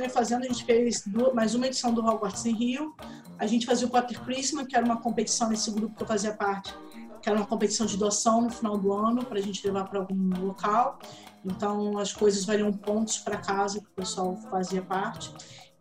continuei 0.00 0.08
fazendo, 0.08 0.44
a 0.44 0.48
gente 0.48 0.64
fez 0.64 1.04
mais 1.34 1.54
uma 1.54 1.66
edição 1.66 1.92
do 1.92 2.00
Hogwarts 2.04 2.46
em 2.46 2.54
Rio. 2.54 2.94
A 3.38 3.46
gente 3.46 3.66
fazia 3.66 3.86
o 3.86 3.90
Potter 3.90 4.18
Christmas, 4.22 4.66
que 4.66 4.74
era 4.74 4.84
uma 4.84 5.00
competição 5.00 5.48
nesse 5.48 5.70
grupo 5.70 5.94
que 5.94 6.02
eu 6.02 6.06
fazia 6.06 6.32
parte, 6.32 6.74
que 7.20 7.28
era 7.28 7.38
uma 7.38 7.46
competição 7.46 7.86
de 7.86 7.96
doação 7.98 8.40
no 8.42 8.50
final 8.50 8.78
do 8.78 8.92
ano, 8.92 9.24
para 9.24 9.38
a 9.38 9.42
gente 9.42 9.64
levar 9.66 9.84
para 9.84 9.98
algum 9.98 10.46
local. 10.46 10.98
Então, 11.44 11.98
as 11.98 12.12
coisas 12.12 12.44
valiam 12.44 12.72
pontos 12.72 13.18
para 13.18 13.36
casa, 13.36 13.80
que 13.80 13.86
o 13.86 13.90
pessoal 13.90 14.36
fazia 14.50 14.80
parte. 14.80 15.34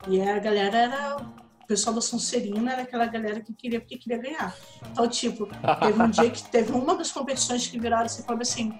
E 0.07 0.21
a 0.21 0.37
galera 0.39 0.77
era 0.77 1.17
o 1.17 1.67
pessoal 1.67 1.93
da 1.93 2.01
Sonserina 2.01 2.73
era 2.73 2.81
aquela 2.81 3.05
galera 3.05 3.41
que 3.41 3.53
queria 3.53 3.79
porque 3.79 3.97
queria 3.97 4.17
ganhar. 4.17 4.55
Então, 4.91 5.07
tipo, 5.07 5.47
teve 5.79 6.01
um 6.01 6.09
dia 6.09 6.29
que 6.29 6.43
teve 6.43 6.71
uma 6.71 6.95
das 6.95 7.11
competições 7.11 7.67
que 7.67 7.79
viraram 7.79 8.05
assim, 8.05 8.23
falou 8.23 8.41
assim, 8.41 8.77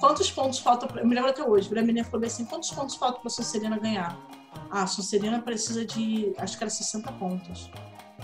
quantos 0.00 0.30
pontos 0.30 0.58
faltam 0.58 0.88
pra... 0.88 1.02
eu 1.02 1.06
me 1.06 1.14
lembro 1.14 1.30
até 1.30 1.46
hoje, 1.46 1.68
a 1.76 1.82
menina 1.82 2.04
falou 2.04 2.26
assim, 2.26 2.44
quantos 2.46 2.70
pontos 2.70 2.96
faltam 2.96 3.20
para 3.20 3.28
a 3.28 3.30
Sonserina 3.30 3.78
ganhar? 3.78 4.18
Ah, 4.70 4.82
a 4.82 4.86
Sonserina 4.86 5.40
precisa 5.40 5.84
de, 5.84 6.32
acho 6.38 6.56
que 6.56 6.64
era 6.64 6.70
60 6.70 7.12
pontos. 7.12 7.70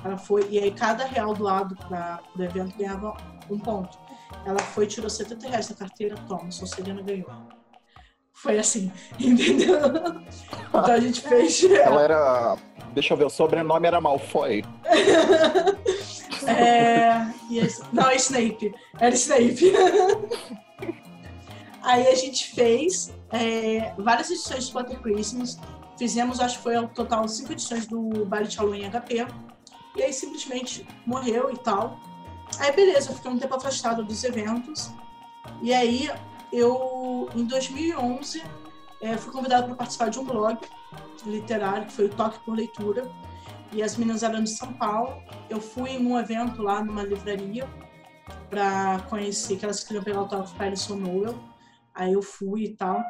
Ela 0.04 0.16
foi, 0.16 0.46
e 0.50 0.58
aí 0.58 0.70
cada 0.70 1.04
real 1.04 1.34
doado 1.34 1.76
para 1.76 2.20
o 2.36 2.42
evento 2.42 2.76
ganhava 2.76 3.16
um 3.50 3.58
ponto. 3.58 3.98
Ela 4.46 4.58
foi, 4.58 4.86
tirou 4.86 5.10
70 5.10 5.48
reais 5.48 5.68
da 5.68 5.74
carteira, 5.74 6.16
toma, 6.26 6.50
Sonserina 6.50 7.02
ganhou. 7.02 7.30
Foi 8.32 8.58
assim, 8.58 8.90
entendeu? 9.20 9.78
Então 10.68 10.84
a 10.94 11.00
gente 11.00 11.20
fez. 11.20 11.62
Ela 11.70 12.02
era. 12.02 12.56
Deixa 12.94 13.12
eu 13.12 13.16
ver, 13.18 13.24
o 13.24 13.30
sobrenome 13.30 13.86
era 13.86 14.00
Malfoy. 14.00 14.64
é, 16.46 17.26
yes, 17.52 17.82
não, 17.92 18.08
é 18.08 18.16
Snape. 18.16 18.74
Era 18.98 19.14
Snape. 19.14 19.72
Aí 21.82 22.08
a 22.08 22.14
gente 22.14 22.54
fez 22.54 23.12
é, 23.30 23.92
várias 23.98 24.30
edições 24.30 24.66
de 24.66 24.72
Potter 24.72 24.98
Christmas. 25.00 25.58
Fizemos, 26.00 26.40
acho 26.40 26.56
que 26.56 26.62
foi 26.62 26.76
ao 26.76 26.88
total 26.88 27.28
cinco 27.28 27.52
edições 27.52 27.86
do 27.86 28.24
Baile 28.24 28.48
de 28.48 28.56
Halloween 28.56 28.88
HP. 28.88 29.26
E 29.94 30.02
aí 30.02 30.10
simplesmente 30.14 30.88
morreu 31.04 31.50
e 31.52 31.58
tal. 31.58 32.00
Aí 32.58 32.72
beleza, 32.72 33.10
eu 33.10 33.16
fiquei 33.16 33.30
um 33.30 33.38
tempo 33.38 33.54
afastado 33.54 34.02
dos 34.02 34.24
eventos. 34.24 34.90
E 35.60 35.74
aí 35.74 36.10
eu, 36.50 37.28
em 37.34 37.44
2011, 37.44 38.42
é, 39.02 39.14
fui 39.18 39.30
convidada 39.30 39.66
para 39.66 39.74
participar 39.74 40.08
de 40.08 40.18
um 40.18 40.24
blog 40.24 40.58
literário, 41.26 41.86
que 41.86 41.92
foi 41.92 42.06
o 42.06 42.08
Toque 42.08 42.38
por 42.46 42.56
Leitura. 42.56 43.06
E 43.70 43.82
as 43.82 43.94
meninas 43.98 44.22
eram 44.22 44.42
de 44.42 44.48
São 44.48 44.72
Paulo. 44.72 45.22
Eu 45.50 45.60
fui 45.60 45.90
em 45.90 46.06
um 46.06 46.18
evento 46.18 46.62
lá 46.62 46.82
numa 46.82 47.02
livraria 47.02 47.68
para 48.48 49.00
conhecer, 49.10 49.58
que 49.58 49.66
elas 49.66 49.84
queriam 49.84 50.02
pegar 50.02 50.20
autógrafo 50.20 50.54
para 50.54 50.64
Alison 50.64 50.96
Noel. 50.96 51.38
Aí 51.94 52.14
eu 52.14 52.22
fui 52.22 52.62
e 52.64 52.74
tal. 52.74 53.04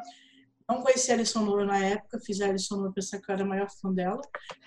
Não 0.71 0.81
conheci 0.81 1.11
a 1.11 1.15
Alison 1.15 1.41
Noel 1.41 1.65
na 1.65 1.77
época, 1.83 2.17
fiz 2.25 2.39
a 2.39 2.45
Alison 2.45 2.77
Noel 2.77 2.93
pensar 2.93 3.19
que 3.19 3.29
eu 3.29 3.33
era 3.33 3.43
a 3.43 3.45
maior 3.45 3.69
fã 3.69 3.91
dela, 3.91 4.21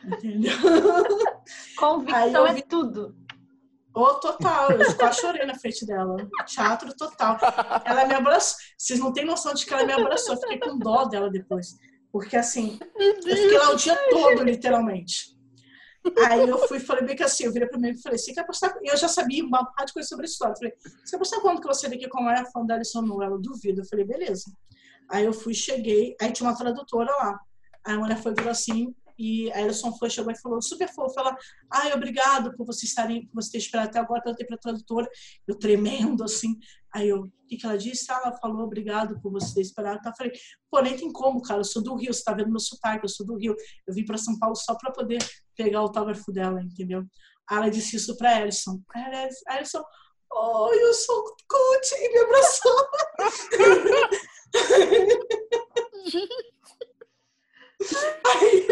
entendeu? 0.05 0.52
Convicção 1.78 2.52
vi... 2.52 2.58
é 2.58 2.62
tudo. 2.62 3.16
Ô, 3.94 4.02
oh, 4.02 4.14
total, 4.16 4.72
eu 4.72 4.97
quase 4.97 5.20
chorei 5.20 5.47
na 5.47 5.55
frente 5.55 5.86
dela. 5.86 6.16
Teatro 6.44 6.94
total. 6.94 7.38
Ela 7.86 8.05
me 8.05 8.14
abraçou. 8.14 8.58
Vocês 8.77 9.00
não 9.00 9.14
têm 9.14 9.25
noção 9.25 9.55
de 9.55 9.64
que 9.64 9.72
ela 9.72 9.86
me 9.86 9.92
abraçou. 9.94 10.34
Eu 10.34 10.41
fiquei 10.41 10.58
com 10.58 10.78
dó 10.78 11.06
dela 11.06 11.30
depois. 11.30 11.78
Porque 12.12 12.36
assim, 12.36 12.78
eu 12.97 13.14
fiquei 13.22 13.58
lá 13.58 13.70
o 13.70 13.77
dia 13.77 13.97
todo, 14.10 14.44
literalmente. 14.44 15.34
Aí 16.27 16.47
eu 16.47 16.58
fui 16.69 16.80
falei 16.80 17.05
bem 17.05 17.16
que 17.16 17.22
assim, 17.22 17.44
eu 17.44 17.52
virei 17.52 17.66
pra 17.66 17.78
mim 17.78 17.91
e 17.91 18.02
falei, 18.02 18.19
você 18.19 18.34
quer 18.34 18.41
apostar? 18.41 18.77
E 18.82 18.88
eu 18.92 18.97
já 18.97 19.08
sabia 19.08 19.42
uma 19.42 19.64
parte 19.64 19.86
de 19.86 19.94
coisa 19.94 20.08
sobre 20.08 20.27
a 20.27 20.28
história. 20.28 20.52
Eu 20.52 20.58
falei, 20.58 20.75
você 20.82 21.10
quer 21.10 21.16
apostar 21.16 21.41
quanto 21.41 21.62
que 21.62 21.66
você 21.66 21.88
daqui 21.88 22.08
como 22.08 22.28
é 22.28 22.44
fã 22.50 22.66
da 22.66 22.75
Alison 22.75 23.00
Noel? 23.00 23.28
Ela 23.30 23.38
duvida. 23.38 23.80
Eu 23.80 23.86
falei, 23.86 24.05
beleza. 24.05 24.52
Aí 25.10 25.24
eu 25.24 25.33
fui, 25.33 25.55
cheguei, 25.55 26.16
aí 26.20 26.33
tinha 26.33 26.48
uma 26.48 26.56
tradutora 26.56 27.10
lá. 27.10 27.38
Aí 27.84 27.94
a 27.94 27.98
mulher 27.98 28.20
foi, 28.22 28.34
virou 28.34 28.50
assim, 28.50 28.94
e 29.19 29.50
a 29.53 29.59
Alison 29.59 29.92
foi, 29.97 30.10
chegou 30.10 30.32
e 30.32 30.41
falou, 30.41 30.60
super 30.60 30.92
fofo, 30.92 31.19
ela, 31.19 31.37
ai, 31.70 31.92
obrigado 31.92 32.54
por 32.56 32.66
você 32.66 32.84
estarem, 32.84 33.26
por 33.26 33.42
você 33.42 33.53
ter 33.53 33.59
esperado 33.59 33.88
até 33.88 33.98
agora 33.98 34.22
para 34.22 34.34
ter 34.34 34.44
para 34.44 34.59
tradutora. 34.59 35.09
Eu 35.47 35.56
tremendo, 35.59 36.25
assim. 36.25 36.59
Aí 36.92 37.09
eu, 37.09 37.22
o 37.22 37.32
que, 37.47 37.56
que 37.56 37.66
ela 37.66 37.78
disse? 37.78 38.10
Ah, 38.10 38.20
ela 38.25 38.37
falou, 38.38 38.62
obrigado 38.62 39.20
por 39.20 39.31
você 39.31 39.54
ter 39.54 39.60
esperado. 39.60 39.98
Então, 39.98 40.10
eu 40.12 40.16
falei, 40.16 40.32
pô, 40.70 40.81
nem 40.81 40.97
tem 40.97 41.12
como, 41.12 41.41
cara, 41.42 41.60
eu 41.60 41.65
sou 41.65 41.82
do 41.82 41.94
Rio, 41.94 42.12
você 42.12 42.25
tá 42.25 42.32
vendo 42.32 42.50
meu 42.50 42.60
sotaque, 42.60 43.04
eu 43.04 43.09
sou 43.09 43.25
do 43.25 43.36
Rio. 43.36 43.54
Eu 43.86 43.94
vim 43.94 44.04
para 44.04 44.19
São 44.19 44.38
Paulo 44.38 44.56
só 44.56 44.75
para 44.75 44.91
poder 44.91 45.19
pegar 45.56 45.81
o 45.81 45.84
autógrafo 45.84 46.32
dela, 46.32 46.60
entendeu? 46.60 47.04
Aí 47.48 47.59
ela 47.59 47.71
disse 47.71 47.97
isso 47.97 48.16
para 48.16 48.36
Alison. 48.36 48.81
A 48.94 49.54
Alison, 49.54 49.84
oh, 50.32 50.71
eu 50.72 50.92
sou 50.92 51.25
coach, 51.48 51.94
e 51.94 52.12
me 52.12 52.19
abraçou. 52.19 52.88
Aí, 58.26 58.66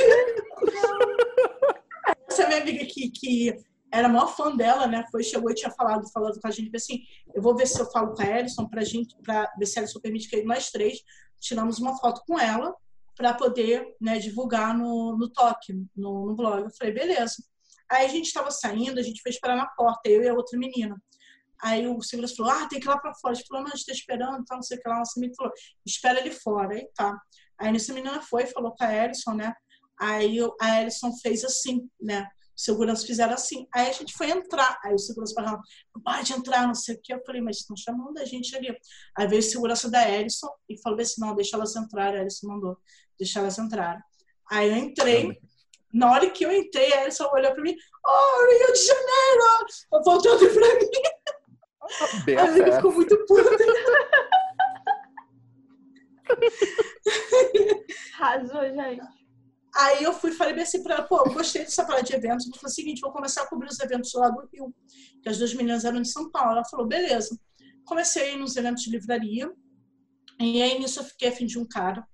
essa 2.28 2.46
minha 2.46 2.60
amiga 2.60 2.82
aqui, 2.82 3.10
que 3.10 3.54
era 3.92 4.06
a 4.08 4.10
maior 4.10 4.34
fã 4.34 4.56
dela, 4.56 4.86
né? 4.86 5.04
Foi, 5.10 5.22
chegou 5.22 5.50
e 5.50 5.54
tinha 5.54 5.70
falado, 5.70 6.10
falando 6.10 6.40
com 6.40 6.48
a 6.48 6.50
gente, 6.50 6.74
assim, 6.74 7.02
eu 7.34 7.42
vou 7.42 7.54
ver 7.54 7.66
se 7.66 7.78
eu 7.80 7.90
falo 7.90 8.14
com 8.14 8.22
a 8.22 8.26
Alison 8.26 8.66
pra 8.66 8.82
gente, 8.82 9.14
pra 9.22 9.52
ver 9.58 9.66
se 9.66 9.78
a 9.78 9.82
Alison 9.82 10.00
permite 10.00 10.28
que 10.28 10.42
nós 10.44 10.70
três 10.70 11.00
tiramos 11.38 11.78
uma 11.78 11.98
foto 11.98 12.22
com 12.26 12.38
ela 12.38 12.74
para 13.14 13.34
poder 13.34 13.94
né, 14.00 14.18
divulgar 14.18 14.76
no, 14.76 15.16
no 15.16 15.28
toque, 15.28 15.74
no, 15.94 16.26
no 16.26 16.34
blog. 16.34 16.64
Eu 16.64 16.70
falei, 16.70 16.94
beleza. 16.94 17.36
Aí 17.90 18.06
a 18.06 18.08
gente 18.08 18.26
estava 18.26 18.50
saindo, 18.50 18.98
a 18.98 19.02
gente 19.02 19.20
foi 19.20 19.30
esperar 19.30 19.56
na 19.56 19.66
porta, 19.66 20.08
eu 20.08 20.22
e 20.22 20.28
a 20.28 20.34
outra 20.34 20.58
menina. 20.58 20.96
Aí 21.62 21.86
o 21.86 22.02
segurança 22.02 22.34
falou, 22.34 22.52
ah, 22.52 22.66
tem 22.68 22.80
que 22.80 22.86
ir 22.86 22.88
lá 22.88 22.98
para 22.98 23.14
fora. 23.14 23.32
A 23.32 23.34
gente 23.36 23.46
falou, 23.46 23.62
não, 23.62 23.72
a 23.72 23.76
gente 23.76 23.86
tá 23.86 23.92
esperando, 23.92 24.44
tá, 24.44 24.56
não 24.56 24.62
sei 24.62 24.78
o 24.78 24.80
que 24.80 24.88
lá. 24.88 24.98
Nossa 24.98 25.20
menina 25.20 25.34
falou, 25.36 25.52
espera 25.86 26.18
ele 26.18 26.32
fora. 26.32 26.74
Aí 26.74 26.88
tá. 26.94 27.16
Aí 27.58 27.70
nessa 27.70 27.92
menina 27.92 28.20
foi, 28.20 28.46
falou 28.46 28.74
com 28.74 28.82
a 28.84 28.92
Ellison, 28.92 29.34
né? 29.34 29.54
Aí 30.00 30.38
a 30.60 30.82
Ellison 30.82 31.12
fez 31.22 31.44
assim, 31.44 31.88
né? 32.00 32.26
Os 32.56 32.64
seguranças 32.64 33.04
fizeram 33.04 33.34
assim. 33.34 33.68
Aí 33.72 33.88
a 33.88 33.92
gente 33.92 34.12
foi 34.12 34.30
entrar. 34.30 34.76
Aí 34.84 34.92
o 34.92 34.98
segurança 34.98 35.34
falou, 35.34 35.60
não 35.94 36.02
pode 36.02 36.32
entrar, 36.32 36.66
não 36.66 36.74
sei 36.74 36.96
o 36.96 37.00
que. 37.00 37.14
Eu 37.14 37.22
falei, 37.24 37.40
mas 37.40 37.58
estão 37.58 37.76
chamando 37.76 38.18
a 38.18 38.24
gente 38.24 38.54
ali. 38.56 38.76
Aí 39.16 39.28
veio 39.28 39.40
o 39.40 39.44
segurança 39.44 39.88
da 39.88 40.10
Ellison 40.10 40.48
e 40.68 40.80
falou 40.80 41.00
assim, 41.00 41.20
não, 41.20 41.34
deixa 41.36 41.56
elas 41.56 41.76
entrarem. 41.76 42.18
A 42.18 42.22
Ellison 42.22 42.48
mandou, 42.48 42.76
deixa 43.16 43.38
elas 43.38 43.56
entrarem. 43.56 44.02
Aí 44.50 44.68
eu 44.68 44.76
entrei. 44.76 45.38
Na 45.92 46.10
hora 46.10 46.28
que 46.28 46.44
eu 46.44 46.50
entrei, 46.50 46.92
a 46.92 47.02
Ellison 47.04 47.28
olhou 47.32 47.52
para 47.52 47.62
mim, 47.62 47.76
oh, 48.04 48.46
Rio 48.50 48.72
de 48.72 48.84
Janeiro! 48.84 49.66
Voltando 50.04 50.52
para 50.52 50.74
mim. 50.74 51.32
Bem 52.24 52.36
Aí 52.36 52.60
ele 52.60 52.72
ficou 52.72 52.92
muito 52.92 53.16
puto. 53.26 53.48
Arrasou, 58.18 58.62
gente. 58.62 59.02
Aí 59.74 60.02
eu 60.02 60.12
fui 60.12 60.30
e 60.30 60.34
falei 60.34 60.60
assim 60.62 60.82
pra 60.82 60.96
ela, 60.96 61.04
pô, 61.04 61.24
eu 61.24 61.32
gostei 61.32 61.62
dessa 61.62 61.84
parada 61.84 62.04
de 62.04 62.14
eventos. 62.14 62.46
Eu 62.46 62.54
falei 62.54 62.70
o 62.70 62.74
seguinte, 62.74 63.00
vou 63.00 63.10
começar 63.10 63.42
a 63.42 63.46
cobrir 63.46 63.68
os 63.68 63.80
eventos 63.80 64.12
lá 64.14 64.28
do 64.28 64.46
Rio, 64.52 64.74
que 65.22 65.28
as 65.28 65.38
duas 65.38 65.54
meninas 65.54 65.84
eram 65.84 66.02
de 66.02 66.08
São 66.08 66.30
Paulo. 66.30 66.52
Ela 66.52 66.64
falou, 66.64 66.86
beleza. 66.86 67.38
Comecei 67.84 68.34
a 68.34 68.36
nos 68.36 68.56
eventos 68.56 68.82
de 68.82 68.90
livraria. 68.90 69.50
E 70.38 70.62
aí 70.62 70.78
nisso 70.78 71.00
eu 71.00 71.04
fiquei 71.04 71.28
afim 71.28 71.46
de 71.46 71.58
um 71.58 71.66
cara. 71.66 72.06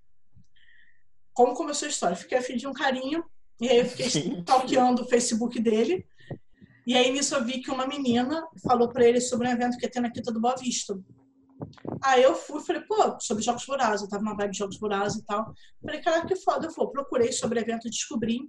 Como 1.32 1.54
começou 1.54 1.86
a 1.86 1.90
história? 1.90 2.16
Fiquei 2.16 2.38
afim 2.38 2.56
de 2.56 2.66
um 2.66 2.72
carinho. 2.72 3.24
E 3.60 3.68
aí 3.68 3.78
eu 3.78 3.86
fiquei 3.86 4.06
stalkeando 4.06 5.02
o 5.02 5.08
Facebook 5.08 5.58
dele. 5.60 6.06
E 6.88 6.96
aí 6.96 7.12
nisso 7.12 7.34
eu 7.34 7.44
vi 7.44 7.60
que 7.60 7.70
uma 7.70 7.86
menina 7.86 8.48
falou 8.66 8.88
para 8.88 9.06
ele 9.06 9.20
sobre 9.20 9.46
um 9.46 9.50
evento 9.50 9.76
que 9.76 9.84
ia 9.84 9.90
ter 9.90 10.00
na 10.00 10.10
Quinta 10.10 10.32
do 10.32 10.40
Boa 10.40 10.56
Vista. 10.56 10.98
Aí 12.02 12.22
eu 12.22 12.34
fui, 12.34 12.62
falei, 12.62 12.80
pô, 12.80 13.20
sobre 13.20 13.44
Jogos 13.44 13.66
Vorazes, 13.66 14.00
eu 14.00 14.08
tava 14.08 14.22
numa 14.22 14.34
vibe 14.34 14.52
de 14.52 14.58
Jogos 14.58 14.78
Vorazes 14.78 15.18
e 15.18 15.26
tal. 15.26 15.52
Falei, 15.84 16.00
cara, 16.00 16.24
que 16.24 16.34
foda, 16.34 16.66
eu 16.66 16.70
vou. 16.70 16.90
Procurei 16.90 17.30
sobre 17.30 17.58
o 17.58 17.62
evento, 17.62 17.90
descobri. 17.90 18.40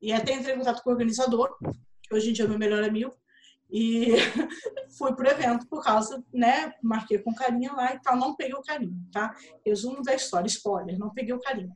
E 0.00 0.12
até 0.12 0.34
entrei 0.34 0.54
em 0.54 0.58
contato 0.58 0.84
com 0.84 0.90
o 0.90 0.92
organizador, 0.92 1.52
que 2.00 2.14
hoje 2.14 2.30
em 2.30 2.32
dia 2.32 2.44
é 2.44 2.48
meu 2.48 2.60
melhor 2.60 2.84
amigo. 2.84 3.12
E 3.68 4.12
fui 4.96 5.12
pro 5.16 5.28
evento 5.28 5.66
por 5.66 5.82
causa, 5.82 6.24
né? 6.32 6.74
Marquei 6.80 7.18
com 7.18 7.34
carinha 7.34 7.72
lá 7.72 7.92
e 7.92 8.00
tal. 8.00 8.16
Não 8.16 8.36
peguei 8.36 8.54
o 8.54 8.62
carinho, 8.62 8.94
tá? 9.10 9.34
Resumo 9.66 10.00
da 10.00 10.14
história, 10.14 10.46
spoiler, 10.46 10.96
não 10.96 11.12
peguei 11.12 11.34
o 11.34 11.40
carinho. 11.40 11.72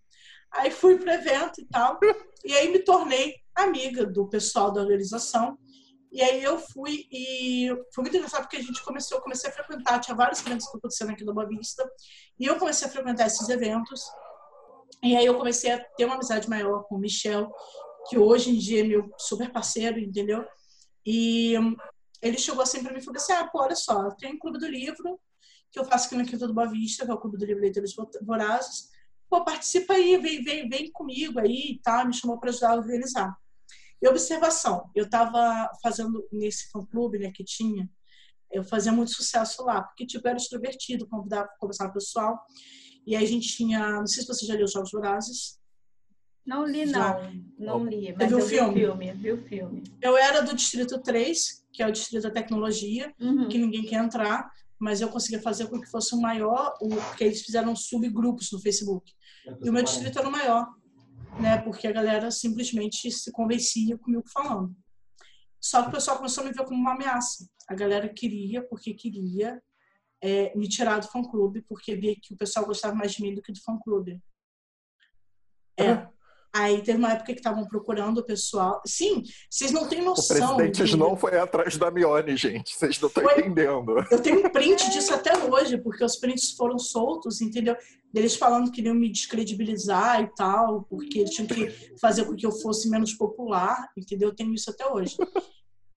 Aí 0.52 0.70
fui 0.70 0.96
pro 0.96 1.10
evento 1.10 1.60
e 1.60 1.64
tal. 1.64 1.98
E 2.44 2.52
aí 2.52 2.70
me 2.70 2.78
tornei 2.78 3.34
amiga 3.52 4.06
do 4.06 4.28
pessoal 4.28 4.70
da 4.70 4.80
organização. 4.80 5.58
E 6.10 6.22
aí 6.22 6.42
eu 6.42 6.58
fui 6.58 7.06
e 7.12 7.68
foi 7.94 8.02
muito 8.02 8.16
engraçado 8.16 8.42
porque 8.42 8.56
a 8.56 8.62
gente 8.62 8.82
começou, 8.82 9.20
comecei 9.20 9.50
a 9.50 9.52
frequentar, 9.52 10.00
tinha 10.00 10.16
vários 10.16 10.40
eventos 10.40 10.66
acontecendo 10.68 11.10
aqui 11.10 11.24
no 11.24 11.34
Boa 11.34 11.46
Vista, 11.46 11.88
e 12.38 12.46
eu 12.46 12.58
comecei 12.58 12.88
a 12.88 12.90
frequentar 12.90 13.26
esses 13.26 13.48
eventos. 13.48 14.02
E 15.02 15.16
aí 15.16 15.26
eu 15.26 15.36
comecei 15.36 15.70
a 15.70 15.84
ter 15.96 16.06
uma 16.06 16.14
amizade 16.14 16.48
maior 16.48 16.84
com 16.84 16.96
o 16.96 16.98
Michel, 16.98 17.52
que 18.08 18.18
hoje 18.18 18.50
em 18.50 18.58
dia 18.58 18.80
é 18.80 18.84
meu 18.84 19.12
super 19.18 19.52
parceiro, 19.52 19.98
entendeu? 19.98 20.44
E 21.04 21.54
ele 22.22 22.38
chegou 22.38 22.62
assim 22.62 22.82
para 22.82 22.92
mim 22.92 22.98
e 22.98 23.04
falou 23.04 23.16
assim: 23.16 23.32
"Ah, 23.32 23.46
pô, 23.46 23.62
olha 23.62 23.76
só, 23.76 24.10
tem 24.12 24.32
um 24.32 24.38
clube 24.38 24.58
do 24.58 24.66
livro 24.66 25.20
que 25.70 25.78
eu 25.78 25.84
faço 25.84 26.06
aqui 26.06 26.16
no 26.16 26.24
Quinta 26.24 26.46
do 26.46 26.54
Boa 26.54 26.68
Vista, 26.68 27.04
que 27.04 27.10
é 27.10 27.14
o 27.14 27.18
Clube 27.18 27.36
do 27.36 27.44
Livro 27.44 27.62
Leitores 27.62 27.94
Vorazes. 28.22 28.88
Pô, 29.28 29.44
participa 29.44 29.92
aí, 29.92 30.16
vem, 30.16 30.42
vem, 30.42 30.68
vem 30.68 30.90
comigo 30.90 31.38
aí 31.38 31.72
e 31.72 31.78
tá? 31.80 32.04
Me 32.04 32.14
chamou 32.14 32.38
para 32.38 32.50
ajudar 32.50 32.70
a 32.70 32.76
organizar. 32.76 33.36
E 34.00 34.08
observação, 34.08 34.90
eu 34.94 35.04
estava 35.04 35.68
fazendo 35.82 36.26
nesse 36.32 36.70
fã-clube 36.70 37.18
né, 37.18 37.32
que 37.34 37.44
tinha, 37.44 37.88
eu 38.50 38.64
fazia 38.64 38.92
muito 38.92 39.12
sucesso 39.12 39.64
lá, 39.64 39.82
porque 39.82 40.06
tipo, 40.06 40.26
eu 40.26 40.30
era 40.30 40.38
extrovertido, 40.38 41.08
convidava, 41.08 41.48
conversava 41.58 41.90
com 41.90 41.98
o 41.98 42.00
pessoal, 42.00 42.38
e 43.06 43.16
aí 43.16 43.24
a 43.24 43.28
gente 43.28 43.48
tinha, 43.48 43.98
não 43.98 44.06
sei 44.06 44.22
se 44.22 44.28
você 44.28 44.46
já 44.46 44.54
leu 44.54 44.64
os 44.64 44.72
Jogos 44.72 44.90
Vorazes. 44.90 45.58
Não 46.46 46.64
li, 46.64 46.86
não. 46.86 46.92
Já. 46.92 47.32
Não 47.58 47.84
li. 47.84 48.14
Mas 48.18 48.28
viu 48.28 48.38
o 48.38 48.42
filme? 48.42 48.74
Vi 48.74 48.86
o 48.86 48.90
filme, 48.90 49.12
vi 49.12 49.32
o 49.32 49.48
filme. 49.48 49.84
Eu 50.00 50.16
era 50.16 50.40
do 50.40 50.54
Distrito 50.54 51.00
3, 51.02 51.66
que 51.72 51.82
é 51.82 51.86
o 51.86 51.92
Distrito 51.92 52.22
da 52.22 52.30
Tecnologia, 52.30 53.12
uhum. 53.20 53.48
que 53.48 53.58
ninguém 53.58 53.84
quer 53.84 54.02
entrar, 54.02 54.50
mas 54.78 55.00
eu 55.00 55.08
conseguia 55.08 55.42
fazer 55.42 55.66
com 55.66 55.80
que 55.80 55.90
fosse 55.90 56.14
o 56.14 56.20
maior, 56.20 56.74
porque 56.78 57.24
eles 57.24 57.42
fizeram 57.42 57.74
subgrupos 57.74 58.50
no 58.52 58.60
Facebook. 58.60 59.12
E 59.62 59.68
o 59.68 59.72
meu 59.72 59.82
distrito 59.82 60.18
era 60.18 60.28
o 60.28 60.32
maior, 60.32 60.66
né? 61.40 61.60
Porque 61.62 61.86
a 61.86 61.92
galera 61.92 62.30
simplesmente 62.30 63.10
se 63.10 63.30
convencia 63.32 63.96
comigo 63.98 64.24
falando. 64.28 64.74
Só 65.60 65.82
que 65.82 65.88
o 65.88 65.92
pessoal 65.92 66.16
começou 66.16 66.42
a 66.42 66.46
me 66.46 66.52
ver 66.52 66.64
como 66.64 66.80
uma 66.80 66.92
ameaça. 66.92 67.48
A 67.68 67.74
galera 67.74 68.08
queria, 68.08 68.62
porque 68.66 68.94
queria, 68.94 69.62
é, 70.22 70.56
me 70.56 70.68
tirar 70.68 70.98
do 71.00 71.08
fã-clube, 71.08 71.62
porque 71.62 71.94
via 71.94 72.14
que 72.20 72.34
o 72.34 72.36
pessoal 72.36 72.66
gostava 72.66 72.94
mais 72.94 73.12
de 73.12 73.22
mim 73.22 73.34
do 73.34 73.42
que 73.42 73.52
do 73.52 73.60
fã-clube. 73.60 74.22
É. 75.76 76.08
Aí 76.54 76.82
teve 76.82 76.98
uma 76.98 77.12
época 77.12 77.32
que 77.32 77.40
estavam 77.40 77.66
procurando 77.66 78.18
o 78.18 78.24
pessoal. 78.24 78.80
Sim, 78.86 79.22
vocês 79.50 79.70
não 79.70 79.86
têm 79.86 80.02
noção. 80.02 80.54
O 80.54 80.56
presidente 80.56 80.96
não 80.96 81.16
foi 81.16 81.38
atrás 81.38 81.76
da 81.76 81.90
Mione, 81.90 82.36
gente. 82.36 82.74
Vocês 82.74 82.98
não 83.00 83.08
estão 83.08 83.24
entendendo. 83.24 83.94
Eu 84.10 84.20
tenho 84.20 84.46
um 84.46 84.50
print 84.50 84.90
disso 84.90 85.12
até 85.12 85.36
hoje, 85.36 85.76
porque 85.78 86.02
os 86.02 86.16
prints 86.16 86.52
foram 86.52 86.78
soltos, 86.78 87.40
entendeu? 87.40 87.76
Deles 88.12 88.34
falando 88.34 88.70
que 88.70 88.76
queriam 88.76 88.94
me 88.94 89.10
descredibilizar 89.10 90.22
e 90.22 90.34
tal, 90.34 90.84
porque 90.88 91.20
eles 91.20 91.30
tinham 91.30 91.46
que 91.46 91.70
fazer 92.00 92.24
com 92.24 92.34
que 92.34 92.46
eu 92.46 92.52
fosse 92.52 92.88
menos 92.88 93.12
popular, 93.12 93.90
entendeu? 93.96 94.30
Eu 94.30 94.34
tenho 94.34 94.54
isso 94.54 94.70
até 94.70 94.86
hoje. 94.86 95.16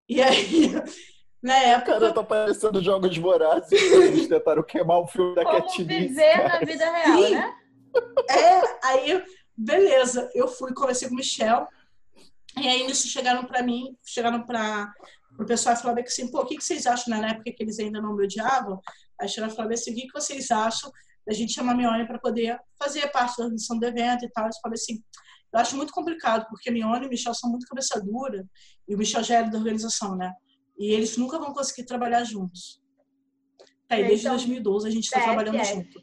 E 0.10 0.22
aí, 0.22 0.72
na 1.42 1.56
época. 1.56 1.94
Cara 1.94 2.14
tá 2.14 2.24
parecendo 2.24 2.84
jogos 2.84 3.18
vorazes. 3.18 3.72
Eles 3.72 4.28
tentaram 4.28 4.64
queimar 4.64 5.00
o 5.00 5.08
filme 5.08 5.34
da 5.34 5.46
Como 5.46 5.88
viver 5.88 6.44
na 6.44 6.60
vida 6.60 6.92
real, 6.92 7.24
Sim. 7.24 7.36
né? 7.36 7.56
É, 8.30 8.88
aí 8.88 9.24
Beleza, 9.64 10.28
eu 10.34 10.48
fui, 10.48 10.74
conversei 10.74 11.08
com 11.08 11.14
o 11.14 11.18
Michel. 11.18 11.68
E 12.58 12.68
aí, 12.68 12.86
nisso, 12.86 13.08
chegaram 13.08 13.46
para 13.46 13.62
mim, 13.62 13.96
chegaram 14.04 14.44
para 14.44 14.92
o 15.40 15.46
pessoal 15.46 15.76
e 15.76 15.78
falaram 15.78 16.02
assim: 16.02 16.32
pô, 16.32 16.42
o 16.42 16.46
que, 16.46 16.58
que 16.58 16.64
vocês 16.64 16.88
acham, 16.88 17.14
né? 17.14 17.22
na 17.22 17.30
época 17.30 17.52
que 17.52 17.62
eles 17.62 17.78
ainda 17.78 18.02
não 18.02 18.16
me 18.16 18.24
odiavam? 18.24 18.82
Aí 19.20 19.30
chegaram 19.30 19.54
e 19.54 19.56
falaram 19.56 19.76
assim: 19.76 19.92
o 19.92 19.96
que, 19.96 20.08
que 20.08 20.14
vocês 20.14 20.50
acham 20.50 20.92
da 21.28 21.34
gente 21.34 21.54
chamar 21.54 21.74
a 21.74 21.76
Mione 21.76 22.08
para 22.08 22.18
poder 22.18 22.60
fazer 22.76 23.08
parte 23.12 23.38
da 23.38 23.44
organização 23.44 23.78
do 23.78 23.86
evento 23.86 24.26
e 24.26 24.32
tal? 24.32 24.46
Eles 24.46 24.58
falaram 24.60 24.82
assim: 24.82 25.04
eu 25.54 25.60
acho 25.60 25.78
muito 25.78 25.94
complicado, 25.94 26.48
porque 26.50 26.70
a 26.70 26.74
Mione 26.74 27.04
e 27.04 27.08
o 27.08 27.10
Michel 27.10 27.36
são 27.36 27.52
muito 27.52 27.68
cabeça 27.68 28.02
dura, 28.02 28.44
e 28.88 28.96
o 28.96 28.98
Michel 28.98 29.24
já 29.24 29.36
era 29.36 29.50
da 29.50 29.60
organização, 29.60 30.16
né? 30.16 30.34
E 30.76 30.92
eles 30.92 31.18
nunca 31.18 31.38
vão 31.38 31.54
conseguir 31.54 31.86
trabalhar 31.86 32.24
juntos. 32.24 32.82
Tá, 33.88 34.00
e 34.00 34.08
desde 34.08 34.26
então, 34.26 34.38
2012 34.38 34.88
a 34.88 34.92
gente 34.92 35.04
está 35.04 35.22
trabalhando 35.22 35.58
é. 35.58 35.66
junto. 35.66 36.02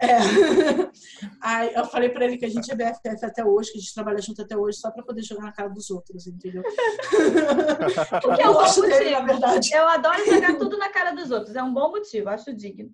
É. 0.00 0.18
Aí 1.40 1.74
eu 1.74 1.84
falei 1.86 2.08
para 2.08 2.24
ele 2.24 2.36
que 2.36 2.44
a 2.44 2.50
gente 2.50 2.70
é 2.70 2.74
BFF 2.74 3.24
até 3.24 3.44
hoje, 3.44 3.72
que 3.72 3.78
a 3.78 3.80
gente 3.80 3.94
trabalha 3.94 4.20
junto 4.20 4.42
até 4.42 4.56
hoje, 4.56 4.78
só 4.78 4.90
para 4.90 5.02
poder 5.02 5.22
jogar 5.22 5.42
na 5.42 5.52
cara 5.52 5.68
dos 5.68 5.90
outros, 5.90 6.26
entendeu? 6.26 6.62
Porque 8.22 8.42
é 8.42 8.48
um 8.48 8.54
bom 8.54 8.80
dele, 8.80 9.10
na 9.10 9.20
verdade. 9.20 9.72
Eu 9.72 9.88
adoro 9.88 10.24
jogar 10.24 10.56
tudo 10.58 10.76
na 10.76 10.88
cara 10.88 11.12
dos 11.12 11.30
outros, 11.30 11.54
é 11.54 11.62
um 11.62 11.72
bom 11.72 11.90
motivo, 11.90 12.28
acho 12.28 12.54
digno. 12.54 12.90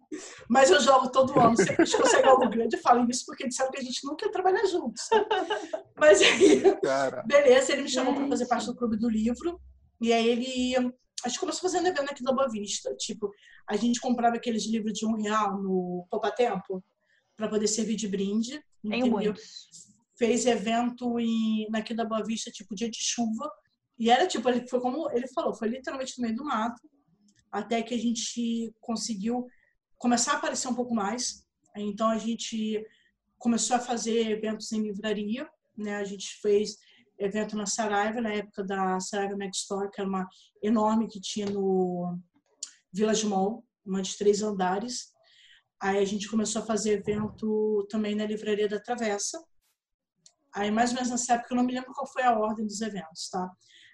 Mas 0.49 0.70
eu 0.70 0.81
jogo 0.81 1.11
todo 1.11 1.38
ano, 1.38 1.56
sempre 1.56 1.85
que 1.85 1.97
consegue 1.97 2.29
algo 2.29 2.49
grande, 2.49 2.76
eu 2.76 2.82
falo 2.82 3.08
isso 3.11 3.25
porque 3.26 3.49
disseram 3.49 3.70
que 3.70 3.81
a 3.81 3.85
gente 3.85 4.05
nunca 4.05 4.26
ia 4.26 4.32
trabalhar 4.32 4.64
juntos. 4.67 5.08
Mas 5.99 6.20
aí, 6.20 6.62
Cara. 6.82 7.23
beleza, 7.26 7.73
ele 7.73 7.82
me 7.82 7.88
chamou 7.88 8.14
para 8.14 8.29
fazer 8.29 8.47
parte 8.47 8.67
do 8.67 8.76
clube 8.76 8.97
do 8.97 9.08
livro, 9.08 9.61
e 10.00 10.12
aí 10.12 10.29
ele 10.29 10.93
a 11.25 11.29
gente 11.29 11.41
começou 11.41 11.63
fazendo 11.63 11.87
evento 11.87 12.11
aqui 12.11 12.23
da 12.23 12.33
Boa 12.33 12.49
Vista. 12.49 12.95
Tipo, 12.97 13.31
a 13.69 13.77
gente 13.77 14.01
comprava 14.01 14.37
aqueles 14.37 14.67
livros 14.67 14.93
de 14.93 15.07
um 15.07 15.21
real 15.21 15.61
no 15.63 16.07
Poupa 16.11 16.31
Tempo 16.31 16.83
para 17.37 17.49
poder 17.49 17.69
servir 17.69 17.97
de 17.97 18.09
brinde. 18.09 18.63
Tem 18.89 19.09
muitos. 19.09 19.69
Fez 20.17 20.47
evento 20.47 21.19
em, 21.19 21.69
aqui 21.75 21.95
da 21.95 22.05
Boa 22.05 22.23
Vista, 22.23 22.51
tipo, 22.51 22.75
dia 22.75 22.91
de 22.91 22.99
chuva. 23.01 23.51
E 23.99 24.11
era 24.11 24.27
tipo, 24.27 24.49
ele 24.49 24.67
foi 24.67 24.81
como 24.81 25.11
ele 25.11 25.29
falou, 25.29 25.55
foi 25.55 25.69
literalmente 25.69 26.19
no 26.19 26.23
meio 26.23 26.35
do 26.35 26.45
mato, 26.45 26.81
até 27.53 27.83
que 27.83 27.95
a 27.95 27.99
gente 27.99 28.73
conseguiu 28.81 29.47
começar 29.99 30.33
a 30.33 30.37
aparecer 30.37 30.69
um 30.69 30.75
pouco 30.75 30.95
mais. 30.95 31.45
Então 31.77 32.09
a 32.09 32.17
gente 32.17 32.83
começou 33.39 33.77
a 33.77 33.81
fazer 33.81 34.31
eventos 34.31 34.73
em 34.73 34.83
livraria, 34.83 35.47
né? 35.77 35.97
A 35.97 36.05
gente 36.05 36.35
fez 36.41 36.79
evento 37.21 37.57
na 37.57 37.67
Saraiva, 37.67 38.21
na 38.21 38.33
época 38.33 38.65
da 38.65 38.99
Saraiva 38.99 39.37
Mag 39.37 39.51
Store, 39.55 39.91
que 39.91 40.01
era 40.01 40.09
uma 40.09 40.27
enorme 40.63 41.07
que 41.07 41.21
tinha 41.21 41.47
no 41.47 42.19
Village 42.93 43.27
Mall, 43.27 43.65
uma 43.85 44.03
de 44.03 44.17
três 44.17 44.43
andares. 44.43 45.13
Aí 45.81 45.99
a 45.99 46.05
gente 46.05 46.29
começou 46.29 46.63
a 46.63 46.67
fazer 46.67 46.93
evento 46.93 47.87
também 47.91 48.15
na 48.15 48.27
Livraria 48.27 48.69
da 48.69 48.81
Travessa. 48.81 49.43
Aí, 50.53 50.71
mais 50.71 50.91
ou 50.91 50.97
menos 50.97 51.11
nessa 51.11 51.35
época, 51.35 51.53
eu 51.53 51.57
não 51.57 51.65
me 51.65 51.73
lembro 51.73 51.93
qual 51.93 52.07
foi 52.07 52.23
a 52.23 52.37
ordem 52.37 52.67
dos 52.67 52.81
eventos, 52.81 53.29
tá? 53.31 53.49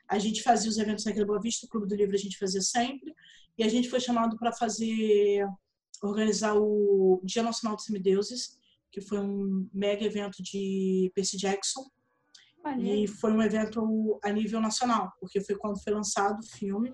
A 0.08 0.18
gente 0.18 0.42
fazia 0.42 0.70
os 0.70 0.78
eventos 0.78 1.04
naquele 1.04 1.26
Boa 1.26 1.40
Vista, 1.40 1.66
o 1.66 1.68
Clube 1.68 1.86
do 1.86 1.94
Livro 1.94 2.14
a 2.14 2.18
gente 2.18 2.38
fazia 2.38 2.62
sempre. 2.62 3.12
E 3.58 3.64
a 3.64 3.68
gente 3.68 3.90
foi 3.90 4.00
chamado 4.00 4.36
para 4.38 4.52
fazer, 4.52 5.44
organizar 6.02 6.54
o 6.56 7.20
Dia 7.24 7.42
Nacional 7.42 7.76
dos 7.76 7.84
Semideuses, 7.84 8.56
que 8.90 9.00
foi 9.00 9.18
um 9.18 9.68
mega 9.72 10.04
evento 10.04 10.42
de 10.42 11.10
Percy 11.14 11.36
Jackson. 11.36 11.84
E 12.74 13.06
foi 13.06 13.32
um 13.32 13.42
evento 13.42 14.18
a 14.24 14.30
nível 14.30 14.60
nacional, 14.60 15.12
porque 15.20 15.40
foi 15.40 15.56
quando 15.56 15.82
foi 15.82 15.92
lançado 15.92 16.40
o 16.40 16.56
filme. 16.56 16.92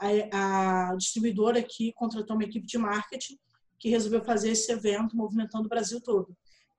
A, 0.00 0.90
a 0.90 0.96
distribuidora 0.96 1.58
aqui 1.58 1.92
contratou 1.94 2.36
uma 2.36 2.44
equipe 2.44 2.66
de 2.66 2.78
marketing 2.78 3.38
que 3.78 3.88
resolveu 3.88 4.24
fazer 4.24 4.50
esse 4.50 4.70
evento 4.72 5.16
movimentando 5.16 5.66
o 5.66 5.68
Brasil 5.68 6.00
todo. 6.00 6.36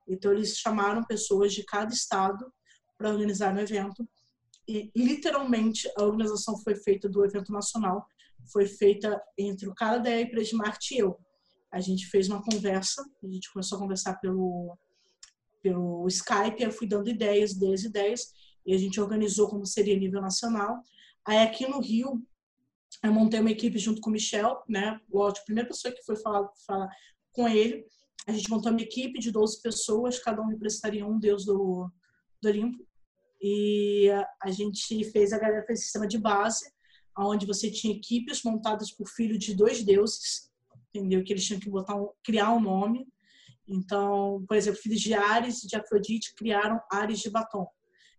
Então, 0.08 0.32
eles 0.32 0.56
chamaram 0.56 1.04
pessoas 1.04 1.52
de 1.52 1.64
cada 1.64 1.92
estado 1.92 2.50
para 2.96 3.10
organizar 3.10 3.54
o 3.54 3.60
evento. 3.60 4.08
E, 4.66 4.90
literalmente, 4.96 5.90
a 5.96 6.02
organização 6.02 6.58
foi 6.58 6.74
feita 6.74 7.08
do 7.08 7.24
evento 7.24 7.52
nacional, 7.52 8.06
foi 8.52 8.66
feita 8.66 9.20
entre 9.38 9.68
o 9.68 9.74
cara 9.74 9.98
da 9.98 10.20
empresa 10.20 10.50
de 10.50 10.56
marketing 10.56 10.94
e 10.94 10.98
eu. 10.98 11.18
A 11.70 11.80
gente 11.80 12.06
fez 12.06 12.28
uma 12.28 12.42
conversa, 12.42 13.04
a 13.22 13.26
gente 13.26 13.52
começou 13.52 13.76
a 13.76 13.80
conversar 13.80 14.14
pelo, 14.20 14.76
pelo 15.62 16.06
Skype, 16.08 16.62
eu 16.62 16.70
fui 16.70 16.86
dando 16.86 17.08
ideias, 17.08 17.52
ideias, 17.52 17.84
ideias, 17.84 18.32
e 18.64 18.74
a 18.74 18.78
gente 18.78 19.00
organizou 19.00 19.48
como 19.48 19.66
seria 19.66 19.94
a 19.94 19.98
nível 19.98 20.20
nacional. 20.20 20.82
Aí 21.26 21.38
aqui 21.38 21.66
no 21.66 21.80
Rio, 21.80 22.22
eu 23.02 23.12
montei 23.12 23.40
uma 23.40 23.50
equipe 23.50 23.78
junto 23.78 24.00
com 24.00 24.10
o 24.10 24.12
Michel, 24.12 24.62
né? 24.68 25.00
O 25.10 25.22
a 25.22 25.32
primeira 25.44 25.68
pessoa 25.68 25.92
que 25.92 26.02
foi 26.02 26.16
falar, 26.16 26.48
falar 26.66 26.88
com 27.32 27.48
ele. 27.48 27.86
A 28.26 28.32
gente 28.32 28.50
montou 28.50 28.70
uma 28.70 28.80
equipe 28.80 29.18
de 29.18 29.30
12 29.30 29.62
pessoas, 29.62 30.18
cada 30.18 30.42
um 30.42 30.48
representaria 30.48 31.06
um 31.06 31.18
deus 31.18 31.44
do, 31.44 31.90
do 32.42 32.48
Olimpo. 32.48 32.86
E 33.40 34.08
a 34.42 34.50
gente 34.50 35.04
fez, 35.10 35.32
a 35.32 35.38
galera 35.38 35.64
fez 35.64 35.82
sistema 35.82 36.06
de 36.06 36.18
base, 36.18 36.70
onde 37.16 37.46
você 37.46 37.70
tinha 37.70 37.94
equipes 37.94 38.42
montadas 38.42 38.90
por 38.90 39.08
filho 39.08 39.38
de 39.38 39.54
dois 39.54 39.82
deuses, 39.82 40.50
entendeu? 40.92 41.22
Que 41.22 41.32
eles 41.32 41.44
tinham 41.44 41.60
que 41.60 41.70
botar 41.70 41.94
um, 41.94 42.10
criar 42.22 42.52
um 42.52 42.60
nome. 42.60 43.06
Então, 43.68 44.44
por 44.48 44.56
exemplo, 44.56 44.80
filhos 44.80 45.00
de 45.00 45.12
Ares 45.12 45.62
e 45.62 45.66
de 45.68 45.76
Afrodite 45.76 46.34
criaram 46.34 46.80
Ares 46.90 47.20
de 47.20 47.30
Batom, 47.30 47.66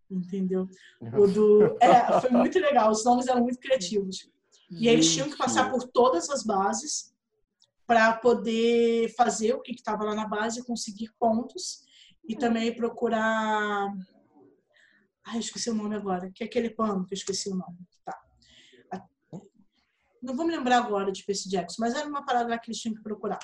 entendeu? 0.09 0.67
O 1.01 1.27
do, 1.27 1.77
é, 1.81 2.21
foi 2.21 2.29
muito 2.29 2.59
legal, 2.59 2.91
os 2.91 3.03
nomes 3.03 3.27
eram 3.27 3.41
muito 3.41 3.59
criativos. 3.59 4.29
E 4.69 4.87
eles 4.87 5.11
tinham 5.11 5.29
que 5.29 5.37
passar 5.37 5.71
por 5.71 5.87
todas 5.87 6.29
as 6.29 6.43
bases 6.43 7.11
para 7.87 8.13
poder 8.13 9.11
fazer 9.15 9.53
o 9.53 9.61
que 9.61 9.71
estava 9.71 10.03
lá 10.03 10.13
na 10.13 10.27
base, 10.27 10.63
conseguir 10.63 11.11
pontos 11.19 11.83
e 12.27 12.35
também 12.35 12.75
procurar. 12.75 13.91
Ai, 15.25 15.39
esqueci 15.39 15.71
o 15.71 15.73
nome 15.73 15.95
agora, 15.95 16.31
que 16.31 16.43
é 16.43 16.45
aquele 16.45 16.69
pano 16.69 17.03
que 17.03 17.15
eu 17.15 17.17
esqueci 17.17 17.49
o 17.49 17.55
nome. 17.55 17.79
Tá. 18.05 18.15
Não 20.21 20.35
vou 20.35 20.45
me 20.45 20.55
lembrar 20.55 20.77
agora 20.77 21.11
de 21.11 21.23
Percy 21.23 21.49
Jackson, 21.49 21.77
mas 21.79 21.95
era 21.95 22.07
uma 22.07 22.23
parada 22.23 22.49
lá 22.49 22.59
que 22.59 22.69
eles 22.69 22.79
tinham 22.79 22.95
que 22.95 23.01
procurar. 23.01 23.39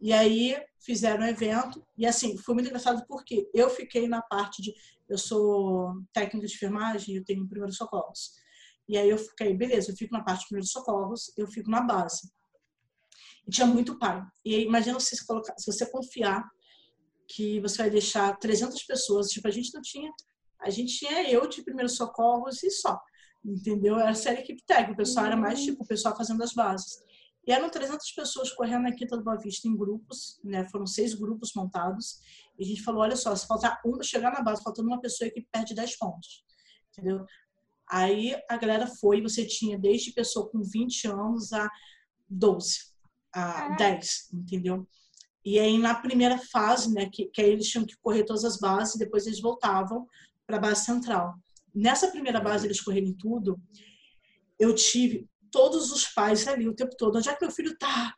E 0.00 0.12
aí 0.12 0.56
fizeram 0.80 1.24
um 1.24 1.28
evento, 1.28 1.84
e 1.96 2.06
assim, 2.06 2.36
foi 2.36 2.54
muito 2.54 2.66
engraçado 2.66 3.04
porque 3.08 3.48
eu 3.54 3.70
fiquei 3.70 4.06
na 4.06 4.22
parte 4.22 4.62
de. 4.62 4.74
Eu 5.08 5.18
sou 5.18 6.02
técnica 6.12 6.46
de 6.46 6.54
enfermagem, 6.54 7.16
eu 7.16 7.24
tenho 7.24 7.46
primeiros 7.48 7.76
socorros. 7.76 8.32
E 8.88 8.98
aí 8.98 9.08
eu 9.08 9.18
fiquei, 9.18 9.54
beleza, 9.54 9.90
eu 9.90 9.96
fico 9.96 10.12
na 10.12 10.22
parte 10.22 10.40
de 10.40 10.46
primeiros 10.48 10.70
socorros, 10.70 11.32
eu 11.36 11.46
fico 11.46 11.70
na 11.70 11.80
base. 11.80 12.30
E 13.46 13.50
tinha 13.50 13.66
muito 13.66 13.98
pai. 13.98 14.22
E 14.44 14.54
aí, 14.54 14.64
imagina 14.64 14.98
se 15.00 15.16
você, 15.16 15.26
colocar, 15.26 15.54
se 15.58 15.70
você 15.70 15.90
confiar 15.90 16.48
que 17.26 17.60
você 17.60 17.78
vai 17.78 17.90
deixar 17.90 18.36
300 18.38 18.82
pessoas, 18.84 19.28
tipo, 19.28 19.48
a 19.48 19.50
gente 19.50 19.72
não 19.74 19.80
tinha, 19.80 20.10
a 20.60 20.70
gente 20.70 20.98
tinha 20.98 21.30
eu 21.30 21.46
de 21.46 21.62
primeiros 21.62 21.96
socorros 21.96 22.62
e 22.62 22.70
só, 22.70 22.98
entendeu? 23.44 23.98
Era 23.98 24.14
série 24.14 24.40
equipe 24.40 24.62
técnica, 24.66 24.92
o 24.92 24.96
pessoal 24.96 25.26
era 25.26 25.36
mais 25.36 25.62
tipo 25.62 25.82
o 25.82 25.86
pessoal 25.86 26.16
fazendo 26.16 26.42
as 26.42 26.52
bases. 26.52 27.02
E 27.46 27.52
eram 27.52 27.70
300 27.70 28.10
pessoas 28.12 28.50
correndo 28.52 28.84
na 28.84 28.92
Quinta 28.92 29.16
do 29.16 29.22
Boa 29.22 29.36
Vista 29.36 29.68
em 29.68 29.76
grupos, 29.76 30.40
né? 30.42 30.66
Foram 30.70 30.86
seis 30.86 31.14
grupos 31.14 31.52
montados. 31.54 32.18
E 32.58 32.64
a 32.64 32.66
gente 32.66 32.82
falou, 32.82 33.02
olha 33.02 33.16
só, 33.16 33.34
se 33.36 33.46
faltar 33.46 33.80
um, 33.84 34.02
chegar 34.02 34.32
na 34.32 34.42
base, 34.42 34.62
faltando 34.62 34.88
uma 34.88 35.00
pessoa 35.00 35.30
que 35.30 35.46
perde 35.52 35.74
10 35.74 35.98
pontos. 35.98 36.44
Entendeu? 36.90 37.24
Aí 37.90 38.34
a 38.48 38.56
galera 38.56 38.86
foi, 38.86 39.20
você 39.20 39.44
tinha 39.46 39.78
desde 39.78 40.12
pessoa 40.12 40.48
com 40.48 40.62
20 40.62 41.08
anos 41.08 41.52
a 41.52 41.70
12, 42.28 42.78
a 43.32 43.76
10, 43.76 44.30
entendeu? 44.32 44.88
E 45.44 45.58
aí, 45.58 45.76
na 45.76 45.94
primeira 45.94 46.38
fase, 46.38 46.92
né, 46.94 47.10
que, 47.12 47.26
que 47.26 47.42
aí 47.42 47.50
eles 47.50 47.68
tinham 47.68 47.84
que 47.84 47.96
correr 47.98 48.24
todas 48.24 48.44
as 48.44 48.58
bases, 48.58 48.96
depois 48.96 49.26
eles 49.26 49.40
voltavam 49.40 50.08
para 50.46 50.56
a 50.56 50.60
base 50.60 50.86
central. 50.86 51.34
Nessa 51.74 52.08
primeira 52.08 52.40
base, 52.40 52.66
eles 52.66 52.80
correrem 52.80 53.12
tudo, 53.12 53.60
eu 54.58 54.74
tive 54.74 55.28
todos 55.54 55.92
os 55.92 56.04
pais 56.08 56.48
ali 56.48 56.68
o 56.68 56.74
tempo 56.74 56.96
todo. 56.96 57.16
Onde 57.16 57.28
é 57.28 57.34
que 57.36 57.44
meu 57.44 57.54
filho 57.54 57.78
tá? 57.78 58.12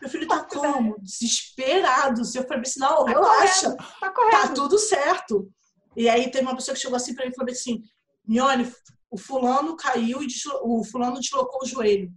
Meu 0.00 0.10
filho 0.10 0.26
tá 0.26 0.42
como? 0.42 0.98
Desesperados. 1.00 2.34
Eu 2.34 2.42
falei 2.42 2.62
assim, 2.62 2.80
não, 2.80 3.04
tá 3.04 3.12
relaxa. 3.12 3.70
Correndo, 3.70 4.00
tá, 4.00 4.10
correndo. 4.10 4.32
tá 4.32 4.48
tudo 4.54 4.76
certo. 4.76 5.48
E 5.96 6.08
aí 6.08 6.28
teve 6.32 6.44
uma 6.44 6.56
pessoa 6.56 6.74
que 6.74 6.80
chegou 6.80 6.96
assim 6.96 7.14
para 7.14 7.24
mim 7.24 7.30
e 7.30 7.34
falou 7.36 7.52
assim, 7.52 7.80
Mione, 8.26 8.72
o 9.08 9.16
fulano 9.16 9.76
caiu 9.76 10.20
e 10.20 10.26
o 10.62 10.82
fulano 10.82 11.20
deslocou 11.20 11.60
o 11.62 11.66
joelho. 11.66 12.12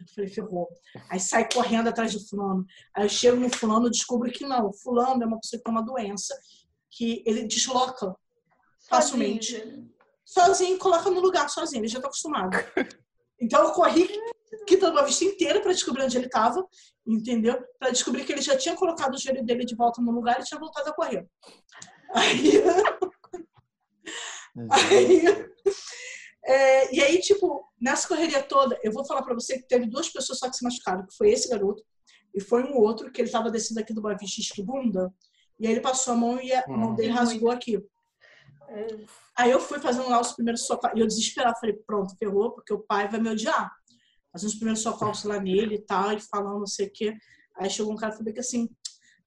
Eu 0.00 0.06
falei, 0.12 0.30
ferrou. 0.30 0.68
Aí 1.08 1.20
sai 1.20 1.48
correndo 1.48 1.88
atrás 1.88 2.12
do 2.12 2.26
fulano. 2.26 2.66
Aí 2.96 3.04
eu 3.04 3.08
chego 3.08 3.36
no 3.36 3.48
fulano 3.48 3.86
e 3.86 3.90
descubro 3.90 4.32
que 4.32 4.44
não. 4.44 4.66
O 4.66 4.72
fulano 4.72 5.22
é 5.22 5.26
uma 5.26 5.38
pessoa 5.38 5.58
que 5.58 5.64
tem 5.64 5.72
uma 5.72 5.84
doença 5.84 6.36
que 6.90 7.22
ele 7.24 7.46
desloca 7.46 8.16
facilmente. 8.88 9.56
Sozinho, 9.56 9.94
sozinho 10.24 10.78
coloca 10.78 11.08
no 11.08 11.20
lugar 11.20 11.48
sozinho. 11.48 11.82
Ele 11.82 11.88
já 11.88 11.98
está 11.98 12.08
acostumado. 12.08 12.56
Então 13.40 13.64
eu 13.64 13.72
corri 13.72 14.08
quitando 14.66 14.98
a 14.98 15.04
vista 15.04 15.24
inteira 15.24 15.60
para 15.60 15.72
descobrir 15.72 16.04
onde 16.04 16.16
ele 16.16 16.26
estava, 16.26 16.66
entendeu? 17.06 17.62
Para 17.78 17.90
descobrir 17.90 18.24
que 18.24 18.32
ele 18.32 18.42
já 18.42 18.56
tinha 18.56 18.74
colocado 18.74 19.14
o 19.14 19.18
joelho 19.18 19.44
dele 19.44 19.64
de 19.64 19.74
volta 19.74 20.00
no 20.00 20.10
lugar 20.10 20.40
e 20.40 20.44
tinha 20.44 20.58
voltado 20.58 20.90
a 20.90 20.94
correr. 20.94 21.26
Aí, 22.14 22.62
aí 24.70 25.24
é, 26.44 26.94
e 26.94 27.02
aí, 27.02 27.20
tipo, 27.20 27.62
nessa 27.78 28.08
correria 28.08 28.42
toda, 28.42 28.78
eu 28.82 28.90
vou 28.90 29.04
falar 29.04 29.22
para 29.22 29.34
você 29.34 29.58
que 29.58 29.68
teve 29.68 29.86
duas 29.86 30.08
pessoas 30.08 30.38
só 30.38 30.48
que 30.48 30.56
se 30.56 30.64
machucaram, 30.64 31.06
que 31.06 31.14
foi 31.14 31.30
esse 31.30 31.46
garoto 31.46 31.84
e 32.34 32.40
foi 32.40 32.64
um 32.64 32.76
outro 32.76 33.12
que 33.12 33.20
ele 33.20 33.28
estava 33.28 33.50
descendo 33.50 33.80
aqui 33.80 33.92
do 33.92 34.00
Boa 34.00 34.16
Vista 34.16 34.62
bunda 34.62 35.12
e 35.60 35.66
aí 35.66 35.72
ele 35.72 35.80
passou 35.80 36.14
a 36.14 36.16
mão 36.16 36.40
e 36.40 36.52
a 36.52 36.64
hum. 36.68 36.76
mão 36.76 36.94
dele 36.94 37.12
rasgou 37.12 37.50
aqui. 37.50 37.82
É. 38.68 38.86
Aí 39.36 39.50
eu 39.50 39.60
fui 39.60 39.78
fazendo 39.78 40.08
lá 40.08 40.20
os 40.20 40.32
primeiros 40.32 40.66
socorros 40.66 40.96
e 40.96 41.00
eu 41.00 41.06
desesperada, 41.06 41.58
falei, 41.58 41.76
pronto, 41.86 42.16
ferrou, 42.18 42.52
porque 42.52 42.72
o 42.72 42.80
pai 42.80 43.08
vai 43.08 43.20
me 43.20 43.30
odiar. 43.30 43.72
Fazendo 44.32 44.50
os 44.50 44.56
primeiros 44.56 44.82
socorros 44.82 45.24
lá 45.24 45.40
nele 45.40 45.76
e 45.76 45.82
tal, 45.82 46.12
e 46.12 46.20
falando 46.20 46.60
não 46.60 46.66
sei 46.66 46.86
o 46.86 46.92
quê. 46.92 47.16
Aí 47.56 47.70
chegou 47.70 47.92
um 47.92 47.96
cara 47.96 48.14
e 48.14 48.16
falou 48.18 48.32
que 48.32 48.40
assim, 48.40 48.68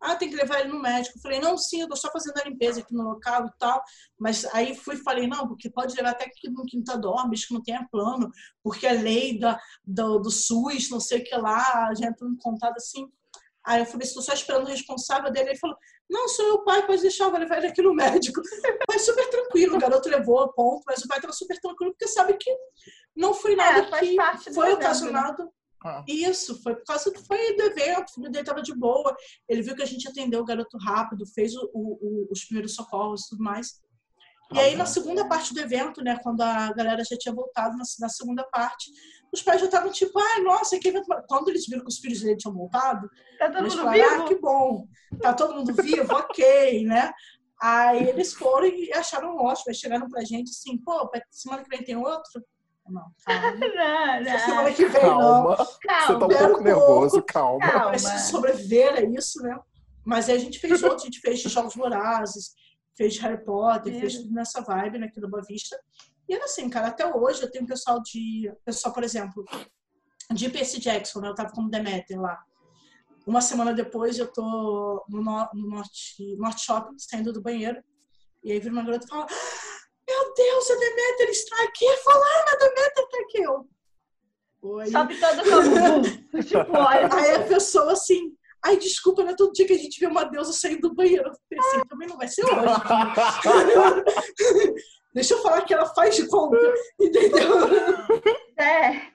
ah, 0.02 0.16
tem 0.16 0.30
que 0.30 0.36
levar 0.36 0.60
ele 0.60 0.70
no 0.70 0.82
médico. 0.82 1.18
Eu 1.18 1.22
falei, 1.22 1.40
não, 1.40 1.56
sim, 1.58 1.82
eu 1.82 1.88
tô 1.88 1.96
só 1.96 2.10
fazendo 2.12 2.38
a 2.38 2.50
limpeza 2.50 2.82
aqui 2.82 2.94
no 2.94 3.04
local 3.04 3.46
e 3.46 3.52
tal. 3.60 3.82
Mas 4.20 4.46
aí 4.46 4.76
fui 4.76 4.98
falei, 4.98 5.28
não, 5.28 5.48
porque 5.48 5.70
pode 5.70 5.96
levar 5.96 6.12
até 6.12 6.26
aqui 6.26 6.50
no 6.50 6.66
Quinta 6.66 6.98
Dorme, 6.98 7.38
que 7.38 7.54
não 7.54 7.62
tenha 7.62 7.88
plano, 7.92 8.32
porque 8.64 8.88
a 8.88 8.94
lei 8.94 9.40
da, 9.40 9.60
do, 9.86 10.20
do 10.20 10.32
SUS, 10.32 10.90
não 10.90 11.00
sei 11.00 11.20
o 11.20 11.24
que 11.24 11.36
lá, 11.36 11.88
a 11.88 11.94
gente 11.94 12.08
entrou 12.08 12.30
em 12.30 12.38
contato 12.38 12.78
assim. 12.78 13.08
Aí 13.66 13.82
eu 13.82 13.86
falei, 13.86 14.08
estou 14.08 14.24
só 14.24 14.34
esperando 14.34 14.66
o 14.66 14.70
responsável 14.70 15.32
dele. 15.32 15.52
Ele 15.52 15.60
falou, 15.60 15.76
não, 16.10 16.28
sou 16.28 16.46
eu, 16.46 16.64
pai, 16.64 16.86
pode 16.86 17.02
deixar, 17.02 17.30
vou 17.30 17.40
levar 17.40 17.58
ele 17.58 17.68
aqui 17.68 17.82
no 17.82 17.94
médico. 17.94 18.42
Mas 18.90 19.06
super 19.06 19.30
tranquilo, 19.30 19.76
o 19.76 19.80
garoto 19.80 20.10
levou, 20.10 20.52
ponto. 20.54 20.84
Mas 20.88 21.04
o 21.04 21.08
pai 21.08 21.18
estava 21.18 21.34
super 21.34 21.60
tranquilo, 21.60 21.92
porque 21.92 22.08
sabe 22.08 22.34
que 22.34 22.56
não 23.16 23.34
foi 23.34 23.56
nada 23.56 23.98
é, 23.98 24.38
que 24.38 24.54
foi 24.54 24.70
né? 24.70 24.74
ocasionado 24.74 25.52
ah. 25.84 26.04
Isso, 26.08 26.62
foi 26.62 26.76
por 26.76 26.84
causa 26.84 27.12
do, 27.12 27.20
foi 27.26 27.56
do 27.56 27.64
evento, 27.64 28.10
o 28.10 28.14
filho 28.14 28.32
dele 28.32 28.44
estava 28.44 28.62
de 28.62 28.74
boa. 28.74 29.16
Ele 29.50 29.64
viu 29.64 29.76
que 29.76 29.82
a 29.82 29.88
gente 29.88 30.08
atendeu 30.08 30.42
o 30.42 30.46
garoto 30.46 30.78
rápido, 30.78 31.26
fez 31.26 31.56
o, 31.56 31.70
o, 31.74 32.28
os 32.32 32.46
primeiros 32.46 32.76
socorros 32.76 33.26
e 33.26 33.30
tudo 33.30 33.44
mais. 33.44 33.82
E 34.54 34.60
aí, 34.60 34.76
na 34.76 34.86
segunda 34.86 35.28
parte 35.28 35.54
do 35.54 35.62
evento, 35.62 36.04
né, 36.04 36.20
quando 36.22 36.42
a 36.42 36.74
galera 36.74 37.04
já 37.04 37.18
tinha 37.18 37.34
voltado, 37.34 37.76
na, 37.78 37.84
na 38.00 38.10
segunda 38.10 38.44
parte, 38.44 38.92
os 39.34 39.42
pais 39.42 39.60
já 39.60 39.66
estavam 39.66 39.92
tipo, 39.92 40.20
ai, 40.20 40.42
nossa, 40.42 40.78
que 40.78 40.90
evento. 40.90 41.06
Quando 41.28 41.50
eles 41.50 41.66
viram 41.66 41.82
que 41.82 41.90
os 41.90 42.00
filhos 42.00 42.22
dele 42.22 42.38
tinham 42.38 42.54
voltado, 42.54 43.10
tá 43.40 43.48
todo 43.48 43.60
eles 43.60 43.76
mundo 43.76 43.86
falaram, 43.86 44.10
vivo? 44.10 44.24
ah, 44.24 44.28
que 44.28 44.36
bom, 44.36 44.88
tá 45.22 45.34
todo 45.34 45.56
mundo 45.56 45.74
vivo, 45.74 46.14
ok, 46.14 46.86
né? 46.86 47.12
Aí 47.62 48.10
eles 48.10 48.34
foram 48.34 48.68
e 48.68 48.92
acharam 48.94 49.38
ótimo, 49.38 49.66
aí 49.70 49.76
chegaram 49.76 50.10
pra 50.10 50.24
gente 50.24 50.50
assim, 50.50 50.78
pô, 50.78 51.10
semana 51.30 51.64
que 51.64 51.70
vem 51.70 51.84
tem 51.84 51.96
outro? 51.96 52.44
Não, 52.88 53.06
calma. 53.26 53.52
não, 53.56 54.24
não. 54.24 54.40
Semana 54.40 54.74
que 54.74 54.86
vem, 54.86 55.02
calma. 55.02 55.24
não. 55.24 55.56
Calma. 55.56 55.66
Você 55.66 56.20
tá 56.20 56.26
um 56.26 56.48
pouco 56.48 56.64
nervoso, 56.64 57.24
calma. 57.24 57.72
calma. 57.72 57.90
Preciso 57.92 58.32
sobreviver 58.32 58.94
a 58.96 59.02
isso, 59.02 59.42
né? 59.44 59.58
Mas 60.04 60.28
aí 60.28 60.36
a 60.36 60.40
gente 60.40 60.60
fez 60.60 60.82
outros, 60.84 61.04
a 61.04 61.06
gente 61.06 61.20
fez 61.20 61.40
Jogos 61.42 61.76
Vorazes, 61.76 62.54
fez 62.98 63.18
Harry 63.20 63.44
Potter, 63.46 63.96
é. 63.96 64.00
fez 64.00 64.18
tudo 64.18 64.34
nessa 64.34 64.62
vibe, 64.62 65.00
né, 65.00 65.08
aqui 65.08 65.22
do 65.22 65.30
Boa 65.30 65.44
Vista. 65.44 65.80
E 66.32 66.34
era 66.34 66.46
assim, 66.46 66.70
cara, 66.70 66.88
até 66.88 67.06
hoje 67.14 67.44
eu 67.44 67.52
tenho 67.52 67.68
pessoal 67.68 68.02
de. 68.02 68.50
Pessoal, 68.64 68.94
por 68.94 69.04
exemplo, 69.04 69.44
de 70.32 70.50
Percy 70.50 70.80
Jackson, 70.80 71.20
né? 71.20 71.28
Eu 71.28 71.36
tava 71.36 71.52
como 71.52 71.70
Demeter 71.70 72.18
lá. 72.18 72.42
Uma 73.28 73.42
semana 73.42 73.74
depois 73.74 74.18
eu 74.18 74.32
tô 74.32 75.04
no, 75.10 75.22
no 75.54 75.70
Norte, 75.70 76.38
Norte 76.38 76.62
Shopping, 76.62 76.98
saindo 76.98 77.34
do 77.34 77.42
banheiro. 77.42 77.84
E 78.42 78.50
aí 78.50 78.62
vira 78.62 78.72
uma 78.72 78.82
garota 78.82 79.06
e 79.06 79.10
fala: 79.10 79.28
meu 80.08 80.34
Deus, 80.34 80.72
a 80.72 80.76
Demeter 80.76 81.30
está 81.32 81.64
aqui. 81.66 81.98
Falando, 81.98 82.48
a 82.48 82.56
Demeter 82.56 83.04
está 83.04 83.18
aqui. 83.24 83.42
Eu, 83.42 83.68
Oi. 84.62 84.90
Sobe 84.90 85.20
todo 85.20 85.44
como 85.44 86.02
tipo, 86.48 86.78
olha. 86.78 87.14
Aí 87.14 87.36
a 87.36 87.46
pessoa 87.46 87.92
assim, 87.92 88.34
ai, 88.64 88.78
desculpa, 88.78 89.22
não 89.22 89.32
é 89.32 89.36
todo 89.36 89.52
dia 89.52 89.68
que 89.68 89.74
a 89.74 89.78
gente 89.78 90.00
vê 90.00 90.06
uma 90.06 90.24
deusa 90.24 90.54
saindo 90.54 90.88
do 90.88 90.96
banheiro. 90.96 91.28
Eu 91.28 91.34
pensei, 91.50 91.84
também 91.90 92.08
não 92.08 92.16
vai 92.16 92.30
ser 92.30 92.46
hoje. 92.46 92.56
Deixa 95.14 95.34
eu 95.34 95.42
falar 95.42 95.62
que 95.64 95.74
ela 95.74 95.86
faz 95.88 96.16
de 96.16 96.28
conta, 96.28 96.58
entendeu? 97.00 97.68
É. 98.58 99.12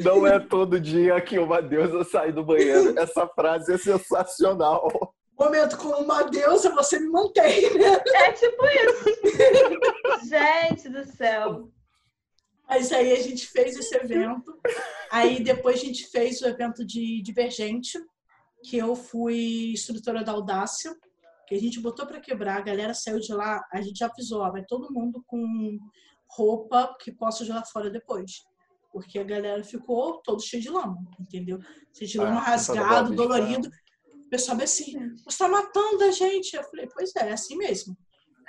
Não 0.00 0.26
é 0.26 0.38
todo 0.38 0.78
dia 0.78 1.20
que 1.20 1.38
uma 1.38 1.60
deusa 1.60 2.04
sai 2.04 2.30
do 2.32 2.44
banheiro. 2.44 2.98
Essa 2.98 3.26
frase 3.26 3.72
é 3.72 3.78
sensacional 3.78 5.14
momento 5.38 5.76
com 5.76 5.88
uma 5.88 6.22
deusa, 6.22 6.74
você 6.74 6.98
me 6.98 7.08
mantém, 7.08 7.74
né? 7.76 8.02
É 8.14 8.32
tipo 8.32 8.64
isso. 8.66 9.04
Gente 10.28 10.88
do 10.88 11.04
céu. 11.04 11.70
Mas 12.68 12.92
aí 12.92 13.12
a 13.12 13.20
gente 13.20 13.46
fez 13.48 13.76
esse 13.76 13.94
evento. 13.94 14.58
Aí 15.10 15.42
depois 15.42 15.80
a 15.80 15.84
gente 15.84 16.08
fez 16.08 16.40
o 16.40 16.46
evento 16.46 16.84
de 16.84 17.20
Divergente, 17.22 17.98
que 18.62 18.78
eu 18.78 18.96
fui 18.96 19.72
instrutora 19.72 20.24
da 20.24 20.32
Audácia, 20.32 20.96
que 21.46 21.54
a 21.54 21.60
gente 21.60 21.80
botou 21.80 22.06
para 22.06 22.20
quebrar, 22.20 22.58
a 22.58 22.62
galera 22.62 22.94
saiu 22.94 23.20
de 23.20 23.32
lá, 23.32 23.62
a 23.72 23.80
gente 23.80 23.98
já 23.98 24.06
avisou, 24.06 24.40
ó, 24.40 24.50
vai 24.50 24.64
todo 24.66 24.92
mundo 24.92 25.22
com 25.26 25.78
roupa 26.30 26.96
que 27.00 27.12
possa 27.12 27.44
jogar 27.44 27.64
fora 27.66 27.90
depois. 27.90 28.42
Porque 28.92 29.18
a 29.18 29.24
galera 29.24 29.62
ficou 29.64 30.20
todo 30.22 30.42
cheio 30.42 30.62
de 30.62 30.70
lama, 30.70 30.96
entendeu? 31.20 31.58
Cheio 31.92 32.10
de 32.10 32.18
lama 32.18 32.40
ah, 32.40 32.44
rasgado, 32.44 33.14
dolorido 33.14 33.68
pessoal 34.34 34.60
assim, 34.62 34.92
você 35.18 35.28
está 35.28 35.48
matando 35.48 36.04
a 36.04 36.10
gente. 36.10 36.54
Eu 36.54 36.64
falei, 36.64 36.88
pois 36.92 37.14
é, 37.16 37.28
é 37.28 37.32
assim 37.32 37.56
mesmo. 37.56 37.96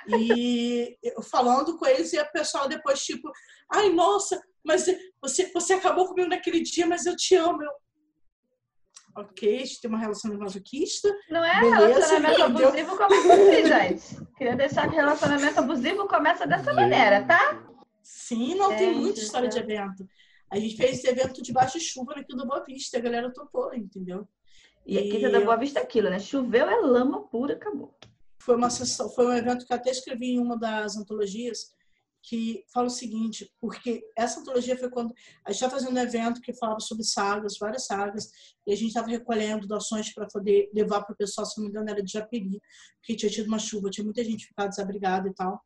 E 0.08 0.96
eu 1.02 1.22
falando 1.22 1.76
com 1.78 1.86
eles 1.86 2.12
e 2.12 2.18
a 2.18 2.24
pessoa 2.24 2.68
depois, 2.68 3.00
tipo, 3.04 3.30
ai, 3.72 3.92
nossa, 3.92 4.40
mas 4.64 4.86
você, 5.20 5.50
você 5.52 5.74
acabou 5.74 6.06
comigo 6.06 6.28
naquele 6.28 6.60
dia, 6.60 6.86
mas 6.86 7.06
eu 7.06 7.16
te 7.16 7.34
amo. 7.34 7.62
Eu, 7.62 7.70
ok, 9.16 9.56
a 9.56 9.64
gente 9.64 9.80
tem 9.80 9.88
uma 9.88 9.98
relação 9.98 10.36
masoquista. 10.38 11.12
Não 11.30 11.42
é 11.42 11.60
beleza, 11.60 11.86
relacionamento 11.86 12.40
entendeu? 12.42 12.68
abusivo 12.68 12.96
como 12.96 13.14
assim, 13.14 13.66
gente. 13.66 14.26
Queria 14.36 14.56
deixar 14.56 14.88
que 14.88 14.94
relacionamento 14.94 15.58
abusivo 15.58 16.06
começa 16.06 16.46
dessa 16.46 16.72
maneira, 16.74 17.24
tá? 17.24 17.62
Sim, 18.02 18.54
não 18.54 18.72
é, 18.72 18.76
tem 18.76 18.94
muita 18.94 19.20
história 19.20 19.48
de 19.48 19.58
evento. 19.58 20.06
A 20.50 20.58
gente 20.58 20.76
fez 20.76 20.98
esse 20.98 21.08
evento 21.08 21.42
debaixo 21.42 21.78
de 21.78 21.84
chuva 21.84 22.12
aqui 22.12 22.36
do 22.36 22.46
Boa 22.46 22.62
Vista, 22.62 22.98
a 22.98 23.00
galera 23.00 23.32
topou, 23.32 23.74
entendeu? 23.74 24.28
E 24.86 24.98
aqui 24.98 25.16
e... 25.16 25.32
da 25.32 25.40
Boa 25.40 25.56
Vista 25.56 25.80
é 25.80 25.82
aquilo, 25.82 26.10
né? 26.10 26.18
Choveu 26.18 26.68
é 26.68 26.76
lama 26.76 27.26
pura, 27.28 27.54
acabou. 27.54 27.96
Foi 28.38 28.54
uma 28.54 28.70
sessão, 28.70 29.08
foi 29.08 29.26
um 29.26 29.32
evento 29.32 29.66
que 29.66 29.72
eu 29.72 29.76
até 29.76 29.90
escrevi 29.90 30.34
em 30.34 30.38
uma 30.38 30.56
das 30.56 30.96
antologias 30.96 31.74
que 32.28 32.64
fala 32.74 32.88
o 32.88 32.90
seguinte, 32.90 33.48
porque 33.60 34.02
essa 34.18 34.40
antologia 34.40 34.76
foi 34.76 34.90
quando 34.90 35.14
a 35.44 35.52
gente 35.52 35.62
estava 35.62 35.74
fazendo 35.78 35.96
um 35.96 36.02
evento 36.02 36.40
que 36.40 36.52
falava 36.52 36.80
sobre 36.80 37.04
sagas, 37.04 37.56
várias 37.56 37.86
sagas, 37.86 38.28
e 38.66 38.72
a 38.72 38.76
gente 38.76 38.88
estava 38.88 39.06
recolhendo 39.06 39.66
doações 39.66 40.12
para 40.12 40.26
poder 40.26 40.68
levar 40.74 41.04
para 41.04 41.14
o 41.14 41.16
pessoal, 41.16 41.46
se 41.46 41.56
não 41.56 41.64
me 41.64 41.70
engano, 41.70 41.88
era 41.88 42.02
de 42.02 42.12
Japeri, 42.12 42.60
porque 42.98 43.14
tinha 43.14 43.30
tido 43.30 43.46
uma 43.46 43.60
chuva, 43.60 43.90
tinha 43.90 44.04
muita 44.04 44.24
gente 44.24 44.44
ficado 44.44 44.70
desabrigada 44.70 45.28
e 45.28 45.34
tal. 45.34 45.60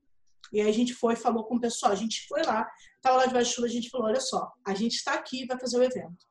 E 0.52 0.60
aí 0.60 0.68
a 0.68 0.72
gente 0.72 0.92
foi 0.92 1.16
falou 1.16 1.44
com 1.44 1.56
o 1.56 1.60
pessoal, 1.60 1.92
a 1.92 1.96
gente 1.96 2.26
foi 2.28 2.42
lá, 2.42 2.68
estava 2.96 3.16
lá 3.16 3.26
debaixo 3.26 3.50
de 3.50 3.56
chuva, 3.56 3.66
a 3.66 3.70
gente 3.70 3.88
falou, 3.88 4.08
olha 4.08 4.20
só, 4.20 4.52
a 4.66 4.74
gente 4.74 4.96
está 4.96 5.14
aqui 5.14 5.44
e 5.44 5.46
vai 5.46 5.58
fazer 5.58 5.78
o 5.78 5.82
evento. 5.82 6.26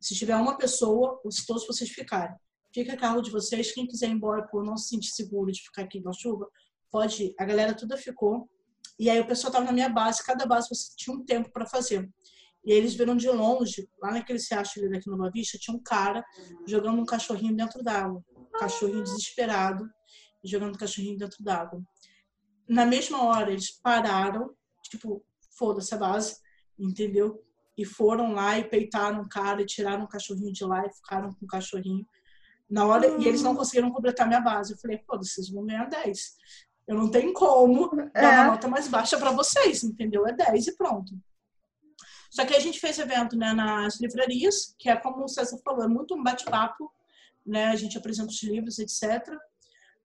Se 0.00 0.12
tiver 0.14 0.34
uma 0.34 0.58
pessoa, 0.58 1.20
ou 1.24 1.30
se 1.30 1.46
todos 1.46 1.64
vocês 1.64 1.88
ficarem, 1.90 2.36
fica 2.74 2.94
a 2.94 2.96
carro 2.96 3.20
de 3.20 3.30
vocês. 3.30 3.72
Quem 3.72 3.86
quiser 3.86 4.08
ir 4.08 4.12
embora 4.12 4.46
por 4.48 4.64
não 4.64 4.76
se 4.76 4.88
sentir 4.88 5.10
seguro 5.10 5.52
de 5.52 5.62
ficar 5.62 5.82
aqui 5.82 6.00
na 6.00 6.12
chuva, 6.12 6.48
pode 6.90 7.24
ir. 7.24 7.34
A 7.38 7.44
galera 7.44 7.74
toda 7.74 7.96
ficou. 7.96 8.48
E 8.98 9.08
aí 9.08 9.20
o 9.20 9.26
pessoal 9.26 9.50
estava 9.50 9.64
na 9.64 9.72
minha 9.72 9.88
base, 9.88 10.24
cada 10.24 10.46
base 10.46 10.68
você 10.68 10.92
tinha 10.96 11.14
um 11.14 11.24
tempo 11.24 11.50
para 11.50 11.66
fazer. 11.66 12.08
E 12.64 12.72
eles 12.72 12.94
viram 12.94 13.16
de 13.16 13.28
longe, 13.30 13.88
lá 14.02 14.10
naquele 14.10 14.38
riacho 14.38 14.80
ali 14.80 14.90
daqui 14.90 15.08
no 15.08 15.16
Boa 15.16 15.30
Vista, 15.30 15.58
tinha 15.58 15.76
um 15.76 15.82
cara 15.82 16.24
jogando 16.66 17.00
um 17.00 17.04
cachorrinho 17.04 17.56
dentro 17.56 17.82
d'água. 17.82 18.22
Um 18.36 18.58
cachorrinho 18.58 19.02
desesperado, 19.02 19.88
jogando 20.44 20.74
um 20.74 20.78
cachorrinho 20.78 21.16
dentro 21.16 21.42
d'água. 21.42 21.80
Na 22.68 22.84
mesma 22.84 23.22
hora, 23.22 23.50
eles 23.50 23.70
pararam, 23.70 24.54
tipo, 24.82 25.24
foda-se 25.56 25.94
a 25.94 25.98
base, 25.98 26.36
entendeu? 26.78 27.42
e 27.78 27.84
foram 27.84 28.32
lá 28.32 28.58
e 28.58 28.64
peitaram 28.64 29.22
o 29.22 29.28
cara 29.28 29.62
e 29.62 29.66
tiraram 29.66 30.02
o 30.02 30.08
cachorrinho 30.08 30.52
de 30.52 30.64
lá 30.64 30.84
e 30.84 30.92
ficaram 30.92 31.32
com 31.32 31.44
o 31.44 31.48
cachorrinho. 31.48 32.04
Na 32.68 32.84
hora. 32.84 33.06
E 33.06 33.26
eles 33.26 33.40
não 33.40 33.52
hum. 33.52 33.56
conseguiram 33.56 33.92
completar 33.92 34.26
minha 34.26 34.40
base. 34.40 34.72
Eu 34.72 34.78
falei, 34.78 34.98
pô, 34.98 35.16
vocês 35.16 35.48
vão 35.48 35.64
ganhar 35.64 35.88
10. 35.88 36.36
Eu 36.88 36.96
não 36.96 37.10
tenho 37.10 37.34
como 37.34 37.90
é. 38.14 38.20
dar 38.20 38.44
uma 38.44 38.52
nota 38.52 38.66
mais 38.66 38.88
baixa 38.88 39.18
para 39.18 39.30
vocês, 39.30 39.84
entendeu? 39.84 40.26
É 40.26 40.32
10 40.32 40.68
e 40.68 40.76
pronto. 40.76 41.12
Só 42.30 42.46
que 42.46 42.54
a 42.54 42.60
gente 42.60 42.80
fez 42.80 42.98
evento 42.98 43.36
né, 43.36 43.52
nas 43.52 44.00
livrarias, 44.00 44.74
que 44.78 44.88
é 44.88 44.96
como 44.96 45.24
o 45.24 45.28
César 45.28 45.58
falou, 45.62 45.84
é 45.84 45.88
muito 45.88 46.14
um 46.14 46.22
bate-papo, 46.22 46.90
né? 47.44 47.66
A 47.66 47.76
gente 47.76 47.98
apresenta 47.98 48.30
os 48.30 48.42
livros, 48.42 48.78
etc. 48.78 49.36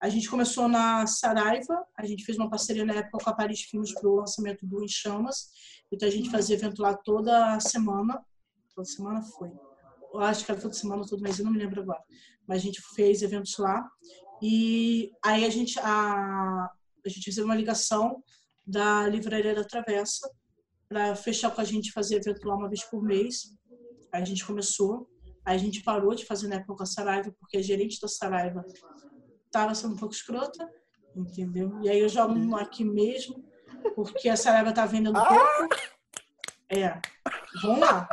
A 0.02 0.10
gente 0.10 0.30
começou 0.30 0.68
na 0.68 1.08
Saraiva, 1.08 1.86
a 1.98 2.06
gente 2.06 2.26
fez 2.26 2.38
uma 2.38 2.50
parceria 2.50 2.84
na 2.84 2.96
época 2.96 3.24
com 3.24 3.30
a 3.30 3.34
Paris 3.34 3.62
Filmes 3.62 3.94
para 3.94 4.10
o 4.10 4.16
lançamento 4.16 4.66
do 4.66 4.84
Em 4.84 4.88
Chamas. 4.88 5.52
Então 5.90 6.08
a 6.08 6.12
gente 6.12 6.30
fazia 6.30 6.58
evento 6.58 6.82
lá 6.82 6.94
toda 6.94 7.58
semana. 7.62 8.22
Toda 8.76 8.86
semana 8.86 9.22
foi. 9.22 9.50
Eu 10.14 10.20
acho 10.20 10.46
que 10.46 10.52
era 10.52 10.60
toda 10.60 10.74
semana, 10.74 11.06
todo 11.08 11.24
mês, 11.24 11.40
eu 11.40 11.46
não 11.46 11.52
me 11.54 11.60
lembro 11.60 11.82
agora. 11.82 12.04
Mas 12.46 12.58
a 12.58 12.62
gente 12.62 12.82
fez 12.94 13.22
eventos 13.22 13.58
lá. 13.58 13.90
E 14.46 15.10
aí 15.24 15.46
a 15.46 15.50
gente, 15.50 15.80
a, 15.80 16.70
a 17.06 17.10
gente 17.10 17.24
fez 17.24 17.38
uma 17.38 17.56
ligação 17.56 18.22
da 18.68 19.08
Livraria 19.08 19.56
da 19.56 19.64
Travessa 19.64 20.30
para 20.90 21.16
fechar 21.16 21.50
com 21.50 21.62
a 21.62 21.64
gente 21.64 21.94
fazer 21.94 22.18
evento 22.18 22.46
lá 22.46 22.58
uma 22.58 22.68
vez 22.68 22.84
por 22.84 23.02
mês. 23.02 23.56
Aí 24.12 24.22
a 24.22 24.26
gente 24.26 24.46
começou. 24.46 25.10
Aí 25.46 25.56
a 25.56 25.58
gente 25.58 25.82
parou 25.82 26.14
de 26.14 26.26
fazer 26.26 26.50
na 26.50 26.56
época 26.56 26.76
com 26.76 26.84
a 26.84 26.86
Saraiva, 26.86 27.34
porque 27.40 27.56
a 27.56 27.62
gerente 27.62 28.02
da 28.02 28.08
Saraiva 28.10 28.66
estava 29.46 29.74
sendo 29.74 29.94
um 29.94 29.98
pouco 29.98 30.14
escrota, 30.14 30.70
entendeu? 31.16 31.80
E 31.82 31.90
aí 31.90 32.02
eu 32.02 32.10
jogo 32.10 32.34
um 32.34 32.54
aqui 32.58 32.84
mesmo, 32.84 33.42
porque 33.96 34.28
a 34.28 34.36
Saraiva 34.36 34.74
tá 34.74 34.86
vendendo 34.86 35.18
ah! 35.20 35.26
pouco. 35.26 35.76
É. 36.68 37.00
Vamos 37.62 37.80
lá. 37.80 38.10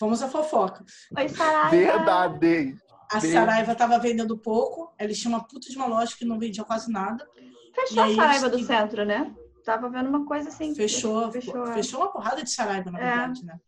Vamos 0.00 0.22
à 0.22 0.30
fofoca. 0.30 0.82
Oi, 1.14 1.28
Saraiva. 1.28 1.76
Verdade. 1.76 2.81
A 3.12 3.20
Saraiva 3.20 3.74
tava 3.74 3.98
vendendo 3.98 4.36
pouco. 4.38 4.92
Eles 4.98 5.18
tinham 5.20 5.34
uma 5.34 5.44
puta 5.44 5.68
de 5.68 5.76
uma 5.76 5.86
loja 5.86 6.16
que 6.16 6.24
não 6.24 6.38
vendia 6.38 6.64
quase 6.64 6.90
nada. 6.90 7.28
Fechou 7.74 8.02
a 8.02 8.14
Saraiva 8.14 8.48
do 8.48 8.64
centro, 8.64 9.04
né? 9.04 9.34
Tava 9.64 9.88
vendo 9.88 10.08
uma 10.08 10.24
coisa 10.24 10.48
assim. 10.48 10.74
Fechou, 10.74 11.30
fechou, 11.30 11.66
fechou 11.66 12.00
uma 12.00 12.12
porrada 12.12 12.42
de 12.42 12.50
Saraiva, 12.50 12.90
na 12.90 12.98
é. 12.98 13.02
verdade, 13.02 13.44
né? 13.44 13.58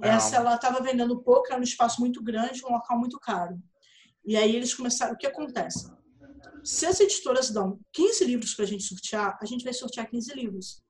Essa 0.00 0.36
ela 0.36 0.54
estava 0.54 0.80
vendendo 0.80 1.20
pouco, 1.20 1.48
era 1.50 1.60
um 1.60 1.64
espaço 1.64 2.00
muito 2.00 2.22
grande, 2.22 2.64
um 2.64 2.72
local 2.72 2.98
muito 2.98 3.18
caro. 3.18 3.60
E 4.24 4.36
aí 4.36 4.54
eles 4.54 4.74
começaram. 4.74 5.14
O 5.14 5.16
que 5.16 5.26
acontece? 5.26 5.90
Se 6.62 6.86
as 6.86 7.00
editoras 7.00 7.50
dão 7.50 7.78
15 7.92 8.24
livros 8.24 8.54
para 8.54 8.64
a 8.64 8.68
gente 8.68 8.82
sortear, 8.82 9.38
a 9.40 9.44
gente 9.44 9.64
vai 9.64 9.72
sortear 9.72 10.08
15 10.08 10.32
livros. 10.34 10.82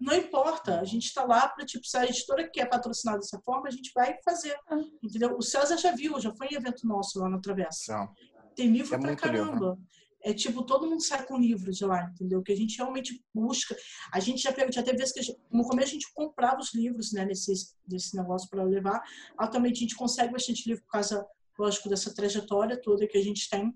Não 0.00 0.14
importa, 0.14 0.80
a 0.80 0.84
gente 0.84 1.04
está 1.04 1.24
lá 1.24 1.46
para, 1.46 1.66
tipo, 1.66 1.86
se 1.86 1.96
a 1.96 2.06
editora 2.06 2.48
quer 2.48 2.66
patrocinar 2.66 3.16
dessa 3.16 3.38
forma, 3.44 3.68
a 3.68 3.70
gente 3.70 3.92
vai 3.94 4.16
fazer. 4.24 4.56
Ah. 4.66 4.78
Entendeu? 5.02 5.36
O 5.36 5.42
César 5.42 5.76
já 5.76 5.92
viu, 5.92 6.18
já 6.18 6.34
foi 6.34 6.48
em 6.48 6.54
evento 6.54 6.86
nosso 6.86 7.20
lá 7.20 7.28
na 7.28 7.38
Travessa. 7.38 7.92
Não. 7.92 8.14
Tem 8.56 8.70
livro 8.70 8.94
é 8.94 8.98
pra 8.98 9.14
caramba. 9.14 9.52
Livro. 9.52 9.78
É 10.22 10.34
tipo, 10.34 10.62
todo 10.62 10.88
mundo 10.88 11.02
sai 11.02 11.24
com 11.24 11.38
livros 11.38 11.78
de 11.78 11.84
lá, 11.84 12.10
entendeu? 12.12 12.42
Que 12.42 12.52
a 12.52 12.56
gente 12.56 12.76
realmente 12.76 13.24
busca. 13.34 13.74
A 14.12 14.20
gente 14.20 14.42
já 14.42 14.52
pegou, 14.52 14.72
já 14.72 14.82
teve 14.82 14.98
vezes 14.98 15.14
que 15.14 15.22
gente, 15.22 15.38
no 15.50 15.64
começo 15.64 15.88
a 15.88 15.92
gente 15.92 16.12
comprava 16.12 16.60
os 16.60 16.74
livros, 16.74 17.12
né, 17.12 17.24
nesse, 17.24 17.52
desse 17.86 18.14
negócio 18.16 18.48
para 18.50 18.62
levar. 18.62 19.02
Atualmente 19.38 19.78
a 19.78 19.80
gente 19.80 19.96
consegue 19.96 20.32
bastante 20.32 20.68
livro 20.68 20.82
por 20.84 20.90
causa, 20.90 21.26
lógico, 21.58 21.88
dessa 21.88 22.14
trajetória 22.14 22.80
toda 22.80 23.06
que 23.06 23.16
a 23.16 23.22
gente 23.22 23.48
tem. 23.48 23.74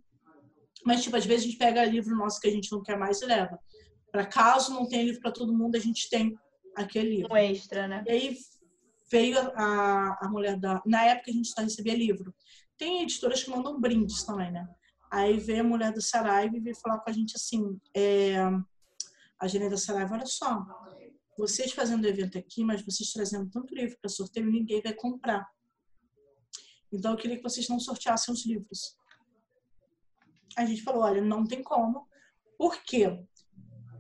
Mas, 0.84 1.02
tipo, 1.02 1.16
às 1.16 1.24
vezes 1.24 1.46
a 1.46 1.48
gente 1.48 1.58
pega 1.58 1.84
livro 1.84 2.14
nosso 2.14 2.38
que 2.38 2.48
a 2.48 2.52
gente 2.52 2.70
não 2.70 2.82
quer 2.82 2.98
mais 2.98 3.22
e 3.22 3.26
leva. 3.26 3.58
Para 4.14 4.26
caso 4.26 4.72
não 4.72 4.86
tenha 4.86 5.02
livro 5.02 5.20
para 5.20 5.32
todo 5.32 5.52
mundo, 5.52 5.74
a 5.74 5.80
gente 5.80 6.08
tem 6.08 6.38
aquele 6.76 7.16
livro. 7.16 7.32
Um 7.32 7.36
extra, 7.36 7.88
né? 7.88 8.04
E 8.06 8.10
aí 8.12 8.38
veio 9.10 9.36
a, 9.56 10.18
a 10.22 10.28
mulher 10.28 10.56
da. 10.56 10.80
Na 10.86 11.04
época 11.04 11.32
a 11.32 11.34
gente 11.34 11.48
só 11.48 11.60
recebia 11.60 11.96
livro. 11.96 12.32
Tem 12.78 13.02
editoras 13.02 13.42
que 13.42 13.50
mandam 13.50 13.80
brindes 13.80 14.22
também, 14.22 14.52
né? 14.52 14.68
Aí 15.10 15.40
veio 15.40 15.62
a 15.62 15.66
mulher 15.66 15.92
do 15.92 16.00
Saraiva 16.00 16.56
e 16.56 16.60
veio 16.60 16.76
falar 16.76 17.00
com 17.00 17.10
a 17.10 17.12
gente 17.12 17.34
assim: 17.34 17.76
é, 17.92 18.36
a 19.40 19.48
gerente 19.48 19.72
da 19.72 19.78
Saraiva, 19.78 20.14
olha 20.14 20.26
só, 20.26 20.64
vocês 21.36 21.72
fazendo 21.72 22.06
evento 22.06 22.38
aqui, 22.38 22.62
mas 22.62 22.84
vocês 22.84 23.12
trazendo 23.12 23.50
tanto 23.50 23.74
livro 23.74 23.98
para 24.00 24.08
sorteio, 24.08 24.46
ninguém 24.46 24.80
vai 24.80 24.94
comprar. 24.94 25.44
Então 26.92 27.10
eu 27.10 27.16
queria 27.16 27.36
que 27.36 27.42
vocês 27.42 27.68
não 27.68 27.80
sorteassem 27.80 28.32
os 28.32 28.46
livros 28.46 28.96
a 30.56 30.64
gente 30.64 30.82
falou, 30.82 31.02
olha, 31.02 31.20
não 31.20 31.44
tem 31.44 31.62
como, 31.62 32.06
porque 32.56 33.06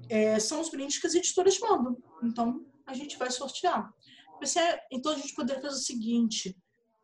é, 0.08 0.38
são 0.38 0.60
os 0.60 0.70
brindes 0.70 0.98
que 0.98 1.06
as 1.06 1.14
editoras 1.14 1.58
mandam. 1.58 1.96
Então, 2.22 2.64
a 2.86 2.94
gente 2.94 3.16
vai 3.16 3.30
sortear. 3.30 3.92
Pensei, 4.38 4.62
então, 4.90 5.12
a 5.12 5.16
gente 5.16 5.34
poderia 5.34 5.62
fazer 5.62 5.74
o 5.74 5.78
seguinte, 5.78 6.56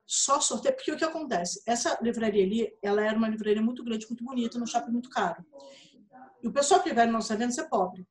só 0.06 0.40
sortear, 0.40 0.74
porque 0.74 0.92
o 0.92 0.96
que 0.96 1.04
acontece? 1.04 1.62
Essa 1.66 1.98
livraria 2.02 2.44
ali, 2.44 2.72
ela 2.82 3.02
era 3.02 3.16
uma 3.16 3.28
livraria 3.28 3.62
muito 3.62 3.84
grande, 3.84 4.06
muito 4.08 4.24
bonita, 4.24 4.58
no 4.58 4.66
shopping 4.66 4.90
muito 4.90 5.08
caro. 5.08 5.44
E 6.42 6.48
o 6.48 6.52
pessoal 6.52 6.82
que 6.82 6.92
vai 6.92 7.06
no 7.06 7.12
nosso 7.12 7.32
evento 7.32 7.60
é 7.60 7.68
pobre. 7.68 8.06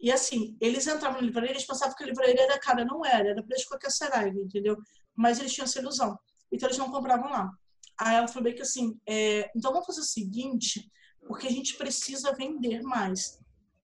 E 0.00 0.10
assim, 0.10 0.56
eles 0.60 0.86
entravam 0.86 1.20
na 1.20 1.26
livraria, 1.26 1.50
eles 1.50 1.66
pensavam 1.66 1.94
que 1.94 2.02
a 2.02 2.06
livraria 2.06 2.40
era 2.40 2.58
cara, 2.58 2.84
não 2.84 3.04
era, 3.04 3.28
era 3.28 3.42
preço 3.42 3.68
qualquer 3.68 3.90
Saraiva, 3.90 4.38
entendeu? 4.38 4.78
Mas 5.14 5.38
eles 5.38 5.52
tinham 5.52 5.64
essa 5.64 5.78
ilusão. 5.78 6.18
Então 6.50 6.68
eles 6.68 6.78
não 6.78 6.90
compravam 6.90 7.28
lá. 7.28 7.50
Aí 7.98 8.16
ela 8.16 8.26
falou 8.26 8.44
bem 8.44 8.54
que 8.54 8.62
assim, 8.62 8.98
é, 9.06 9.50
então 9.54 9.72
vamos 9.72 9.86
fazer 9.86 10.00
o 10.00 10.04
seguinte, 10.04 10.90
porque 11.26 11.46
a 11.46 11.50
gente 11.50 11.76
precisa 11.76 12.32
vender 12.32 12.80
mais. 12.80 13.38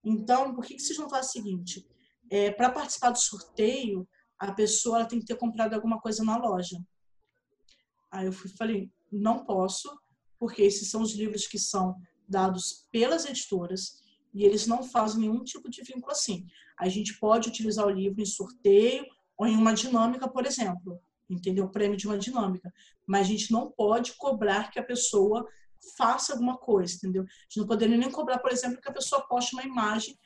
Então, 0.06 0.54
por 0.54 0.64
que, 0.64 0.74
que 0.74 0.82
vocês 0.82 0.98
não 0.98 1.10
fazem 1.10 1.28
o 1.28 1.32
seguinte? 1.32 1.86
É, 2.30 2.52
Para 2.52 2.70
participar 2.70 3.10
do 3.10 3.18
sorteio, 3.18 4.08
a 4.38 4.52
pessoa 4.52 5.04
tem 5.04 5.18
que 5.18 5.26
ter 5.26 5.36
comprado 5.36 5.74
alguma 5.74 6.00
coisa 6.00 6.22
na 6.22 6.36
loja. 6.36 6.78
Aí 8.10 8.26
eu 8.26 8.32
fui, 8.32 8.48
falei, 8.50 8.90
não 9.10 9.44
posso, 9.44 9.90
porque 10.38 10.62
esses 10.62 10.88
são 10.90 11.02
os 11.02 11.12
livros 11.12 11.48
que 11.48 11.58
são 11.58 11.96
dados 12.28 12.86
pelas 12.92 13.24
editoras 13.24 14.00
e 14.32 14.44
eles 14.44 14.66
não 14.66 14.84
fazem 14.84 15.22
nenhum 15.22 15.42
tipo 15.42 15.68
de 15.68 15.82
vínculo 15.82 16.12
assim. 16.12 16.46
A 16.78 16.88
gente 16.88 17.18
pode 17.18 17.48
utilizar 17.48 17.84
o 17.84 17.90
livro 17.90 18.20
em 18.20 18.26
sorteio 18.26 19.04
ou 19.36 19.46
em 19.46 19.56
uma 19.56 19.74
dinâmica, 19.74 20.28
por 20.28 20.46
exemplo 20.46 21.00
entendeu? 21.28 21.64
O 21.64 21.70
prêmio 21.70 21.96
de 21.96 22.06
uma 22.06 22.18
dinâmica. 22.18 22.72
Mas 23.06 23.26
a 23.26 23.30
gente 23.30 23.52
não 23.52 23.70
pode 23.70 24.14
cobrar 24.16 24.70
que 24.70 24.78
a 24.78 24.84
pessoa 24.84 25.46
faça 25.96 26.32
alguma 26.32 26.56
coisa, 26.56 26.94
entendeu? 26.96 27.22
A 27.22 27.26
gente 27.26 27.58
não 27.58 27.66
poderia 27.66 27.96
nem 27.96 28.10
cobrar, 28.10 28.38
por 28.38 28.52
exemplo, 28.52 28.80
que 28.80 28.88
a 28.88 28.92
pessoa 28.92 29.26
poste 29.26 29.54
uma 29.54 29.64
imagem. 29.64 30.18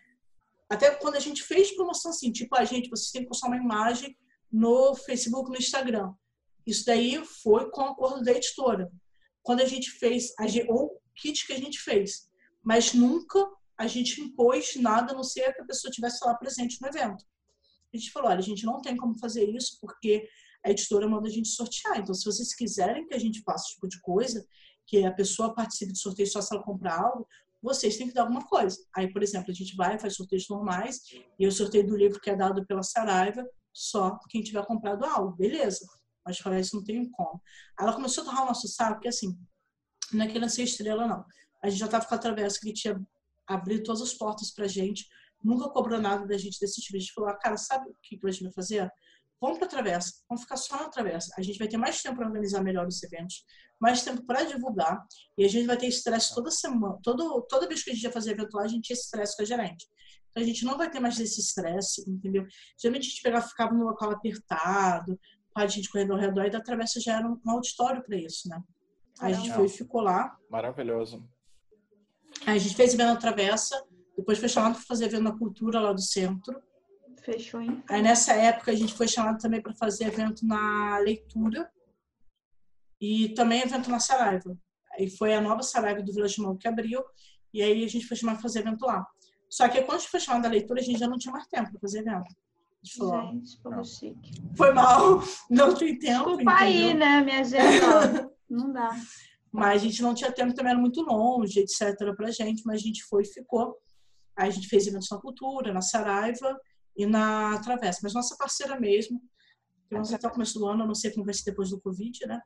Até 0.68 0.90
quando 0.94 1.16
a 1.16 1.20
gente 1.20 1.42
fez 1.42 1.74
promoção 1.74 2.10
assim, 2.10 2.30
tipo, 2.30 2.56
a 2.56 2.64
gente, 2.64 2.88
vocês 2.88 3.10
têm 3.10 3.22
que 3.22 3.28
postar 3.28 3.48
uma 3.48 3.56
imagem 3.56 4.16
no 4.50 4.94
Facebook, 4.94 5.50
no 5.50 5.56
Instagram. 5.56 6.12
Isso 6.66 6.84
daí 6.84 7.24
foi 7.24 7.70
com 7.70 7.82
o 7.82 7.86
acordo 7.86 8.22
da 8.22 8.32
editora. 8.32 8.90
Quando 9.42 9.60
a 9.60 9.66
gente 9.66 9.90
fez, 9.90 10.32
ou 10.68 11.00
kit 11.16 11.46
que 11.46 11.52
a 11.52 11.58
gente 11.58 11.80
fez. 11.80 12.28
Mas 12.62 12.92
nunca 12.92 13.44
a 13.76 13.86
gente 13.86 14.20
impôs 14.20 14.76
nada, 14.76 15.12
a 15.12 15.14
não 15.14 15.24
ser 15.24 15.54
que 15.54 15.62
a 15.62 15.64
pessoa 15.64 15.88
estivesse 15.88 16.24
lá 16.24 16.34
presente 16.34 16.80
no 16.80 16.88
evento. 16.88 17.24
A 17.92 17.96
gente 17.96 18.12
falou, 18.12 18.28
olha, 18.28 18.38
a 18.38 18.42
gente 18.42 18.64
não 18.64 18.80
tem 18.80 18.96
como 18.96 19.18
fazer 19.18 19.44
isso, 19.44 19.78
porque 19.80 20.28
a 20.64 20.70
editora 20.70 21.08
manda 21.08 21.28
a 21.28 21.30
gente 21.30 21.48
sortear. 21.48 21.98
Então, 21.98 22.14
se 22.14 22.24
vocês 22.24 22.54
quiserem 22.54 23.06
que 23.06 23.14
a 23.14 23.18
gente 23.18 23.42
faça 23.42 23.64
esse 23.64 23.74
tipo 23.74 23.88
de 23.88 24.00
coisa, 24.00 24.46
que 24.90 25.04
a 25.04 25.12
pessoa 25.12 25.54
participe 25.54 25.92
do 25.92 25.98
sorteio 25.98 26.28
só 26.28 26.42
se 26.42 26.52
ela 26.52 26.64
comprar 26.64 27.00
algo, 27.00 27.24
vocês 27.62 27.96
têm 27.96 28.08
que 28.08 28.14
dar 28.14 28.22
alguma 28.22 28.44
coisa. 28.44 28.76
Aí, 28.96 29.12
por 29.12 29.22
exemplo, 29.22 29.52
a 29.52 29.54
gente 29.54 29.76
vai, 29.76 29.96
faz 30.00 30.16
sorteios 30.16 30.48
normais, 30.48 30.98
e 31.38 31.46
o 31.46 31.52
sorteio 31.52 31.86
do 31.86 31.96
livro 31.96 32.20
que 32.20 32.28
é 32.28 32.34
dado 32.34 32.66
pela 32.66 32.82
Saraiva, 32.82 33.48
só 33.72 34.18
quem 34.28 34.42
tiver 34.42 34.66
comprado 34.66 35.04
algo, 35.04 35.36
beleza. 35.36 35.86
Mas 36.26 36.38
falar 36.38 36.58
isso 36.58 36.74
não 36.74 36.82
tem 36.82 37.08
como. 37.12 37.40
Ela 37.78 37.92
começou 37.92 38.22
a 38.22 38.24
torrar 38.24 38.42
o 38.42 38.46
nosso 38.46 38.66
saco, 38.66 38.94
porque 38.94 39.08
assim, 39.08 39.38
não 40.12 40.24
é 40.24 40.28
querendo 40.28 40.50
ser 40.50 40.64
estrela, 40.64 41.06
não. 41.06 41.24
A 41.62 41.68
gente 41.68 41.78
já 41.78 41.86
estava 41.86 42.04
com 42.04 42.14
a 42.14 42.18
travessa 42.18 42.58
que 42.58 42.66
ele 42.66 42.74
tinha 42.74 43.00
abrido 43.46 43.84
todas 43.84 44.02
as 44.02 44.12
portas 44.12 44.52
pra 44.52 44.66
gente, 44.66 45.06
nunca 45.42 45.68
cobrou 45.68 46.00
nada 46.00 46.26
da 46.26 46.36
gente 46.36 46.58
desse 46.58 46.80
tipo. 46.80 46.96
A 46.96 47.00
gente 47.00 47.12
falou, 47.12 47.30
ah, 47.30 47.38
cara, 47.38 47.56
sabe 47.56 47.88
o 47.88 47.94
que 48.02 48.18
a 48.26 48.30
gente 48.30 48.42
vai 48.42 48.52
fazer? 48.52 48.90
vamos 49.40 49.62
a 49.62 49.66
travessa, 49.66 50.12
vamos 50.28 50.42
ficar 50.42 50.56
só 50.56 50.76
na 50.76 50.88
travessa. 50.88 51.32
A 51.38 51.42
gente 51.42 51.58
vai 51.58 51.66
ter 51.66 51.78
mais 51.78 52.02
tempo 52.02 52.16
para 52.16 52.26
organizar 52.26 52.62
melhor 52.62 52.86
os 52.86 53.02
eventos, 53.02 53.44
mais 53.80 54.02
tempo 54.02 54.22
para 54.26 54.44
divulgar, 54.44 55.02
e 55.38 55.44
a 55.44 55.48
gente 55.48 55.66
vai 55.66 55.76
ter 55.76 55.86
estresse 55.86 56.34
toda 56.34 56.50
semana, 56.50 56.98
todo, 57.02 57.40
toda 57.48 57.66
vez 57.66 57.82
que 57.82 57.90
a 57.90 57.94
gente 57.94 58.02
ia 58.02 58.12
fazer 58.12 58.32
evento 58.32 58.54
lá, 58.54 58.64
a 58.64 58.68
gente 58.68 58.82
tinha 58.82 58.94
estresse 58.94 59.36
com 59.36 59.42
a 59.42 59.46
gerente. 59.46 59.86
Então 60.30 60.42
a 60.42 60.46
gente 60.46 60.64
não 60.64 60.76
vai 60.76 60.90
ter 60.90 61.00
mais 61.00 61.18
esse 61.18 61.40
estresse, 61.40 62.08
entendeu? 62.08 62.46
Geralmente 62.78 63.06
a 63.06 63.08
gente 63.08 63.22
pegava, 63.22 63.48
ficava 63.48 63.72
no 63.72 63.84
local 63.84 64.10
apertado, 64.10 65.18
a 65.56 65.66
gente 65.66 65.90
correndo 65.90 66.12
ao 66.12 66.18
redor, 66.18 66.44
e 66.44 66.50
da 66.50 66.60
travessa 66.60 67.00
já 67.00 67.16
era 67.16 67.26
um 67.26 67.38
auditório 67.50 68.02
para 68.04 68.16
isso, 68.16 68.48
né? 68.48 68.62
Aí 69.18 69.32
a 69.32 69.36
gente 69.36 69.52
foi 69.52 69.66
e 69.66 69.68
ficou 69.68 70.02
lá. 70.02 70.36
Maravilhoso. 70.48 71.26
Aí 72.46 72.56
a 72.56 72.58
gente 72.58 72.76
fez 72.76 72.94
evento 72.94 73.08
na 73.08 73.16
travessa, 73.16 73.82
depois 74.16 74.38
foi 74.38 74.48
chamado 74.48 74.74
para 74.74 74.84
fazer 74.84 75.06
evento 75.06 75.24
na 75.24 75.36
cultura 75.36 75.80
lá 75.80 75.92
do 75.92 76.00
centro. 76.00 76.62
Fechou, 77.22 77.60
hein? 77.60 77.82
Aí 77.88 78.00
nessa 78.00 78.32
época 78.34 78.70
a 78.70 78.74
gente 78.74 78.94
foi 78.94 79.08
chamado 79.08 79.38
também 79.38 79.60
para 79.60 79.74
fazer 79.74 80.04
evento 80.04 80.46
na 80.46 80.98
leitura 80.98 81.70
e 83.00 83.30
também 83.34 83.62
evento 83.62 83.90
na 83.90 83.98
Saraiva. 83.98 84.56
Aí 84.92 85.08
foi 85.08 85.34
a 85.34 85.40
nova 85.40 85.62
Saraiva 85.62 86.02
do 86.02 86.12
Vila 86.12 86.28
de 86.28 86.40
Mão 86.40 86.56
que 86.56 86.68
abriu 86.68 87.02
e 87.52 87.62
aí 87.62 87.84
a 87.84 87.88
gente 87.88 88.06
foi 88.06 88.16
chamado 88.16 88.36
para 88.36 88.42
fazer 88.42 88.60
evento 88.60 88.84
lá. 88.84 89.04
Só 89.48 89.68
que 89.68 89.82
quando 89.82 89.96
a 89.96 90.00
gente 90.00 90.10
foi 90.10 90.20
chamado 90.20 90.42
da 90.42 90.48
leitura, 90.48 90.80
a 90.80 90.84
gente 90.84 90.98
já 90.98 91.08
não 91.08 91.18
tinha 91.18 91.32
mais 91.32 91.46
tempo 91.48 91.70
para 91.70 91.80
fazer 91.80 92.00
evento. 92.00 92.34
Falou, 92.96 93.32
gente, 93.32 93.60
povo 93.60 93.84
chique. 93.84 94.30
Foi 94.56 94.72
mal, 94.72 95.20
não 95.50 95.74
tem 95.74 95.98
tempo. 95.98 96.36
Desculpa 96.36 96.42
entendeu? 96.42 96.56
aí, 96.56 96.94
né, 96.94 97.20
minha 97.20 97.44
gente? 97.44 97.84
não 98.48 98.72
dá. 98.72 98.90
Mas 99.52 99.82
a 99.82 99.84
gente 99.84 100.00
não 100.00 100.14
tinha 100.14 100.30
tempo, 100.30 100.54
também 100.54 100.72
era 100.72 100.80
muito 100.80 101.02
longe, 101.02 101.58
etc. 101.58 102.14
pra 102.16 102.30
gente, 102.30 102.62
mas 102.64 102.76
a 102.80 102.84
gente 102.84 103.04
foi 103.04 103.22
e 103.22 103.26
ficou. 103.26 103.76
Aí 104.36 104.48
a 104.48 104.50
gente 104.50 104.68
fez 104.68 104.86
eventos 104.86 105.10
na 105.10 105.18
Cultura, 105.18 105.72
na 105.72 105.82
Saraiva 105.82 106.58
e 106.96 107.04
na 107.04 107.58
Travessa. 107.60 108.00
Mas 108.02 108.14
nossa 108.14 108.36
parceira 108.36 108.78
mesmo, 108.78 109.20
que 109.88 109.94
não 109.94 110.04
sei 110.04 110.16
até 110.16 110.28
o 110.28 110.30
começo 110.30 110.58
do 110.58 110.66
ano, 110.66 110.86
não 110.86 110.94
sei 110.94 111.10
como 111.10 111.24
vai 111.24 111.34
ser 111.34 111.50
depois 111.50 111.70
do 111.70 111.80
Covid, 111.80 112.26
né? 112.26 112.40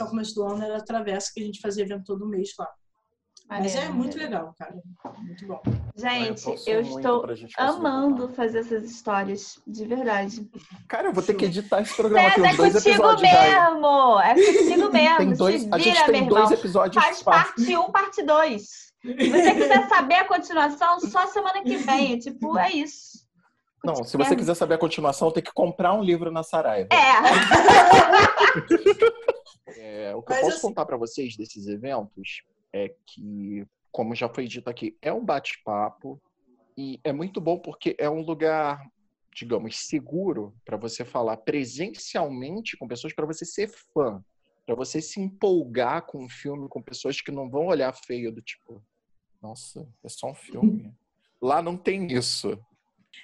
O 0.00 0.06
começo 0.06 0.34
do 0.34 0.44
ano 0.44 0.62
era 0.62 0.76
a 0.76 0.84
Travessa, 0.84 1.30
que 1.34 1.40
a 1.42 1.44
gente 1.44 1.60
fazia 1.60 1.84
evento 1.84 2.04
todo 2.04 2.28
mês 2.28 2.50
lá. 2.58 2.68
Mas 3.48 3.74
é 3.74 3.88
muito 3.88 4.16
legal, 4.16 4.54
cara. 4.56 4.76
Muito 5.18 5.44
bom. 5.44 5.60
Gente, 5.96 6.46
eu, 6.46 6.74
eu 6.74 6.80
estou 6.82 7.26
amando 7.58 8.28
fazer 8.28 8.60
essas 8.60 8.84
histórias, 8.84 9.60
de 9.66 9.84
verdade. 9.86 10.48
Cara, 10.86 11.08
eu 11.08 11.12
vou 11.12 11.22
ter 11.22 11.34
que 11.34 11.46
editar 11.46 11.80
esse 11.82 11.96
programa 11.96 12.30
César, 12.30 12.46
aqui, 12.46 12.56
dois 12.56 12.76
é 12.76 12.78
contigo 12.78 12.94
episódios. 13.10 13.32
mesmo! 13.32 14.18
Já. 14.18 14.24
É 14.24 14.34
contigo 14.34 14.92
mesmo! 14.92 15.16
Tem 15.16 15.32
dois, 15.32 15.64
vira, 15.64 15.76
a 15.76 15.78
gente 15.80 16.04
tem 16.04 16.28
dois 16.28 16.50
episódios. 16.52 17.02
Faz 17.02 17.22
parte 17.24 17.76
1, 17.76 17.80
um, 17.80 17.90
parte 17.90 18.22
2. 18.22 18.62
Se 18.62 18.90
você 19.02 19.54
quiser 19.54 19.88
saber 19.88 20.14
a 20.14 20.28
continuação, 20.28 21.00
só 21.00 21.26
semana 21.26 21.60
que 21.62 21.76
vem. 21.76 22.18
Tipo, 22.20 22.56
é 22.56 22.70
isso. 22.70 23.18
Não, 23.84 24.04
se 24.04 24.16
você 24.16 24.36
quiser 24.36 24.54
saber 24.54 24.74
a 24.74 24.78
continuação, 24.78 25.32
tem 25.32 25.42
que 25.42 25.52
comprar 25.52 25.92
um 25.94 26.02
livro 26.02 26.30
na 26.30 26.44
Saraiva. 26.44 26.90
É. 26.92 27.00
é 29.76 30.14
o 30.14 30.22
que 30.22 30.32
eu 30.32 30.40
posso 30.40 30.52
assim... 30.52 30.60
contar 30.60 30.86
para 30.86 30.96
vocês 30.96 31.36
desses 31.36 31.66
eventos 31.66 32.42
é 32.72 32.94
que, 33.06 33.66
como 33.90 34.14
já 34.14 34.28
foi 34.28 34.46
dito 34.46 34.68
aqui, 34.68 34.96
é 35.02 35.12
um 35.12 35.24
bate-papo 35.24 36.20
e 36.76 37.00
é 37.04 37.12
muito 37.12 37.40
bom 37.40 37.58
porque 37.58 37.96
é 37.98 38.08
um 38.08 38.22
lugar, 38.22 38.80
digamos, 39.34 39.86
seguro 39.86 40.54
para 40.64 40.76
você 40.76 41.04
falar 41.04 41.36
presencialmente 41.38 42.76
com 42.76 42.88
pessoas, 42.88 43.12
para 43.12 43.26
você 43.26 43.44
ser 43.44 43.68
fã, 43.92 44.22
para 44.64 44.74
você 44.74 45.00
se 45.00 45.20
empolgar 45.20 46.06
com 46.06 46.24
um 46.24 46.28
filme 46.28 46.68
com 46.68 46.80
pessoas 46.80 47.20
que 47.20 47.32
não 47.32 47.50
vão 47.50 47.66
olhar 47.66 47.92
feio 47.92 48.32
do 48.32 48.40
tipo, 48.40 48.82
nossa, 49.42 49.86
é 50.04 50.08
só 50.08 50.30
um 50.30 50.34
filme. 50.34 50.94
Lá 51.40 51.62
não 51.62 51.76
tem 51.76 52.12
isso. 52.12 52.58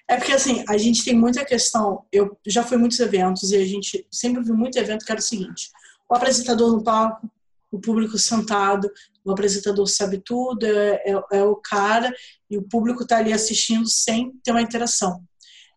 É 0.08 0.16
porque, 0.16 0.32
assim, 0.32 0.64
a 0.68 0.76
gente 0.76 1.04
tem 1.04 1.14
muita 1.14 1.44
questão. 1.44 2.04
Eu 2.10 2.36
já 2.46 2.62
fui 2.62 2.76
em 2.76 2.80
muitos 2.80 2.98
eventos 3.00 3.52
e 3.52 3.56
a 3.56 3.64
gente 3.64 4.06
sempre 4.10 4.42
viu 4.42 4.56
muito 4.56 4.78
evento 4.78 5.04
que 5.04 5.12
era 5.12 5.20
o 5.20 5.22
seguinte: 5.22 5.70
o 6.08 6.14
apresentador 6.14 6.72
no 6.72 6.82
palco, 6.82 7.28
o 7.70 7.80
público 7.80 8.16
sentado, 8.18 8.90
o 9.24 9.32
apresentador 9.32 9.86
sabe 9.86 10.22
tudo, 10.24 10.64
é, 10.64 11.02
é, 11.04 11.38
é 11.38 11.44
o 11.44 11.56
cara, 11.56 12.14
e 12.48 12.56
o 12.56 12.62
público 12.62 13.02
está 13.02 13.18
ali 13.18 13.32
assistindo 13.32 13.88
sem 13.88 14.32
ter 14.42 14.52
uma 14.52 14.62
interação. 14.62 15.22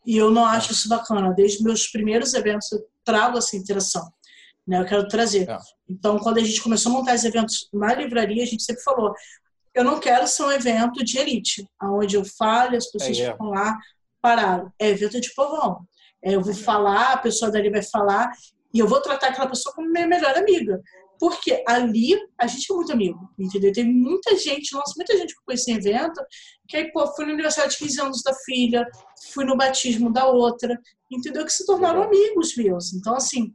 E 0.06 0.18
eu 0.18 0.32
não 0.32 0.46
acho 0.46 0.72
isso 0.72 0.88
bacana. 0.88 1.34
Desde 1.34 1.64
meus 1.64 1.88
primeiros 1.88 2.34
eventos 2.34 2.72
eu 2.72 2.86
trago 3.04 3.38
essa 3.38 3.58
interação. 3.58 4.12
Né? 4.68 4.80
Eu 4.80 4.86
quero 4.86 5.08
trazer. 5.08 5.50
É. 5.50 5.58
Então, 5.90 6.20
quando 6.20 6.38
a 6.38 6.44
gente 6.44 6.62
começou 6.62 6.92
a 6.92 6.96
montar 6.96 7.16
os 7.16 7.24
eventos 7.24 7.68
na 7.74 7.94
livraria, 7.94 8.44
a 8.44 8.46
gente 8.46 8.64
sempre 8.64 8.84
falou: 8.84 9.14
eu 9.74 9.84
não 9.84 10.00
quero 10.00 10.28
ser 10.28 10.44
um 10.44 10.52
evento 10.52 11.04
de 11.04 11.18
elite, 11.18 11.68
onde 11.82 12.16
eu 12.16 12.24
falo, 12.24 12.76
as 12.76 12.88
pessoas 12.88 13.18
é, 13.20 13.32
ficam 13.32 13.50
lá 13.50 13.78
paradas. 14.22 14.72
É 14.80 14.90
evento 14.90 15.20
de 15.20 15.34
povão. 15.34 15.86
É, 16.24 16.36
eu 16.36 16.42
vou 16.42 16.54
falar, 16.54 17.14
a 17.14 17.18
pessoa 17.18 17.52
dali 17.52 17.70
vai 17.70 17.82
falar, 17.82 18.32
e 18.74 18.80
eu 18.80 18.88
vou 18.88 19.02
tratar 19.02 19.28
aquela 19.28 19.50
pessoa 19.50 19.74
como 19.74 19.90
minha 19.90 20.08
melhor 20.08 20.38
amiga. 20.38 20.82
Porque 21.20 21.62
ali 21.68 22.18
a 22.40 22.48
gente 22.48 22.72
é 22.72 22.76
muito 22.76 22.94
amigo, 22.94 23.30
entendeu? 23.38 23.74
Tem 23.74 23.84
muita 23.84 24.38
gente, 24.38 24.74
nossa, 24.74 24.94
muita 24.96 25.18
gente 25.18 25.36
que 25.36 25.42
conhece 25.44 25.72
evento, 25.72 26.22
que 26.68 26.78
aí, 26.78 26.92
pô, 26.92 27.06
fui 27.14 27.26
no 27.26 27.34
aniversário 27.34 27.70
de 27.70 27.78
15 27.78 28.02
anos 28.02 28.24
da 28.24 28.34
filha, 28.46 28.88
fui 29.34 29.44
no 29.44 29.58
batismo 29.58 30.14
da 30.14 30.28
outra, 30.28 30.80
entendeu? 31.12 31.44
Que 31.44 31.52
se 31.52 31.66
tornaram 31.66 32.04
amigos 32.04 32.56
meus. 32.56 32.94
Então, 32.94 33.16
assim, 33.16 33.54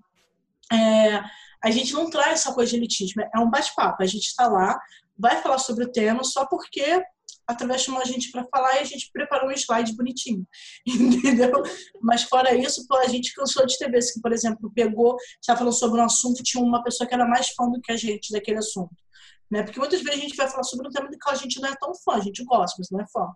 é, 0.71 1.23
a 1.63 1.71
gente 1.71 1.95
não 1.95 2.11
traz 2.11 2.41
essa 2.41 2.53
coisa 2.53 2.73
de 2.73 2.77
elitismo, 2.77 3.23
é 3.23 3.39
um 3.39 3.49
bate-papo. 3.49 4.03
A 4.03 4.07
gente 4.07 4.27
está 4.27 4.47
lá, 4.47 4.79
vai 5.19 5.41
falar 5.41 5.57
sobre 5.57 5.85
o 5.85 5.93
tema 5.93 6.23
só 6.23 6.45
porque 6.47 7.03
através 7.47 7.83
chamou 7.83 8.01
a 8.01 8.05
gente 8.05 8.31
para 8.31 8.45
falar 8.45 8.77
e 8.77 8.79
a 8.81 8.85
gente 8.85 9.11
preparou 9.13 9.49
um 9.49 9.53
slide 9.53 9.95
bonitinho, 9.95 10.47
entendeu? 10.87 11.63
Mas 12.01 12.23
fora 12.23 12.55
isso, 12.55 12.85
a 12.93 13.09
gente 13.09 13.35
cansou 13.35 13.67
de 13.67 13.79
ter 13.79 13.91
vezes 13.91 14.13
que, 14.13 14.21
por 14.21 14.33
exemplo, 14.33 14.73
pegou, 14.75 15.17
estava 15.41 15.59
falando 15.59 15.75
sobre 15.75 16.01
um 16.01 16.05
assunto 16.05 16.43
tinha 16.43 16.63
uma 16.63 16.83
pessoa 16.83 17.07
que 17.07 17.15
era 17.15 17.27
mais 17.27 17.49
fã 17.51 17.69
do 17.69 17.81
que 17.81 17.93
a 17.93 17.97
gente 17.97 18.33
daquele 18.33 18.59
assunto. 18.59 19.04
Né? 19.51 19.63
Porque 19.63 19.79
muitas 19.79 20.01
vezes 20.01 20.19
a 20.19 20.23
gente 20.23 20.37
vai 20.37 20.49
falar 20.49 20.65
sobre 20.65 20.89
um 20.89 20.91
tema 20.91 21.09
do 21.09 21.19
qual 21.19 21.35
a 21.35 21.39
gente 21.39 21.61
não 21.61 21.69
é 21.69 21.77
tão 21.77 21.95
fã, 21.95 22.15
a 22.15 22.21
gente 22.21 22.45
gosta, 22.45 22.77
mas 22.79 22.91
não 22.91 23.01
é 23.01 23.07
fã. 23.13 23.29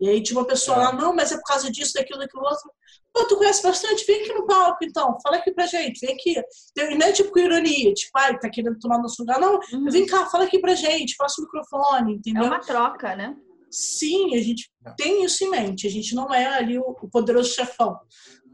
E 0.00 0.08
aí 0.08 0.22
tinha 0.22 0.38
uma 0.38 0.46
pessoa 0.46 0.76
é. 0.76 0.80
lá, 0.80 0.92
não, 0.92 1.14
mas 1.14 1.30
é 1.30 1.36
por 1.36 1.44
causa 1.44 1.70
disso, 1.70 1.92
daquilo, 1.94 2.18
daquilo 2.18 2.42
outro. 2.42 2.70
Pô, 3.12 3.24
tu 3.26 3.36
conhece 3.36 3.62
bastante? 3.62 4.04
Vem 4.06 4.22
aqui 4.22 4.32
no 4.32 4.46
palco, 4.46 4.78
então. 4.82 5.16
Fala 5.22 5.36
aqui 5.36 5.52
pra 5.52 5.66
gente, 5.66 6.04
vem 6.04 6.14
aqui. 6.14 6.34
E 6.76 6.94
não 6.96 7.06
é 7.06 7.12
tipo 7.12 7.30
com 7.30 7.38
ironia, 7.38 7.92
tipo, 7.92 8.10
ai, 8.16 8.38
tá 8.38 8.48
querendo 8.48 8.78
tomar 8.78 8.98
nosso 8.98 9.20
lugar. 9.20 9.38
Não, 9.38 9.60
uhum. 9.72 9.90
vem 9.90 10.06
cá, 10.06 10.26
fala 10.26 10.44
aqui 10.44 10.58
pra 10.58 10.74
gente, 10.74 11.16
passa 11.16 11.40
o 11.40 11.44
microfone, 11.44 12.14
entendeu? 12.14 12.44
É 12.44 12.46
uma 12.46 12.60
troca, 12.60 13.14
né? 13.14 13.36
Sim, 13.72 14.36
a 14.36 14.38
gente 14.38 14.70
tem 14.98 15.24
isso 15.24 15.42
em 15.42 15.48
mente. 15.48 15.86
A 15.86 15.90
gente 15.90 16.14
não 16.14 16.32
é 16.32 16.44
ali 16.44 16.78
o, 16.78 16.90
o 16.90 17.08
poderoso 17.08 17.54
chefão, 17.54 17.98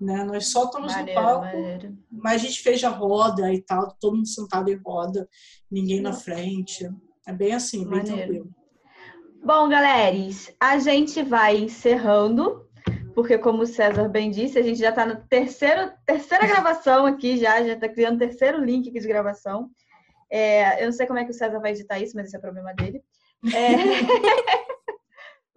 né? 0.01 0.23
Nós 0.23 0.53
só 0.53 0.67
estamos 0.67 0.93
maneiro, 0.93 1.21
no 1.21 1.27
palco, 1.27 1.45
maneiro. 1.45 1.99
mas 2.09 2.35
a 2.41 2.45
gente 2.47 2.63
fez 2.63 2.85
a 2.85 2.89
roda 2.89 3.53
e 3.53 3.61
tal, 3.61 3.97
todo 4.01 4.15
mundo 4.15 4.29
sentado 4.29 4.71
em 4.71 4.77
roda, 4.77 5.29
ninguém 5.69 6.01
na 6.01 6.13
frente. 6.13 6.89
É 7.27 7.33
bem 7.33 7.53
assim, 7.53 7.81
bem 7.81 7.99
maneiro. 7.99 8.17
tranquilo. 8.17 8.51
Bom, 9.45 9.69
galera, 9.69 10.17
a 10.61 10.79
gente 10.79 11.21
vai 11.23 11.57
encerrando, 11.57 12.65
porque 13.13 13.39
como 13.39 13.63
o 13.63 13.67
César 13.67 14.09
bem 14.09 14.31
disse, 14.31 14.57
a 14.57 14.63
gente 14.63 14.79
já 14.79 14.91
está 14.91 15.05
na 15.05 15.17
terceira, 15.17 15.97
terceira 16.07 16.47
gravação 16.47 17.07
aqui 17.07 17.39
já, 17.39 17.61
já 17.65 17.73
está 17.73 17.89
criando 17.89 18.17
o 18.17 18.19
terceiro 18.21 18.65
link 18.65 18.89
aqui 18.89 19.01
de 19.01 19.09
gravação. 19.09 19.69
É, 20.31 20.81
eu 20.81 20.87
não 20.87 20.93
sei 20.93 21.09
como 21.09 21.19
é 21.19 21.25
que 21.25 21.33
o 21.33 21.35
César 21.35 21.59
vai 21.59 21.73
editar 21.73 21.99
isso, 21.99 22.15
mas 22.15 22.27
esse 22.27 22.37
é 22.37 22.39
o 22.39 22.43
problema 22.43 22.73
dele. 22.73 23.03
É... 23.53 24.69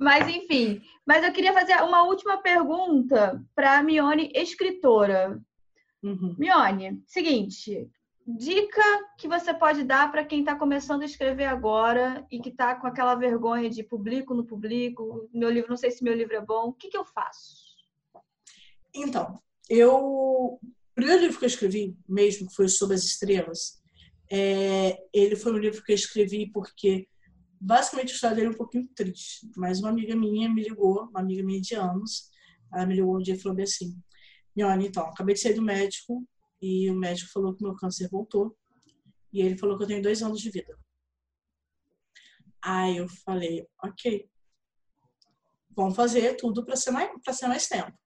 mas 0.02 0.28
enfim, 0.28 0.82
mas 1.06 1.24
eu 1.24 1.32
queria 1.32 1.54
fazer 1.54 1.76
uma 1.84 2.04
última 2.04 2.42
pergunta 2.42 3.40
para 3.54 3.78
a 3.78 3.84
Mione, 3.84 4.32
escritora. 4.34 5.40
Uhum. 6.02 6.36
Mione, 6.40 7.04
seguinte, 7.06 7.88
dica 8.26 8.82
que 9.16 9.28
você 9.28 9.54
pode 9.54 9.84
dar 9.84 10.12
para 10.12 10.26
quem 10.26 10.40
está 10.40 10.56
começando 10.56 11.04
a 11.04 11.06
escrever 11.06 11.46
agora 11.46 12.26
e 12.32 12.40
que 12.40 12.50
está 12.50 12.74
com 12.74 12.88
aquela 12.88 13.14
vergonha 13.14 13.70
de 13.70 13.84
publico 13.84 14.34
no 14.34 14.44
publico, 14.44 15.30
meu 15.32 15.52
livro, 15.52 15.70
não 15.70 15.78
sei 15.78 15.92
se 15.92 16.04
meu 16.04 16.16
livro 16.16 16.36
é 16.36 16.42
bom, 16.42 16.70
o 16.70 16.74
que, 16.74 16.90
que 16.90 16.98
eu 16.98 17.06
faço? 17.06 17.72
Então, 18.94 19.40
eu. 19.70 19.96
O 19.96 20.60
primeiro 20.96 21.22
livro 21.22 21.38
que 21.38 21.46
eu 21.46 21.48
escrevi, 21.48 21.96
mesmo, 22.10 22.48
que 22.48 22.56
foi 22.56 22.68
Sobre 22.68 22.96
as 22.96 23.04
Estrelas, 23.04 23.82
é... 24.32 24.98
ele 25.14 25.36
foi 25.36 25.54
um 25.54 25.58
livro 25.58 25.84
que 25.84 25.92
eu 25.92 25.96
escrevi 25.96 26.52
porque, 26.52 27.08
basicamente, 27.62 28.12
a 28.12 28.15
história 28.15 28.36
dele 28.36 28.47
é 28.47 28.52
um 28.52 28.58
pouquinho 28.58 28.88
triste. 28.95 29.50
Mas 29.56 29.80
uma 29.80 29.89
amiga 29.89 30.15
minha 30.15 30.50
me 30.50 30.63
ligou, 30.63 31.04
uma 31.10 31.19
amiga 31.19 31.43
minha 31.43 31.62
de 31.62 31.76
anos, 31.76 32.30
ela 32.74 32.86
me 32.86 32.95
ligou 32.95 33.17
um 33.17 33.21
dia 33.21 33.36
e 33.36 33.39
falou 33.39 33.62
assim: 33.62 33.95
Mione, 34.56 34.88
então, 34.88 35.06
acabei 35.06 35.36
de 35.36 35.41
sair 35.41 35.54
do 35.54 35.62
médico, 35.62 36.28
e 36.62 36.89
o 36.89 36.95
médico 36.95 37.32
falou 37.32 37.56
que 37.56 37.63
meu 37.63 37.76
câncer 37.76 38.10
voltou. 38.10 38.58
E 39.32 39.41
ele 39.41 39.58
falou 39.58 39.78
que 39.78 39.84
eu 39.84 39.88
tenho 39.88 40.02
dois 40.02 40.21
anos 40.21 40.41
de 40.41 40.50
vida. 40.50 40.78
Aí 42.63 42.97
eu 42.97 43.08
falei, 43.26 43.65
ok, 43.84 44.30
vamos 45.76 45.95
fazer 45.95 46.36
tudo 46.36 46.63
para 46.63 46.76
ser 46.76 46.91
mais 46.91 47.10
ser 47.32 47.47
mais 47.47 47.67
tempo, 47.67 47.97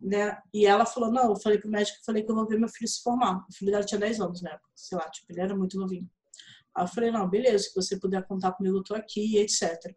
né? 0.00 0.40
E 0.54 0.66
ela 0.66 0.86
falou, 0.86 1.10
não, 1.10 1.30
eu 1.30 1.36
falei 1.36 1.58
pro 1.58 1.70
médico, 1.70 1.98
eu 1.98 2.04
falei 2.04 2.22
que 2.22 2.30
eu 2.30 2.34
vou 2.34 2.46
ver 2.46 2.58
meu 2.60 2.68
filho 2.68 2.88
se 2.88 3.02
formar. 3.02 3.44
O 3.48 3.52
filho 3.52 3.72
dela 3.72 3.84
tinha 3.84 3.98
10 3.98 4.20
anos, 4.20 4.42
né? 4.42 4.56
Sei 4.74 4.96
lá, 4.96 5.08
tipo, 5.10 5.32
ele 5.32 5.40
era 5.40 5.56
muito 5.56 5.78
novinho. 5.78 6.08
Aí 6.74 6.84
eu 6.84 6.88
falei, 6.88 7.10
não, 7.10 7.28
beleza, 7.28 7.64
se 7.64 7.74
você 7.74 7.98
puder 7.98 8.24
contar 8.26 8.52
comigo, 8.52 8.78
eu 8.78 8.84
tô 8.84 8.94
aqui, 8.94 9.38
etc. 9.38 9.94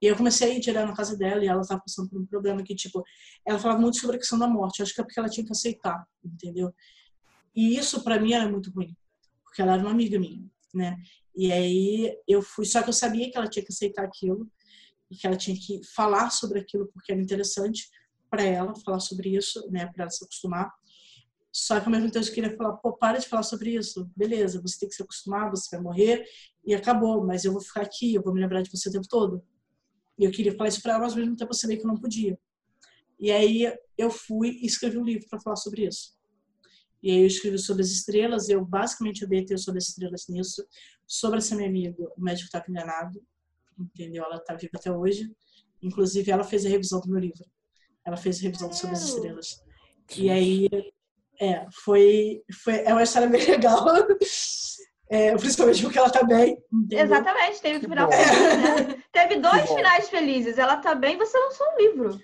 E 0.00 0.06
eu 0.06 0.16
comecei 0.16 0.50
a 0.50 0.54
ir 0.54 0.60
direto 0.60 0.86
na 0.86 0.96
casa 0.96 1.16
dela 1.16 1.44
e 1.44 1.48
ela 1.48 1.60
estava 1.60 1.80
passando 1.80 2.08
por 2.08 2.20
um 2.20 2.26
problema 2.26 2.62
que, 2.62 2.74
tipo, 2.74 3.04
ela 3.46 3.58
falava 3.58 3.80
muito 3.80 3.98
sobre 3.98 4.16
a 4.16 4.18
questão 4.18 4.38
da 4.38 4.48
morte. 4.48 4.82
Acho 4.82 4.94
que 4.94 5.00
é 5.00 5.04
porque 5.04 5.18
ela 5.18 5.28
tinha 5.28 5.44
que 5.44 5.52
aceitar, 5.52 6.06
entendeu? 6.24 6.72
E 7.54 7.76
isso 7.76 8.02
para 8.02 8.18
mim 8.18 8.32
era 8.32 8.48
muito 8.48 8.70
ruim, 8.70 8.96
porque 9.44 9.60
ela 9.60 9.74
era 9.74 9.82
uma 9.82 9.90
amiga 9.90 10.18
minha, 10.18 10.48
né? 10.72 10.96
E 11.36 11.52
aí 11.52 12.16
eu 12.26 12.40
fui, 12.40 12.64
só 12.64 12.82
que 12.82 12.88
eu 12.88 12.94
sabia 12.94 13.30
que 13.30 13.36
ela 13.36 13.48
tinha 13.48 13.64
que 13.64 13.72
aceitar 13.72 14.04
aquilo 14.04 14.50
e 15.10 15.16
que 15.16 15.26
ela 15.26 15.36
tinha 15.36 15.56
que 15.56 15.80
falar 15.84 16.30
sobre 16.30 16.60
aquilo 16.60 16.86
porque 16.92 17.12
era 17.12 17.20
interessante 17.20 17.90
para 18.30 18.44
ela 18.44 18.74
falar 18.76 19.00
sobre 19.00 19.36
isso, 19.36 19.68
né, 19.70 19.86
para 19.86 20.04
ela 20.04 20.10
se 20.10 20.24
acostumar. 20.24 20.72
Só 21.52 21.80
que 21.80 21.86
ao 21.86 21.90
mesmo 21.90 22.10
tempo 22.10 22.24
eu 22.26 22.32
queria 22.32 22.56
falar, 22.56 22.74
pô, 22.76 22.92
para 22.92 23.18
de 23.18 23.28
falar 23.28 23.42
sobre 23.42 23.74
isso. 23.74 24.08
Beleza, 24.16 24.60
você 24.62 24.78
tem 24.80 24.88
que 24.88 24.94
se 24.94 25.02
acostumar, 25.02 25.50
você 25.50 25.68
vai 25.76 25.82
morrer 25.82 26.24
e 26.64 26.74
acabou, 26.74 27.26
mas 27.26 27.44
eu 27.44 27.52
vou 27.52 27.60
ficar 27.60 27.82
aqui, 27.82 28.14
eu 28.14 28.22
vou 28.22 28.32
me 28.32 28.40
lembrar 28.40 28.62
de 28.62 28.70
você 28.70 28.88
o 28.88 28.92
tempo 28.92 29.08
todo. 29.08 29.42
E 30.18 30.24
eu 30.24 30.30
queria 30.30 30.54
falar 30.56 30.68
isso 30.68 30.82
para 30.82 30.92
ela, 30.92 31.02
mas 31.02 31.12
ao 31.12 31.18
mesmo 31.18 31.36
tempo 31.36 31.50
eu 31.50 31.56
sabia 31.56 31.76
que 31.76 31.82
eu 31.82 31.88
não 31.88 31.96
podia. 31.96 32.38
E 33.18 33.30
aí 33.30 33.72
eu 33.98 34.10
fui 34.10 34.58
e 34.62 34.66
escrevi 34.66 34.96
um 34.98 35.04
livro 35.04 35.28
para 35.28 35.40
falar 35.40 35.56
sobre 35.56 35.86
isso. 35.86 36.14
E 37.02 37.10
aí 37.10 37.20
eu 37.20 37.26
escrevi 37.26 37.58
sobre 37.58 37.82
as 37.82 37.88
estrelas, 37.88 38.48
eu 38.48 38.64
basicamente 38.64 39.24
odeio 39.24 39.58
sobre 39.58 39.78
as 39.78 39.88
estrelas 39.88 40.26
nisso. 40.28 40.64
Sobre 41.06 41.38
essa 41.38 41.56
minha 41.56 41.68
amiga, 41.68 42.12
o 42.16 42.20
médico 42.20 42.46
estava 42.46 42.64
enganado, 42.68 43.20
entendeu? 43.78 44.24
Ela 44.24 44.36
está 44.36 44.54
viva 44.54 44.72
até 44.76 44.92
hoje. 44.92 45.34
Inclusive, 45.82 46.30
ela 46.30 46.44
fez 46.44 46.64
a 46.66 46.68
revisão 46.68 47.00
do 47.00 47.08
meu 47.08 47.18
livro. 47.18 47.44
Ela 48.04 48.16
fez 48.16 48.38
a 48.38 48.42
revisão 48.42 48.72
sobre 48.72 48.96
as 48.96 49.02
estrelas. 49.02 49.64
E 50.16 50.28
aí, 50.28 50.68
é, 51.40 51.66
foi, 51.84 52.42
foi, 52.62 52.80
é 52.84 52.92
uma 52.92 53.02
história 53.02 53.28
bem 53.28 53.44
legal. 53.46 53.86
É, 55.08 55.34
principalmente 55.36 55.82
porque 55.82 55.98
ela 55.98 56.10
tá 56.10 56.22
bem. 56.22 56.62
Entendeu? 56.72 57.04
Exatamente, 57.04 57.60
teve 57.60 57.80
final 57.80 58.10
feliz, 58.10 58.86
né? 58.86 59.02
Teve 59.10 59.36
dois 59.40 59.68
finais 59.68 60.08
felizes. 60.08 60.58
Ela 60.58 60.76
tá 60.76 60.94
bem, 60.94 61.16
você 61.16 61.36
lançou 61.36 61.66
um 61.66 61.76
livro. 61.78 62.20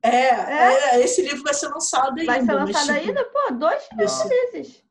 É, 0.00 0.10
é, 0.10 0.94
é, 0.94 1.00
esse 1.00 1.22
livro 1.22 1.42
vai 1.42 1.54
ser 1.54 1.66
lançado 1.68 2.16
ainda. 2.16 2.32
Vai 2.32 2.44
ser 2.44 2.52
lançado 2.52 2.86
mas, 2.86 2.96
tipo, 2.96 3.08
ainda? 3.08 3.24
Pô, 3.24 3.54
dois 3.54 3.82
finais 3.84 4.22
felizes. 4.22 4.84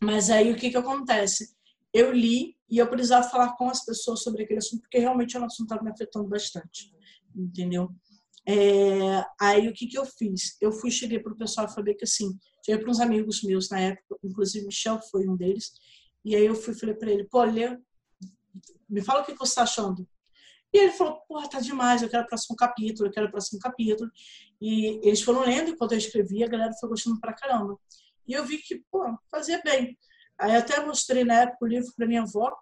Mas 0.00 0.30
aí 0.30 0.50
o 0.50 0.56
que 0.56 0.70
que 0.70 0.76
acontece? 0.76 1.54
Eu 1.92 2.12
li 2.12 2.56
e 2.70 2.78
eu 2.78 2.86
precisava 2.86 3.28
falar 3.28 3.54
com 3.56 3.68
as 3.68 3.84
pessoas 3.84 4.22
sobre 4.22 4.44
aquele 4.44 4.58
assunto, 4.58 4.80
porque 4.82 4.98
realmente 4.98 5.36
o 5.36 5.44
assunto 5.44 5.66
estava 5.66 5.82
me 5.82 5.90
afetando 5.90 6.28
bastante. 6.28 6.90
Entendeu? 7.36 7.90
É, 8.46 9.24
aí 9.38 9.68
o 9.68 9.74
que, 9.74 9.86
que 9.86 9.98
eu 9.98 10.06
fiz? 10.06 10.56
Eu 10.58 10.72
fui, 10.72 10.90
cheguei 10.90 11.18
para 11.18 11.32
o 11.32 11.36
pessoal 11.36 11.66
e 11.66 11.74
falei 11.74 11.94
que 11.94 12.04
assim, 12.04 12.30
cheguei 12.68 12.78
para 12.78 12.90
uns 12.90 13.00
amigos 13.00 13.42
meus 13.42 13.70
na 13.70 13.80
época, 13.80 14.18
inclusive 14.22 14.66
Michel 14.66 15.00
foi 15.10 15.26
um 15.26 15.36
deles, 15.36 15.72
e 16.24 16.36
aí 16.36 16.44
eu 16.44 16.54
fui 16.54 16.74
falei 16.74 16.94
para 16.94 17.10
ele, 17.10 17.24
pô, 17.24 17.42
lê, 17.42 17.78
me 18.88 19.02
fala 19.02 19.22
o 19.22 19.24
que, 19.24 19.32
que 19.32 19.38
você 19.38 19.52
está 19.52 19.62
achando. 19.62 20.06
E 20.70 20.76
ele 20.76 20.92
falou, 20.92 21.18
porra, 21.26 21.48
tá 21.48 21.60
demais, 21.60 22.02
eu 22.02 22.10
quero 22.10 22.24
o 22.24 22.26
próximo 22.26 22.54
capítulo, 22.54 23.08
eu 23.08 23.12
quero 23.12 23.26
o 23.26 23.30
próximo 23.30 23.58
capítulo. 23.58 24.10
E 24.60 25.00
eles 25.02 25.22
foram 25.22 25.40
lendo 25.40 25.70
enquanto 25.70 25.92
eu 25.92 25.98
escrevia, 25.98 26.44
a 26.44 26.48
galera 26.48 26.72
foi 26.78 26.90
gostando 26.90 27.18
pra 27.18 27.32
caramba. 27.32 27.78
E 28.26 28.34
eu 28.34 28.44
vi 28.44 28.58
que, 28.58 28.84
pô, 28.90 29.02
fazia 29.30 29.62
bem. 29.64 29.96
Aí 30.38 30.54
até 30.54 30.84
mostrei 30.84 31.24
na 31.24 31.40
época 31.40 31.64
o 31.64 31.66
livro 31.66 31.90
para 31.96 32.06
minha 32.06 32.20
avó. 32.20 32.54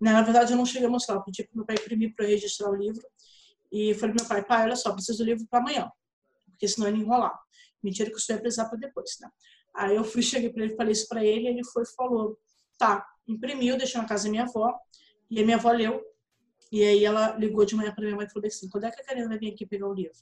Na 0.00 0.22
verdade, 0.22 0.52
eu 0.52 0.56
não 0.56 0.64
cheguei 0.64 0.86
a 0.86 0.90
mostrar, 0.90 1.16
eu 1.16 1.24
pedi 1.24 1.42
para 1.42 1.56
meu 1.56 1.66
pai 1.66 1.74
imprimir 1.74 2.14
para 2.14 2.26
registrar 2.26 2.70
o 2.70 2.76
livro. 2.76 3.02
E 3.72 3.92
falei 3.94 4.14
pro 4.14 4.22
meu 4.22 4.28
pai, 4.28 4.44
pai, 4.44 4.62
olha 4.62 4.76
só, 4.76 4.92
preciso 4.92 5.18
do 5.18 5.24
livro 5.24 5.44
para 5.50 5.58
amanhã, 5.58 5.90
porque 6.46 6.68
senão 6.68 6.86
ele 6.86 6.98
enrolar. 6.98 7.36
Mentira 7.82 8.10
que 8.10 8.16
eu 8.16 8.34
ia 8.34 8.40
precisar 8.40 8.68
para 8.68 8.78
depois, 8.78 9.16
né? 9.20 9.30
Aí 9.74 9.96
eu 9.96 10.04
fui, 10.04 10.22
cheguei 10.22 10.50
para 10.50 10.64
ele, 10.64 10.76
falei 10.76 10.92
isso 10.92 11.08
para 11.08 11.24
ele, 11.24 11.48
ele 11.48 11.64
foi 11.64 11.82
e 11.82 11.94
falou, 11.94 12.38
tá, 12.76 13.06
imprimiu, 13.26 13.76
deixou 13.76 14.00
na 14.02 14.08
casa 14.08 14.24
da 14.24 14.30
minha 14.30 14.44
avó, 14.44 14.76
e 15.30 15.40
a 15.40 15.44
minha 15.44 15.56
avó 15.56 15.70
leu, 15.70 16.02
e 16.70 16.82
aí 16.82 17.04
ela 17.04 17.36
ligou 17.36 17.64
de 17.64 17.74
manhã 17.74 17.92
para 17.92 18.04
minha 18.04 18.16
mãe 18.16 18.26
e 18.26 18.30
falou 18.30 18.46
assim, 18.46 18.68
quando 18.68 18.84
é 18.84 18.90
que 18.90 19.00
a 19.00 19.04
Karina 19.04 19.28
vai 19.28 19.38
vir 19.38 19.52
aqui 19.52 19.66
pegar 19.66 19.88
o 19.88 19.94
livro? 19.94 20.18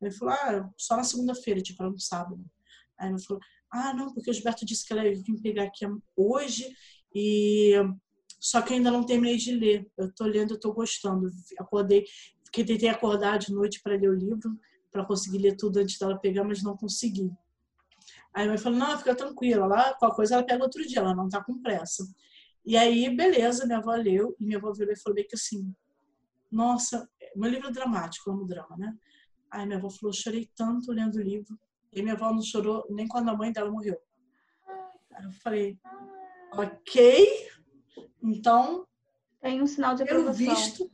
Ele 0.00 0.10
falou, 0.12 0.34
ah, 0.34 0.70
só 0.76 0.96
na 0.96 1.02
segunda-feira, 1.02 1.60
tipo, 1.60 1.82
era 1.82 1.90
no 1.90 1.98
sábado. 1.98 2.44
Aí 2.96 3.08
ela 3.08 3.18
falou, 3.18 3.42
ah, 3.70 3.92
não, 3.92 4.12
porque 4.12 4.30
o 4.30 4.32
Gilberto 4.32 4.64
disse 4.64 4.86
que 4.86 4.92
ela 4.92 5.04
ia 5.04 5.14
vir 5.14 5.40
pegar 5.40 5.64
aqui 5.64 5.84
hoje, 6.16 6.72
e 7.14 7.72
só 8.40 8.62
que 8.62 8.74
ainda 8.74 8.90
não 8.90 9.04
terminei 9.04 9.36
de 9.36 9.52
ler. 9.52 9.90
Eu 9.96 10.12
tô 10.12 10.24
lendo, 10.24 10.54
eu 10.54 10.60
tô 10.60 10.72
gostando. 10.72 11.28
Acordei, 11.58 12.04
porque 12.44 12.64
tentei 12.64 12.88
acordar 12.88 13.38
de 13.38 13.52
noite 13.52 13.80
para 13.82 13.96
ler 13.96 14.10
o 14.10 14.14
livro, 14.14 14.58
para 14.90 15.04
conseguir 15.04 15.38
ler 15.38 15.56
tudo 15.56 15.78
antes 15.78 15.98
dela 15.98 16.18
pegar, 16.18 16.44
mas 16.44 16.62
não 16.62 16.76
consegui. 16.76 17.30
Aí 18.32 18.44
a 18.44 18.48
mãe 18.48 18.58
falou: 18.58 18.78
não, 18.78 18.98
fica 18.98 19.14
tranquila, 19.14 19.66
lá, 19.66 19.94
qualquer 19.94 20.16
coisa 20.16 20.34
ela 20.34 20.44
pega 20.44 20.62
outro 20.62 20.86
dia, 20.86 20.98
ela 20.98 21.14
não 21.14 21.28
tá 21.28 21.42
com 21.42 21.60
pressa. 21.60 22.06
E 22.64 22.76
aí, 22.76 23.14
beleza, 23.14 23.66
minha 23.66 23.78
avó 23.78 23.94
leu, 23.94 24.36
e 24.38 24.44
minha 24.44 24.58
avó 24.58 24.72
virou 24.72 24.92
e 24.92 25.00
falou 25.00 25.14
bem 25.14 25.26
que 25.26 25.34
assim: 25.34 25.74
nossa, 26.50 27.08
meu 27.34 27.50
livro 27.50 27.68
é 27.68 27.72
dramático, 27.72 28.28
eu 28.28 28.34
amo 28.34 28.46
drama, 28.46 28.76
né? 28.76 28.96
Aí 29.50 29.66
minha 29.66 29.78
avó 29.78 29.90
falou: 29.90 30.12
chorei 30.12 30.50
tanto 30.54 30.92
lendo 30.92 31.16
o 31.16 31.22
livro. 31.22 31.58
E 31.92 32.02
minha 32.02 32.14
avó 32.14 32.32
não 32.32 32.42
chorou 32.42 32.86
nem 32.90 33.08
quando 33.08 33.30
a 33.30 33.36
mãe 33.36 33.50
dela 33.52 33.70
morreu. 33.70 33.98
Aí 35.12 35.24
eu 35.24 35.32
falei: 35.32 35.78
ok, 36.52 37.48
então. 38.22 38.86
Tem 39.40 39.62
um 39.62 39.66
sinal 39.68 39.94
de 39.94 40.02
aprovação. 40.02 40.34
Pelo 40.34 40.56
visto, 40.56 40.90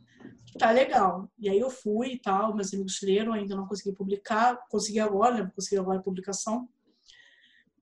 tá 0.58 0.70
legal. 0.70 1.28
E 1.38 1.48
aí 1.48 1.58
eu 1.58 1.70
fui 1.70 2.12
e 2.12 2.18
tal, 2.18 2.54
meus 2.54 2.72
amigos 2.72 3.00
leram, 3.02 3.32
ainda 3.32 3.56
não 3.56 3.66
consegui 3.66 3.94
publicar, 3.94 4.58
consegui 4.68 5.00
agora, 5.00 5.44
né? 5.44 5.52
consegui 5.54 5.78
agora 5.78 5.98
a 5.98 6.02
publicação. 6.02 6.68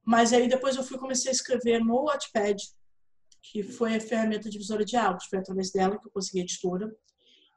Mas 0.05 0.33
aí 0.33 0.49
depois 0.49 0.77
eu 0.77 0.83
fui 0.83 0.99
comecei 0.99 1.31
a 1.31 1.35
escrever 1.35 1.81
no 1.81 2.05
Wattpad, 2.05 2.57
que 3.43 3.63
foi 3.63 3.97
a 3.97 4.01
ferramenta 4.01 4.49
divisora 4.49 4.85
de 4.85 4.97
águas, 4.97 5.25
foi 5.27 5.39
através 5.39 5.71
dela 5.71 5.99
que 5.99 6.07
eu 6.07 6.13
consegui 6.13 6.41
a 6.41 6.43
editora. 6.43 6.95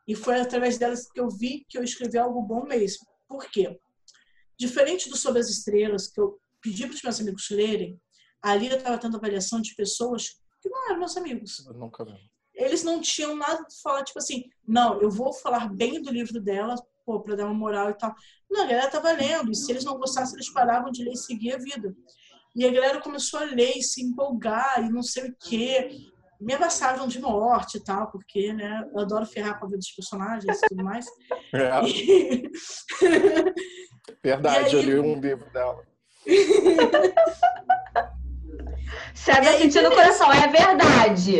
E 0.07 0.13
foi 0.13 0.39
através 0.39 0.77
dela 0.77 0.93
que 0.95 1.19
eu 1.19 1.29
vi 1.29 1.65
que 1.67 1.77
eu 1.77 1.83
escrevi 1.83 2.17
algo 2.17 2.41
bom 2.41 2.63
mesmo. 2.65 3.07
Por 3.27 3.49
quê? 3.49 3.79
Diferente 4.57 5.09
do 5.09 5.17
Sob 5.17 5.39
as 5.39 5.49
Estrelas, 5.49 6.07
que 6.07 6.19
eu 6.19 6.39
pedi 6.61 6.85
para 6.85 6.95
os 6.95 7.01
meus 7.01 7.19
amigos 7.19 7.49
lerem, 7.49 7.99
ali 8.41 8.67
eu 8.67 8.77
estava 8.77 8.97
tendo 8.97 9.17
avaliação 9.17 9.59
de 9.59 9.75
pessoas 9.75 10.39
que 10.61 10.69
não 10.69 10.89
eram 10.89 10.99
meus 10.99 11.17
amigos. 11.17 11.65
Eles 12.55 12.83
não 12.83 13.01
tinham 13.01 13.35
nada 13.35 13.63
de 13.63 13.81
falar, 13.81 14.03
tipo 14.03 14.19
assim, 14.19 14.45
não, 14.67 15.01
eu 15.01 15.09
vou 15.09 15.33
falar 15.33 15.67
bem 15.73 16.01
do 16.01 16.11
livro 16.11 16.41
dela, 16.41 16.75
pô, 17.05 17.19
pra 17.19 17.35
dar 17.35 17.45
uma 17.45 17.53
moral 17.53 17.89
e 17.89 17.93
tal. 17.93 18.13
Não, 18.49 18.63
a 18.63 18.67
galera 18.67 18.89
tava 18.89 19.11
lendo, 19.11 19.51
e 19.51 19.55
se 19.55 19.71
eles 19.71 19.83
não 19.83 19.97
gostassem, 19.97 20.35
eles 20.35 20.51
paravam 20.51 20.91
de 20.91 21.03
ler 21.03 21.11
e 21.11 21.17
seguir 21.17 21.53
a 21.53 21.57
vida. 21.57 21.95
E 22.55 22.65
a 22.65 22.71
galera 22.71 23.01
começou 23.01 23.39
a 23.39 23.43
ler 23.43 23.77
e 23.77 23.83
se 23.83 24.01
empolgar 24.01 24.83
e 24.83 24.89
não 24.89 25.03
sei 25.03 25.29
o 25.29 25.35
quê. 25.37 25.89
Me 26.39 26.53
abraçavam 26.53 27.07
de 27.07 27.19
morte 27.19 27.77
e 27.77 27.83
tal, 27.83 28.09
porque, 28.11 28.53
né, 28.53 28.89
eu 28.93 28.99
adoro 28.99 29.25
ferrar 29.25 29.59
com 29.59 29.65
a 29.65 29.67
vida 29.67 29.79
dos 29.79 29.91
personagens 29.91 30.57
e 30.57 30.67
tudo 30.67 30.83
mais. 30.83 31.05
É. 31.53 31.69
E... 31.87 32.51
Verdade, 34.21 34.75
aí... 34.75 34.75
eu 34.75 34.81
li 34.81 34.99
um 34.99 35.19
livro 35.19 35.49
dela. 35.53 35.85
César 39.13 39.41
tá 39.41 39.57
sentindo 39.57 39.89
no 39.89 39.95
coração, 39.95 40.31
é 40.31 40.47
verdade. 40.47 41.37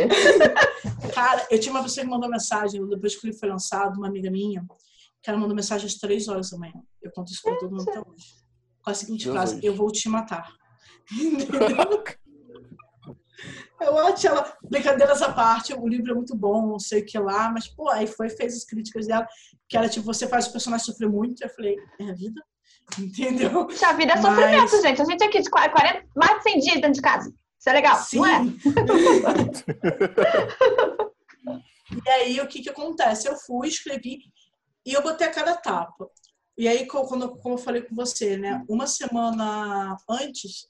Cara, 1.14 1.46
eu 1.50 1.58
tinha 1.58 1.72
uma 1.72 1.82
pessoa 1.82 2.04
que 2.04 2.10
mandou 2.10 2.28
mensagem, 2.28 2.86
depois 2.88 3.16
que 3.16 3.26
ele 3.26 3.36
foi 3.36 3.48
lançado, 3.48 3.96
uma 3.96 4.08
amiga 4.08 4.30
minha, 4.30 4.64
que 5.22 5.30
ela 5.30 5.38
mandou 5.38 5.54
mensagem 5.54 5.86
às 5.86 5.94
três 5.94 6.28
horas 6.28 6.50
da 6.50 6.58
manhã. 6.58 6.74
Eu 7.02 7.10
conto 7.12 7.32
isso 7.32 7.42
pra 7.42 7.56
todo 7.56 7.70
mundo 7.70 7.88
até 7.88 7.98
hoje. 7.98 8.26
Com 8.82 8.90
a 8.90 8.94
seguinte 8.94 9.24
Deus 9.24 9.34
frase, 9.34 9.60
eu 9.62 9.74
vou 9.74 9.90
te 9.90 10.08
matar. 10.08 10.52
Eu 13.80 13.98
acho 13.98 14.26
ela, 14.26 14.56
brincadeiras 14.62 15.20
à 15.20 15.30
parte, 15.32 15.74
o 15.74 15.86
livro 15.86 16.10
é 16.10 16.14
muito 16.14 16.34
bom, 16.34 16.66
não 16.66 16.78
sei 16.78 17.02
o 17.02 17.04
que 17.04 17.18
lá, 17.18 17.50
mas, 17.52 17.68
pô, 17.68 17.90
aí 17.90 18.06
foi, 18.06 18.30
fez 18.30 18.56
as 18.56 18.64
críticas 18.64 19.06
dela, 19.06 19.26
que 19.68 19.76
era 19.76 19.88
tipo, 19.88 20.06
você 20.06 20.26
faz 20.26 20.46
o 20.46 20.52
personagem 20.52 20.86
sofrer 20.86 21.08
muito. 21.08 21.42
Eu 21.42 21.50
falei, 21.50 21.76
é 22.00 22.10
a 22.10 22.14
vida? 22.14 22.42
Entendeu? 22.98 23.68
A 23.82 23.92
vida 23.92 24.12
é 24.12 24.16
sofrimento, 24.16 24.72
mas... 24.72 24.82
gente. 24.82 25.02
A 25.02 25.04
gente 25.04 25.24
aqui 25.24 25.40
de 25.40 25.50
40, 25.50 26.06
mais 26.14 26.38
de 26.38 26.50
100 26.50 26.58
dias 26.60 26.74
dentro 26.74 26.92
de 26.92 27.02
casa. 27.02 27.34
Isso 27.58 27.70
é 27.70 27.72
legal, 27.72 27.98
Sim. 27.98 28.18
não 28.18 28.26
é? 28.26 28.42
e 32.06 32.10
aí, 32.10 32.40
o 32.40 32.46
que 32.46 32.62
que 32.62 32.70
acontece? 32.70 33.28
Eu 33.28 33.36
fui, 33.36 33.68
escrevi 33.68 34.20
e 34.84 34.92
eu 34.92 35.02
botei 35.02 35.26
a 35.26 35.32
cada 35.32 35.56
tapa. 35.56 36.08
E 36.56 36.68
aí, 36.68 36.86
quando, 36.86 37.36
como 37.38 37.56
eu 37.56 37.58
falei 37.58 37.82
com 37.82 37.94
você, 37.94 38.36
né? 38.36 38.64
Uma 38.68 38.86
semana 38.86 39.96
antes, 40.08 40.68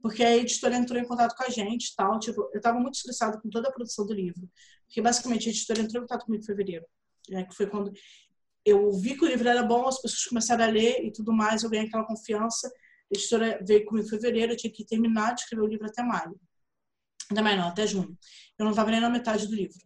porque 0.00 0.24
a 0.24 0.36
editora 0.36 0.76
entrou 0.76 0.98
em 0.98 1.06
contato 1.06 1.36
com 1.36 1.44
a 1.44 1.50
gente 1.50 1.94
tal, 1.96 2.18
tipo, 2.18 2.40
eu 2.52 2.58
estava 2.58 2.78
muito 2.78 2.94
estressada 2.94 3.40
com 3.40 3.50
toda 3.50 3.68
a 3.68 3.72
produção 3.72 4.06
do 4.06 4.14
livro. 4.14 4.48
Porque, 4.86 5.02
basicamente, 5.02 5.48
a 5.48 5.50
editora 5.50 5.80
entrou 5.80 6.02
em 6.02 6.06
contato 6.06 6.24
comigo 6.24 6.42
em 6.42 6.46
fevereiro. 6.46 6.86
Né, 7.28 7.44
que 7.44 7.54
foi 7.54 7.66
quando 7.66 7.92
eu 8.64 8.92
vi 8.92 9.16
que 9.16 9.24
o 9.24 9.28
livro 9.28 9.48
era 9.48 9.62
bom, 9.62 9.88
as 9.88 10.00
pessoas 10.00 10.24
começaram 10.24 10.64
a 10.64 10.68
ler 10.68 11.04
e 11.04 11.12
tudo 11.12 11.32
mais, 11.32 11.62
eu 11.62 11.70
ganhei 11.70 11.86
aquela 11.86 12.04
confiança. 12.04 12.68
A 12.68 13.16
editora 13.16 13.60
veio 13.66 13.84
comigo 13.84 14.06
em 14.06 14.10
fevereiro, 14.10 14.52
eu 14.52 14.56
tinha 14.56 14.72
que 14.72 14.84
terminar 14.84 15.34
de 15.34 15.42
escrever 15.42 15.62
o 15.62 15.66
livro 15.68 15.86
até 15.86 16.02
maio. 16.02 16.38
Maio 17.32 17.58
não, 17.58 17.68
até 17.68 17.86
junho. 17.86 18.16
Eu 18.58 18.64
não 18.64 18.70
estava 18.70 18.90
nem 18.90 19.00
na 19.00 19.10
metade 19.10 19.46
do 19.46 19.54
livro. 19.54 19.78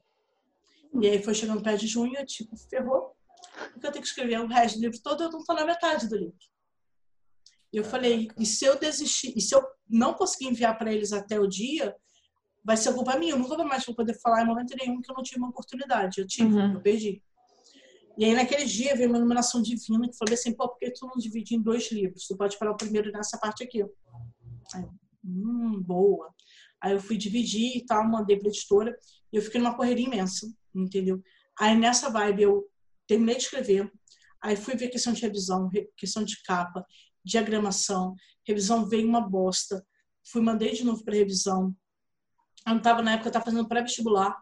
E 1.01 1.07
aí 1.07 1.23
foi 1.23 1.35
chegando 1.35 1.63
perto 1.63 1.81
de 1.81 1.87
junho, 1.87 2.15
eu 2.17 2.27
tipo, 2.27 2.57
ferrou. 2.57 3.15
Porque 3.73 3.87
eu 3.87 3.93
tenho 3.93 4.03
que 4.03 4.09
escrever 4.09 4.41
o 4.41 4.47
resto 4.47 4.79
do 4.79 4.83
livro 4.83 5.01
todo, 5.03 5.23
eu 5.23 5.31
não 5.31 5.41
estou 5.41 5.55
na 5.55 5.65
metade 5.65 6.09
do 6.09 6.17
livro. 6.17 6.37
E 7.73 7.77
eu 7.79 7.85
falei, 7.85 8.29
e 8.39 8.47
se 8.47 8.65
eu 8.65 8.79
desistir, 8.79 9.33
e 9.37 9.41
se 9.41 9.55
eu 9.55 9.63
não 9.89 10.15
conseguir 10.15 10.47
enviar 10.47 10.77
para 10.79 10.93
eles 10.93 11.13
até 11.13 11.39
o 11.39 11.47
dia, 11.47 11.95
vai 12.65 12.77
ser 12.77 12.93
culpa 12.95 13.19
minha. 13.19 13.33
Eu 13.33 13.39
nunca 13.39 13.63
mais 13.65 13.85
vou 13.85 13.95
poder 13.95 14.19
falar 14.21 14.43
em 14.43 14.47
momento 14.47 14.75
nenhum 14.79 15.01
que 15.01 15.11
eu 15.11 15.15
não 15.15 15.23
tive 15.23 15.39
uma 15.39 15.51
oportunidade. 15.51 16.21
Eu 16.21 16.27
tive, 16.27 16.55
uhum. 16.55 16.75
eu 16.75 16.81
perdi. 16.81 17.23
E 18.19 18.25
aí, 18.25 18.35
naquele 18.35 18.65
dia, 18.65 18.97
veio 18.97 19.09
uma 19.09 19.19
iluminação 19.19 19.61
divina 19.61 20.09
que 20.09 20.17
falou 20.17 20.33
assim: 20.33 20.55
pô, 20.55 20.69
por 20.69 20.79
que 20.79 20.91
tu 20.91 21.07
não 21.07 21.17
divide 21.17 21.55
em 21.55 21.61
dois 21.61 21.91
livros? 21.93 22.27
Tu 22.27 22.37
pode 22.37 22.59
parar 22.59 22.73
o 22.73 22.77
primeiro 22.77 23.13
nessa 23.13 23.39
parte 23.39 23.63
aqui. 23.63 23.83
Aí, 24.75 24.85
hum, 25.25 25.83
boa. 25.83 26.35
Aí 26.81 26.93
eu 26.93 27.01
fui 27.01 27.17
dividir 27.17 27.77
e 27.77 27.85
tal, 27.85 28.09
mandei 28.09 28.39
pra 28.39 28.49
editora 28.49 28.97
e 29.33 29.37
eu 29.37 29.43
fiquei 29.43 29.61
numa 29.61 29.77
correria 29.77 30.07
imensa, 30.07 30.47
entendeu? 30.75 31.23
Aí 31.59 31.77
nessa 31.77 32.11
vibe 32.11 32.43
eu 32.43 32.65
terminei 33.07 33.37
de 33.37 33.43
escrever, 33.43 33.91
aí 34.43 34.57
fui 34.57 34.77
ver 34.77 34.89
questão 34.89 35.13
de 35.13 35.23
revisão, 35.23 35.71
questão 35.97 36.23
de 36.23 36.41
capa, 36.43 36.85
diagramação, 37.25 38.15
revisão 38.47 38.87
veio 38.87 39.09
uma 39.09 39.21
bosta. 39.21 39.85
Fui, 40.31 40.43
mandei 40.43 40.73
de 40.73 40.85
novo 40.85 41.05
para 41.05 41.15
revisão. 41.15 41.75
Eu 42.67 42.75
não 42.75 42.83
tava, 42.83 43.03
na 43.03 43.13
época, 43.13 43.29
eu 43.29 43.33
tava 43.33 43.45
fazendo 43.45 43.69
pré-vestibular 43.69 44.37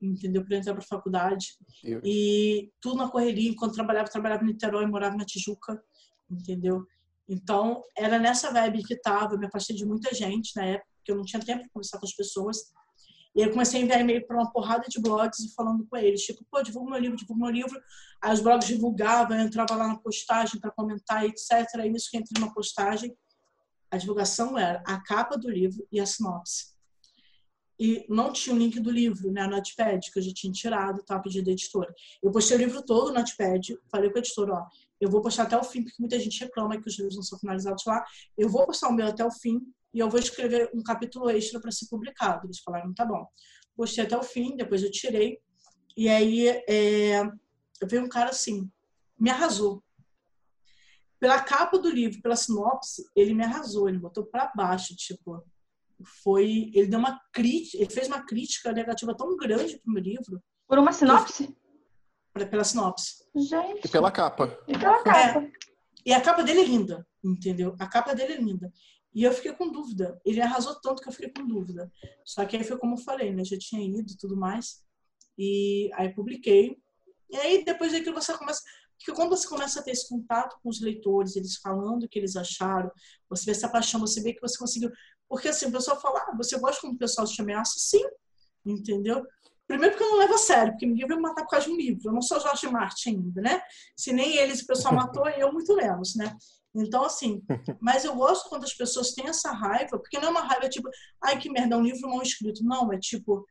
entendeu? 0.00 0.44
Para 0.44 0.56
entrar 0.56 0.74
para 0.74 0.82
a 0.82 0.86
faculdade. 0.86 1.56
Eu... 1.82 2.00
E 2.04 2.70
tudo 2.80 2.96
na 2.96 3.08
correria, 3.08 3.50
enquanto 3.50 3.74
trabalhava, 3.74 4.08
trabalhava 4.08 4.44
em 4.44 4.48
Niterói, 4.48 4.86
morava 4.86 5.16
na 5.16 5.24
Tijuca, 5.24 5.82
entendeu? 6.30 6.86
Então, 7.28 7.82
era 7.96 8.18
nessa 8.18 8.52
vibe 8.52 8.84
que 8.84 8.96
tava, 8.96 9.34
eu 9.34 9.38
me 9.38 9.46
afastei 9.46 9.74
de 9.74 9.84
muita 9.84 10.14
gente 10.14 10.54
na 10.54 10.64
época, 10.64 10.88
porque 10.96 11.12
eu 11.12 11.16
não 11.16 11.24
tinha 11.24 11.42
tempo 11.42 11.62
para 11.62 11.70
conversar 11.70 11.98
com 11.98 12.06
as 12.06 12.14
pessoas. 12.14 12.58
E 13.34 13.42
aí 13.42 13.50
comecei 13.50 13.80
a 13.80 13.84
enviar 13.84 14.00
e-mail 14.00 14.26
para 14.26 14.36
uma 14.36 14.50
porrada 14.50 14.84
de 14.88 15.00
blogs 15.00 15.40
e 15.40 15.52
falando 15.54 15.86
com 15.86 15.96
eles, 15.96 16.22
tipo, 16.22 16.42
pô, 16.50 16.62
divulga 16.62 16.92
meu 16.92 17.00
livro, 17.00 17.16
divulga 17.18 17.44
meu 17.44 17.52
livro. 17.52 17.80
Aí 18.22 18.32
os 18.32 18.40
blogs 18.40 18.66
divulgavam, 18.66 19.36
eu 19.36 19.44
entrava 19.44 19.76
lá 19.76 19.88
na 19.88 19.98
postagem 19.98 20.58
para 20.58 20.70
comentar, 20.70 21.24
etc. 21.24 21.50
Aí 21.74 21.90
nisso 21.90 22.08
que 22.10 22.16
entrei 22.16 22.40
numa 22.40 22.54
postagem, 22.54 23.14
a 23.90 23.98
divulgação 23.98 24.56
era 24.56 24.82
a 24.86 25.00
capa 25.02 25.36
do 25.36 25.50
livro 25.50 25.86
e 25.92 26.00
a 26.00 26.06
sinopse. 26.06 26.75
E 27.78 28.06
não 28.08 28.32
tinha 28.32 28.54
o 28.54 28.58
link 28.58 28.80
do 28.80 28.90
livro, 28.90 29.30
né, 29.30 29.44
no 29.44 29.56
Notepad, 29.56 30.10
que 30.10 30.18
eu 30.18 30.22
já 30.22 30.32
tinha 30.32 30.52
tirado, 30.52 31.02
tá, 31.02 31.18
pedido 31.18 31.46
da 31.46 31.52
editora. 31.52 31.94
Eu 32.22 32.30
postei 32.30 32.56
o 32.56 32.60
livro 32.60 32.82
todo 32.82 33.08
no 33.08 33.14
Notepad, 33.14 33.76
falei 33.90 34.10
com 34.10 34.16
a 34.16 34.20
editora, 34.20 34.54
ó, 34.54 34.66
eu 35.00 35.10
vou 35.10 35.20
postar 35.20 35.42
até 35.42 35.56
o 35.56 35.64
fim, 35.64 35.82
porque 35.82 35.96
muita 36.00 36.18
gente 36.18 36.40
reclama 36.40 36.80
que 36.80 36.88
os 36.88 36.96
livros 36.98 37.16
não 37.16 37.22
são 37.22 37.38
finalizados 37.38 37.84
lá. 37.84 38.04
Eu 38.36 38.48
vou 38.48 38.64
postar 38.64 38.88
o 38.88 38.92
meu 38.92 39.06
até 39.06 39.24
o 39.24 39.30
fim 39.30 39.60
e 39.92 39.98
eu 39.98 40.08
vou 40.08 40.18
escrever 40.18 40.70
um 40.74 40.82
capítulo 40.82 41.28
extra 41.28 41.60
para 41.60 41.70
ser 41.70 41.86
publicado. 41.88 42.46
Eles 42.46 42.60
falaram, 42.60 42.94
tá 42.94 43.04
bom. 43.04 43.26
Postei 43.76 44.04
até 44.04 44.16
o 44.16 44.22
fim, 44.22 44.56
depois 44.56 44.82
eu 44.82 44.90
tirei. 44.90 45.38
E 45.96 46.08
aí 46.08 46.48
é, 46.48 47.22
veio 47.84 48.04
um 48.04 48.08
cara 48.08 48.30
assim, 48.30 48.70
me 49.18 49.30
arrasou. 49.30 49.82
Pela 51.18 51.42
capa 51.42 51.78
do 51.78 51.90
livro, 51.90 52.20
pela 52.22 52.36
sinopse, 52.36 53.04
ele 53.14 53.34
me 53.34 53.44
arrasou, 53.44 53.88
ele 53.88 53.98
botou 53.98 54.24
para 54.24 54.52
baixo, 54.54 54.94
tipo, 54.94 55.42
foi, 56.04 56.70
ele 56.74 56.86
deu 56.86 56.98
uma 56.98 57.20
crítica, 57.32 57.78
ele 57.78 57.90
fez 57.90 58.06
uma 58.06 58.24
crítica 58.24 58.72
negativa 58.72 59.16
tão 59.16 59.36
grande 59.36 59.78
pro 59.78 59.92
meu 59.92 60.02
livro. 60.02 60.42
Por 60.66 60.78
uma 60.78 60.92
sinopse? 60.92 61.56
pela 62.44 62.64
sinopse. 62.64 63.24
Gente. 63.34 63.86
E 63.86 63.88
pela 63.88 64.10
capa. 64.10 64.58
E 64.68 64.78
pela 64.78 65.02
capa. 65.02 65.40
É. 65.40 65.52
E 66.04 66.12
a 66.12 66.20
capa 66.20 66.42
dele 66.42 66.60
é 66.60 66.64
linda, 66.64 67.06
entendeu? 67.24 67.74
A 67.80 67.86
capa 67.86 68.14
dele 68.14 68.34
é 68.34 68.36
linda. 68.36 68.70
E 69.14 69.22
eu 69.22 69.32
fiquei 69.32 69.52
com 69.52 69.72
dúvida. 69.72 70.20
Ele 70.24 70.42
arrasou 70.42 70.78
tanto 70.80 71.00
que 71.00 71.08
eu 71.08 71.12
fiquei 71.12 71.30
com 71.30 71.46
dúvida. 71.46 71.90
Só 72.24 72.44
que 72.44 72.56
aí 72.56 72.62
foi 72.62 72.76
como 72.76 72.94
eu 72.94 73.02
falei, 73.02 73.32
né? 73.32 73.42
Já 73.44 73.56
tinha 73.58 73.82
ido 73.82 74.12
e 74.12 74.16
tudo 74.18 74.36
mais. 74.36 74.84
E 75.38 75.90
aí 75.94 76.12
publiquei. 76.12 76.76
E 77.30 77.36
aí 77.36 77.64
depois 77.64 77.92
daquilo 77.92 78.14
você 78.14 78.36
começa. 78.36 78.60
Porque 78.98 79.12
quando 79.12 79.30
você 79.30 79.48
começa 79.48 79.80
a 79.80 79.82
ter 79.82 79.92
esse 79.92 80.08
contato 80.08 80.58
com 80.62 80.68
os 80.68 80.80
leitores, 80.80 81.36
eles 81.36 81.56
falando 81.56 82.04
o 82.04 82.08
que 82.08 82.18
eles 82.18 82.36
acharam, 82.36 82.90
você 83.28 83.44
vê 83.44 83.50
essa 83.50 83.68
paixão, 83.68 84.00
você 84.00 84.22
vê 84.22 84.32
que 84.32 84.40
você 84.40 84.58
conseguiu. 84.58 84.90
Porque 85.28 85.48
assim, 85.48 85.66
o 85.66 85.72
pessoal 85.72 86.00
fala, 86.00 86.20
ah, 86.20 86.36
você 86.36 86.58
gosta 86.58 86.80
quando 86.80 86.94
o 86.94 86.98
pessoal 86.98 87.26
te 87.26 87.40
ameaça? 87.40 87.78
Sim, 87.78 88.04
entendeu? 88.64 89.26
Primeiro 89.66 89.94
porque 89.94 90.04
eu 90.04 90.10
não 90.10 90.18
levo 90.18 90.34
a 90.34 90.38
sério, 90.38 90.72
porque 90.72 90.86
ninguém 90.86 91.06
vai 91.06 91.16
me 91.16 91.22
matar 91.22 91.42
por 91.42 91.50
causa 91.50 91.66
de 91.66 91.72
um 91.72 91.76
livro. 91.76 92.08
Eu 92.08 92.12
não 92.12 92.22
sou 92.22 92.40
Jorge 92.40 92.68
Martin 92.68 93.10
ainda, 93.10 93.42
né? 93.42 93.60
Se 93.96 94.12
nem 94.12 94.36
eles 94.36 94.60
o 94.60 94.66
pessoal 94.66 94.94
matou, 94.94 95.28
eu 95.28 95.52
muito 95.52 95.74
menos, 95.74 96.14
né? 96.14 96.36
Então, 96.74 97.04
assim, 97.04 97.42
mas 97.80 98.04
eu 98.04 98.14
gosto 98.14 98.48
quando 98.48 98.64
as 98.64 98.74
pessoas 98.74 99.12
têm 99.12 99.26
essa 99.26 99.50
raiva, 99.50 99.98
porque 99.98 100.18
não 100.18 100.28
é 100.28 100.30
uma 100.30 100.42
raiva 100.42 100.68
tipo, 100.68 100.88
ai 101.20 101.38
que 101.38 101.50
merda, 101.50 101.74
é 101.74 101.78
um 101.78 101.82
livro 101.82 102.08
mal 102.08 102.22
escrito. 102.22 102.62
Não, 102.62 102.92
é 102.92 102.98
tipo, 102.98 103.44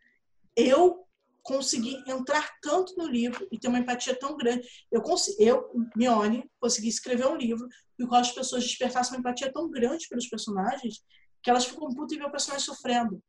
eu 0.55 1.05
consegui 1.43 2.01
entrar 2.07 2.49
tanto 2.61 2.95
no 2.97 3.07
livro 3.07 3.47
e 3.51 3.59
ter 3.59 3.67
uma 3.67 3.79
empatia 3.79 4.17
tão 4.17 4.37
grande. 4.37 4.67
Eu, 4.89 5.03
eu 5.37 5.71
Mione, 5.95 6.49
consegui 6.59 6.87
escrever 6.87 7.27
um 7.27 7.35
livro 7.35 7.67
no 7.99 8.07
qual 8.07 8.21
as 8.21 8.31
pessoas 8.31 8.63
despertassem 8.63 9.13
uma 9.13 9.19
empatia 9.19 9.51
tão 9.51 9.69
grande 9.69 10.07
pelos 10.07 10.27
personagens 10.27 11.03
que 11.45 11.49
elas 11.51 11.65
ficam 11.65 11.93
putas 11.93 12.11
e 12.13 12.17
ver 12.17 12.25
o 12.25 12.31
personagem 12.31 12.65
sofrendo. 12.65 13.21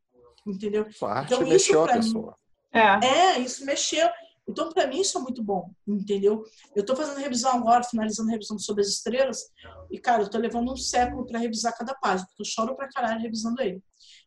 Entendeu? 0.46 0.90
Sua 0.90 1.18
arte 1.18 1.35
então, 1.35 1.46
mexeu 1.46 1.85
a 1.85 1.92
pessoa. 1.92 2.35
Mim, 2.74 2.81
é. 2.81 3.07
é, 3.07 3.38
isso 3.40 3.62
mexeu. 3.66 4.09
Então, 4.48 4.70
para 4.70 4.87
mim, 4.87 5.00
isso 5.00 5.18
é 5.18 5.20
muito 5.20 5.42
bom, 5.42 5.70
entendeu? 5.87 6.42
Eu 6.74 6.81
estou 6.81 6.96
fazendo 6.96 7.18
revisão 7.18 7.52
agora, 7.52 7.85
finalizando 7.85 8.31
a 8.31 8.33
revisão 8.33 8.59
sobre 8.59 8.81
as 8.81 8.88
estrelas, 8.88 9.50
e, 9.90 9.98
cara, 9.98 10.22
eu 10.22 10.26
estou 10.26 10.40
levando 10.40 10.72
um 10.72 10.76
século 10.76 11.26
para 11.26 11.38
revisar 11.38 11.76
cada 11.76 11.94
página, 11.94 12.26
porque 12.29 12.42
eu 12.42 12.46
choro 12.46 12.74
pra 12.74 12.88
caralho 12.88 13.20
revisando 13.20 13.61
ele, 13.61 13.83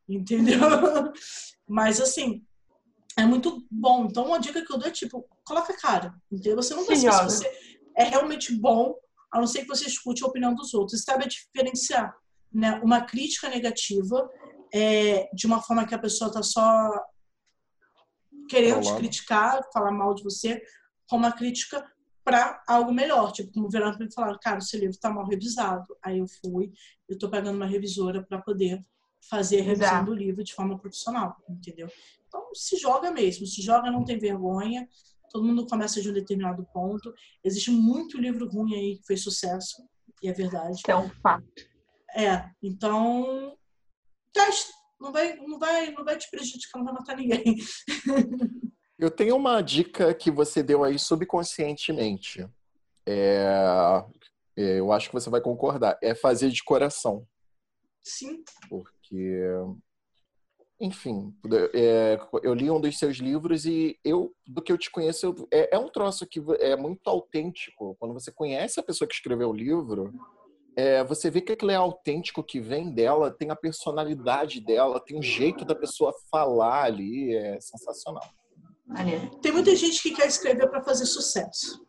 entendeu? 0.08 0.60
Mas, 1.68 2.00
assim, 2.00 2.44
é 3.18 3.26
muito 3.26 3.66
bom. 3.72 4.06
Então, 4.06 4.26
uma 4.26 4.40
dica 4.40 4.64
que 4.64 4.72
eu 4.72 4.78
dou 4.78 4.90
é, 4.90 4.92
tipo, 4.92 5.26
coloca 5.44 5.74
a 5.74 5.78
cara, 5.78 6.14
entendeu? 6.32 6.58
Você 6.58 6.76
não 6.76 6.86
precisa 6.86 7.12
se 7.14 7.24
você 7.24 7.80
é 7.96 8.04
realmente 8.04 8.54
bom, 8.56 8.94
a 9.32 9.40
não 9.40 9.48
ser 9.48 9.62
que 9.62 9.68
você 9.68 9.86
escute 9.86 10.24
a 10.24 10.28
opinião 10.28 10.54
dos 10.54 10.74
outros. 10.74 11.00
Você 11.00 11.06
sabe 11.06 11.28
diferenciar 11.28 12.14
né? 12.52 12.80
uma 12.84 13.02
crítica 13.02 13.50
negativa 13.50 14.30
é, 14.74 15.30
de 15.34 15.48
uma 15.48 15.62
forma 15.62 15.86
que 15.86 15.96
a 15.96 16.00
pessoa 16.00 16.28
está 16.28 16.44
só 16.44 16.90
querendo 18.48 18.82
te 18.82 18.96
criticar, 18.96 19.62
falar 19.72 19.92
mal 19.92 20.14
de 20.14 20.24
você, 20.24 20.62
com 21.08 21.18
uma 21.18 21.32
crítica 21.32 21.86
para 22.24 22.62
algo 22.68 22.92
melhor. 22.92 23.32
Tipo, 23.32 23.52
como 23.54 23.70
viraram 23.70 23.92
para 23.92 24.06
mim 24.06 24.10
e 24.12 24.14
falaram, 24.14 24.40
cara, 24.42 24.62
seu 24.62 24.80
livro 24.80 24.96
está 24.96 25.10
mal 25.10 25.26
revisado. 25.26 25.96
Aí 26.04 26.20
eu 26.20 26.26
fui, 26.28 26.72
eu 27.08 27.14
estou 27.14 27.30
pegando 27.30 27.56
uma 27.56 27.66
revisora 27.66 28.24
para 28.24 28.40
poder 28.42 28.84
fazer 29.30 29.62
a 29.62 29.64
revisão 29.64 29.88
Exato. 29.88 30.06
do 30.06 30.14
livro 30.14 30.44
de 30.44 30.54
forma 30.54 30.78
profissional, 30.78 31.36
entendeu? 31.50 31.90
Então, 32.28 32.50
se 32.54 32.78
joga 32.78 33.12
mesmo, 33.12 33.46
se 33.46 33.62
joga, 33.62 33.92
não 33.92 34.06
tem 34.06 34.18
vergonha. 34.18 34.88
Todo 35.32 35.46
mundo 35.46 35.68
começa 35.68 36.02
de 36.02 36.10
um 36.10 36.14
determinado 36.14 36.66
ponto. 36.74 37.14
Existe 37.44 37.72
muito 37.72 38.20
livro 38.20 38.50
ruim 38.50 38.76
aí 38.76 38.98
que 38.98 39.06
fez 39.06 39.22
sucesso, 39.22 39.84
e 40.24 40.30
é 40.30 40.34
verdade. 40.34 40.82
É 40.88 40.96
um 40.96 41.10
fato. 41.10 41.69
É, 42.16 42.50
então, 42.62 43.58
teste 44.34 44.72
não 45.00 45.12
vai, 45.12 45.36
não 45.38 45.58
vai, 45.58 45.92
não 45.92 46.04
vai 46.04 46.18
te 46.18 46.30
prejudicar, 46.30 46.80
não 46.80 46.86
vai 46.86 46.94
matar 46.94 47.16
ninguém. 47.16 47.56
Eu 49.00 49.10
tenho 49.10 49.38
uma 49.38 49.62
dica 49.62 50.14
que 50.14 50.30
você 50.30 50.62
deu 50.62 50.84
aí 50.84 51.00
subconscientemente. 51.00 52.46
É, 53.08 54.04
é, 54.58 54.80
eu 54.80 54.92
acho 54.92 55.08
que 55.08 55.14
você 55.14 55.30
vai 55.30 55.40
concordar. 55.40 55.98
É 56.04 56.14
fazer 56.14 56.50
de 56.50 56.62
coração. 56.62 57.26
Sim. 58.04 58.44
Porque, 58.68 59.42
enfim, 60.82 61.34
é, 61.74 62.20
eu 62.44 62.54
li 62.54 62.70
um 62.70 62.82
dos 62.82 63.00
seus 63.00 63.20
livros 63.20 63.66
e 63.66 63.98
eu, 64.04 64.36
do 64.46 64.62
que 64.62 64.70
eu 64.70 64.78
te 64.78 64.92
conheço, 64.92 65.28
eu, 65.28 65.48
é, 65.50 65.78
é 65.78 65.80
um 65.80 65.88
troço 65.88 66.28
que 66.28 66.42
é 66.60 66.76
muito 66.76 67.10
autêntico. 67.10 67.96
Quando 67.98 68.14
você 68.14 68.34
conhece 68.34 68.82
a 68.82 68.84
pessoa 68.84 69.08
que 69.08 69.16
escreveu 69.16 69.50
o 69.50 69.56
livro, 69.56 70.14
é, 70.80 71.04
você 71.04 71.30
vê 71.30 71.42
que 71.42 71.52
aquilo 71.52 71.72
é 71.72 71.76
autêntico 71.76 72.42
que 72.42 72.62
vem 72.62 72.90
dela, 72.90 73.30
tem 73.30 73.52
a 73.52 73.56
personalidade 73.56 74.62
dela, 74.62 75.04
tem 75.04 75.20
o 75.20 75.22
jeito 75.22 75.66
da 75.66 75.76
pessoa 75.76 76.14
falar 76.32 76.84
ali, 76.84 77.36
é 77.36 77.60
sensacional. 77.60 78.24
Tem 79.42 79.52
muita 79.52 79.76
gente 79.76 80.02
que 80.02 80.12
quer 80.12 80.26
escrever 80.28 80.70
para 80.70 80.82
fazer 80.82 81.06
sucesso. 81.06 81.86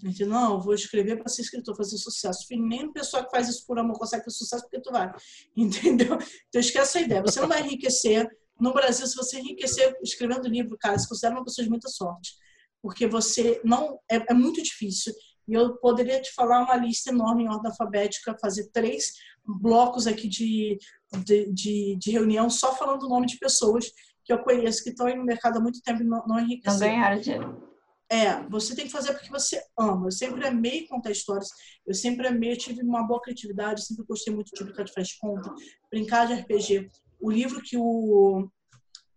A 0.00 0.06
gente, 0.06 0.24
não, 0.26 0.60
vou 0.60 0.74
escrever 0.74 1.16
para 1.16 1.28
ser 1.28 1.42
escritor, 1.42 1.76
fazer 1.76 1.98
sucesso. 1.98 2.46
Filho, 2.46 2.64
nem 2.64 2.92
pessoa 2.92 3.24
que 3.24 3.30
faz 3.30 3.48
isso 3.48 3.66
por 3.66 3.80
amor 3.80 3.98
consegue 3.98 4.24
fazer 4.24 4.36
sucesso 4.36 4.62
porque 4.62 4.80
tu 4.80 4.92
vai. 4.92 5.12
Entendeu? 5.56 6.16
Então 6.48 6.60
esquece 6.60 6.98
a 6.98 7.00
ideia. 7.00 7.22
Você 7.22 7.40
não 7.40 7.48
vai 7.48 7.62
enriquecer. 7.62 8.28
No 8.60 8.72
Brasil, 8.72 9.08
se 9.08 9.16
você 9.16 9.40
enriquecer 9.40 9.98
escrevendo 10.02 10.46
livro, 10.46 10.78
cara, 10.78 10.96
se 10.96 11.08
considera 11.08 11.34
uma 11.34 11.44
pessoa 11.44 11.64
de 11.64 11.70
muita 11.70 11.88
sorte. 11.88 12.32
Porque 12.80 13.08
você 13.08 13.60
não. 13.64 13.98
É, 14.08 14.30
é 14.30 14.34
muito 14.34 14.62
difícil. 14.62 15.12
E 15.46 15.54
eu 15.54 15.76
poderia 15.76 16.20
te 16.20 16.32
falar 16.32 16.62
uma 16.62 16.76
lista 16.76 17.10
enorme 17.10 17.44
em 17.44 17.48
ordem 17.48 17.70
alfabética, 17.70 18.36
fazer 18.40 18.70
três 18.72 19.12
blocos 19.44 20.06
aqui 20.06 20.28
de, 20.28 20.78
de, 21.24 21.52
de, 21.52 21.96
de 21.96 22.10
reunião 22.10 22.48
só 22.48 22.74
falando 22.74 23.04
o 23.04 23.08
nome 23.08 23.26
de 23.26 23.38
pessoas 23.38 23.90
que 24.24 24.32
eu 24.32 24.42
conheço, 24.42 24.82
que 24.82 24.90
estão 24.90 25.06
aí 25.06 25.14
no 25.14 25.24
mercado 25.24 25.58
há 25.58 25.60
muito 25.60 25.82
tempo 25.82 26.02
e 26.02 26.06
não, 26.06 26.24
não 26.26 26.40
enriqueceram. 26.40 26.92
Não 26.92 26.98
ganharam 26.98 27.20
dinheiro. 27.20 27.74
É, 28.10 28.42
você 28.48 28.74
tem 28.74 28.86
que 28.86 28.92
fazer 28.92 29.12
porque 29.12 29.30
você 29.30 29.62
ama. 29.78 30.06
Eu 30.06 30.12
sempre 30.12 30.46
amei 30.46 30.86
contar 30.86 31.10
histórias, 31.10 31.48
eu 31.86 31.94
sempre 31.94 32.26
amei, 32.26 32.52
eu 32.52 32.58
tive 32.58 32.82
uma 32.82 33.02
boa 33.02 33.20
criatividade, 33.20 33.84
sempre 33.84 34.04
gostei 34.04 34.32
muito 34.32 34.50
de 34.54 34.64
brincar 34.64 34.84
de 34.84 34.92
faz 34.92 35.14
conta, 35.14 35.52
brincar 35.90 36.26
de 36.26 36.34
RPG. 36.34 36.90
O 37.20 37.30
livro 37.30 37.60
que 37.62 37.76
o, 37.76 38.48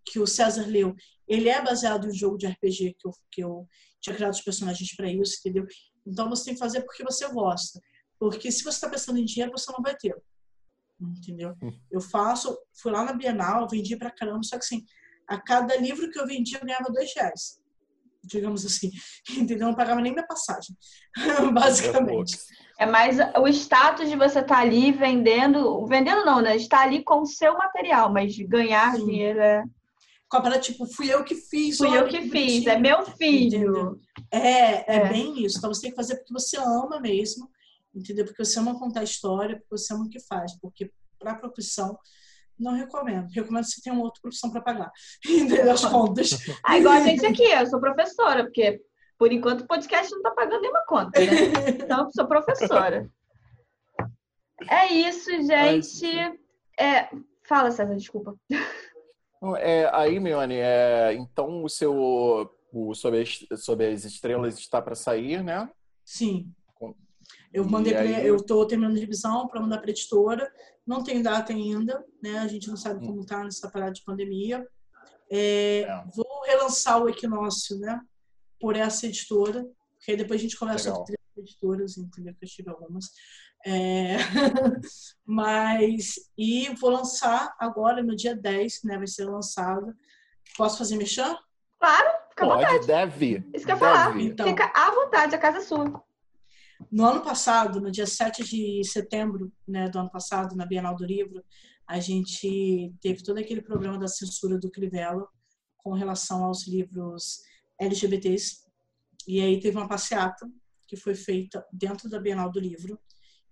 que 0.05 0.19
o 0.19 0.27
César 0.27 0.65
leu, 0.65 0.95
ele 1.27 1.49
é 1.49 1.61
baseado 1.61 2.05
em 2.05 2.09
um 2.09 2.13
jogo 2.13 2.37
de 2.37 2.47
RPG 2.47 2.95
que 2.97 3.07
eu, 3.07 3.11
que 3.31 3.43
eu 3.43 3.67
tinha 4.01 4.15
criado 4.15 4.33
os 4.33 4.41
personagens 4.41 4.95
para 4.95 5.11
isso, 5.11 5.37
entendeu? 5.39 5.65
Então 6.07 6.29
você 6.29 6.45
tem 6.45 6.53
que 6.53 6.59
fazer 6.59 6.81
porque 6.81 7.03
você 7.03 7.27
gosta. 7.27 7.81
Porque 8.19 8.51
se 8.51 8.63
você 8.63 8.77
está 8.77 8.89
pensando 8.89 9.19
em 9.19 9.25
dinheiro, 9.25 9.51
você 9.51 9.71
não 9.71 9.81
vai 9.81 9.95
ter. 9.95 10.15
Entendeu? 10.99 11.55
Eu 11.91 12.01
faço, 12.01 12.57
fui 12.81 12.91
lá 12.91 13.03
na 13.03 13.13
Bienal, 13.13 13.67
vendi 13.69 13.95
pra 13.95 14.11
caramba, 14.11 14.43
só 14.43 14.57
que 14.57 14.63
assim, 14.63 14.85
a 15.27 15.39
cada 15.39 15.75
livro 15.75 16.09
que 16.09 16.17
eu 16.17 16.25
vendi, 16.25 16.55
eu 16.55 16.65
ganhava 16.65 16.89
dois 16.89 17.13
reais. 17.13 17.59
Digamos 18.23 18.65
assim. 18.65 18.89
Entendeu? 19.37 19.67
Não 19.67 19.75
pagava 19.75 19.99
nem 19.99 20.13
minha 20.13 20.25
passagem. 20.25 20.75
Basicamente. 21.53 22.37
É 22.79 22.85
mais 22.85 23.17
o 23.37 23.47
status 23.47 24.07
de 24.07 24.15
você 24.15 24.39
estar 24.39 24.55
tá 24.55 24.59
ali 24.59 24.91
vendendo, 24.91 25.85
vendendo 25.85 26.23
não, 26.23 26.41
né? 26.41 26.55
Estar 26.55 26.81
ali 26.81 27.03
com 27.03 27.21
o 27.21 27.25
seu 27.25 27.57
material, 27.57 28.11
mas 28.11 28.37
ganhar 28.37 28.95
Sim. 28.95 29.05
dinheiro 29.05 29.39
é 29.39 29.63
Coppola, 30.29 30.59
tipo, 30.59 30.85
fui 30.85 31.13
eu 31.13 31.23
que 31.23 31.35
fiz. 31.35 31.77
Fui 31.77 31.97
eu 31.97 32.07
que, 32.07 32.21
que 32.21 32.29
fiz, 32.29 32.67
é 32.67 32.77
meu 32.77 33.05
filho. 33.05 33.99
É, 34.31 34.37
é, 34.37 34.85
é, 34.87 35.09
bem 35.09 35.43
isso. 35.43 35.57
Então 35.57 35.73
você 35.73 35.83
tem 35.83 35.91
que 35.91 35.95
fazer 35.95 36.17
porque 36.17 36.33
você 36.33 36.57
ama 36.57 36.99
mesmo, 36.99 37.49
entendeu? 37.95 38.25
Porque 38.25 38.43
você 38.43 38.59
ama 38.59 38.77
contar 38.77 39.03
história, 39.03 39.55
porque 39.55 39.77
você 39.77 39.93
ama 39.93 40.05
o 40.05 40.09
que 40.09 40.19
faz. 40.19 40.57
Porque 40.59 40.91
para 41.17 41.35
profissão, 41.35 41.97
não 42.59 42.73
recomendo. 42.73 43.29
Recomendo 43.29 43.63
se 43.63 43.81
tem 43.81 43.93
uma 43.93 44.03
outra 44.03 44.21
profissão 44.21 44.51
para 44.51 44.61
pagar. 44.61 44.91
Entendeu? 45.25 45.71
As 45.71 45.85
contas. 45.85 46.31
Ah, 46.63 46.77
igual 46.77 46.95
a 46.95 47.01
gente 47.01 47.25
aqui, 47.25 47.43
eu 47.43 47.67
sou 47.67 47.79
professora, 47.79 48.43
porque 48.43 48.81
por 49.17 49.31
enquanto 49.31 49.61
o 49.61 49.67
podcast 49.67 50.11
não 50.11 50.19
está 50.19 50.31
pagando 50.31 50.61
nenhuma 50.61 50.85
conta, 50.85 51.19
né? 51.19 51.25
Então, 51.69 52.05
eu 52.05 52.11
sou 52.11 52.27
professora. 52.27 53.09
É 54.69 54.87
isso, 54.93 55.29
gente. 55.43 56.05
É... 56.79 57.09
Fala, 57.47 57.71
César, 57.71 57.95
desculpa. 57.95 58.35
É, 59.57 59.89
aí, 59.93 60.19
Mione, 60.19 60.55
é, 60.55 61.13
então 61.13 61.63
o 61.63 61.69
seu 61.69 62.49
o 62.71 62.93
sobre, 62.93 63.21
as, 63.21 63.63
sobre 63.63 63.87
as 63.87 64.03
estrelas 64.03 64.57
está 64.57 64.81
para 64.81 64.95
sair, 64.95 65.43
né? 65.43 65.69
Sim. 66.03 66.51
Eu 67.53 67.65
mandei 67.65 67.95
aí... 67.95 68.27
eu 68.27 68.35
estou 68.35 68.65
terminando 68.67 68.97
a 68.97 68.99
revisão 68.99 69.47
para 69.47 69.61
mandar 69.61 69.79
para 69.79 69.89
a 69.89 69.91
editora. 69.91 70.51
Não 70.85 71.03
tem 71.03 71.21
data 71.21 71.51
ainda, 71.51 72.05
né? 72.21 72.39
A 72.39 72.47
gente 72.47 72.67
não 72.67 72.77
sabe 72.77 73.05
como 73.05 73.21
está 73.21 73.43
nessa 73.43 73.69
parada 73.69 73.93
de 73.93 74.03
pandemia. 74.03 74.65
É, 75.29 75.81
é. 75.81 76.03
Vou 76.15 76.41
relançar 76.45 77.01
o 77.01 77.09
Equinócio, 77.09 77.77
né? 77.79 77.99
Por 78.59 78.75
essa 78.75 79.05
editora, 79.05 79.63
porque 79.95 80.11
aí 80.11 80.17
depois 80.17 80.39
a 80.39 80.43
gente 80.43 80.57
conversa 80.57 80.93
sobre 80.93 81.17
editoras, 81.37 81.97
entendeu? 81.97 82.33
Que 82.35 82.45
eu 82.45 82.49
tive 82.49 82.69
algumas. 82.69 83.05
É... 83.65 84.17
Mas, 85.25 86.15
e 86.37 86.73
vou 86.75 86.89
lançar 86.89 87.55
agora, 87.59 88.03
no 88.03 88.15
dia 88.15 88.35
10, 88.35 88.83
né? 88.83 88.97
Vai 88.97 89.07
ser 89.07 89.25
lançado. 89.25 89.93
Posso 90.55 90.77
fazer 90.77 90.95
mexer? 90.95 91.35
Claro, 91.79 92.09
fica 92.29 92.45
à 92.45 92.47
Pode, 92.47 92.65
vontade. 92.65 92.87
deve. 92.87 93.49
Isso 93.53 93.65
que 93.65 93.71
eu 93.71 93.75
ia 93.75 93.79
falar. 93.79 94.19
Então, 94.19 94.47
fica 94.47 94.71
à 94.75 94.91
vontade, 94.91 95.35
a 95.35 95.37
casa 95.37 95.57
é 95.59 95.61
sua. 95.61 96.03
No 96.91 97.05
ano 97.05 97.21
passado, 97.21 97.81
no 97.81 97.91
dia 97.91 98.05
7 98.05 98.43
de 98.43 98.83
setembro 98.83 99.51
né, 99.67 99.89
do 99.89 99.99
ano 99.99 100.11
passado, 100.11 100.55
na 100.55 100.65
Bienal 100.65 100.95
do 100.95 101.05
Livro, 101.05 101.43
a 101.87 101.99
gente 101.99 102.93
teve 103.01 103.23
todo 103.23 103.37
aquele 103.37 103.61
problema 103.61 103.97
da 103.97 104.07
censura 104.07 104.59
do 104.59 104.69
Crivella 104.69 105.27
com 105.77 105.93
relação 105.93 106.43
aos 106.43 106.67
livros 106.67 107.41
LGBTs. 107.79 108.65
E 109.27 109.41
aí 109.41 109.59
teve 109.59 109.77
uma 109.77 109.87
passeata 109.87 110.47
que 110.87 110.95
foi 110.95 111.15
feita 111.15 111.65
dentro 111.71 112.09
da 112.09 112.19
Bienal 112.19 112.51
do 112.51 112.59
Livro, 112.59 112.99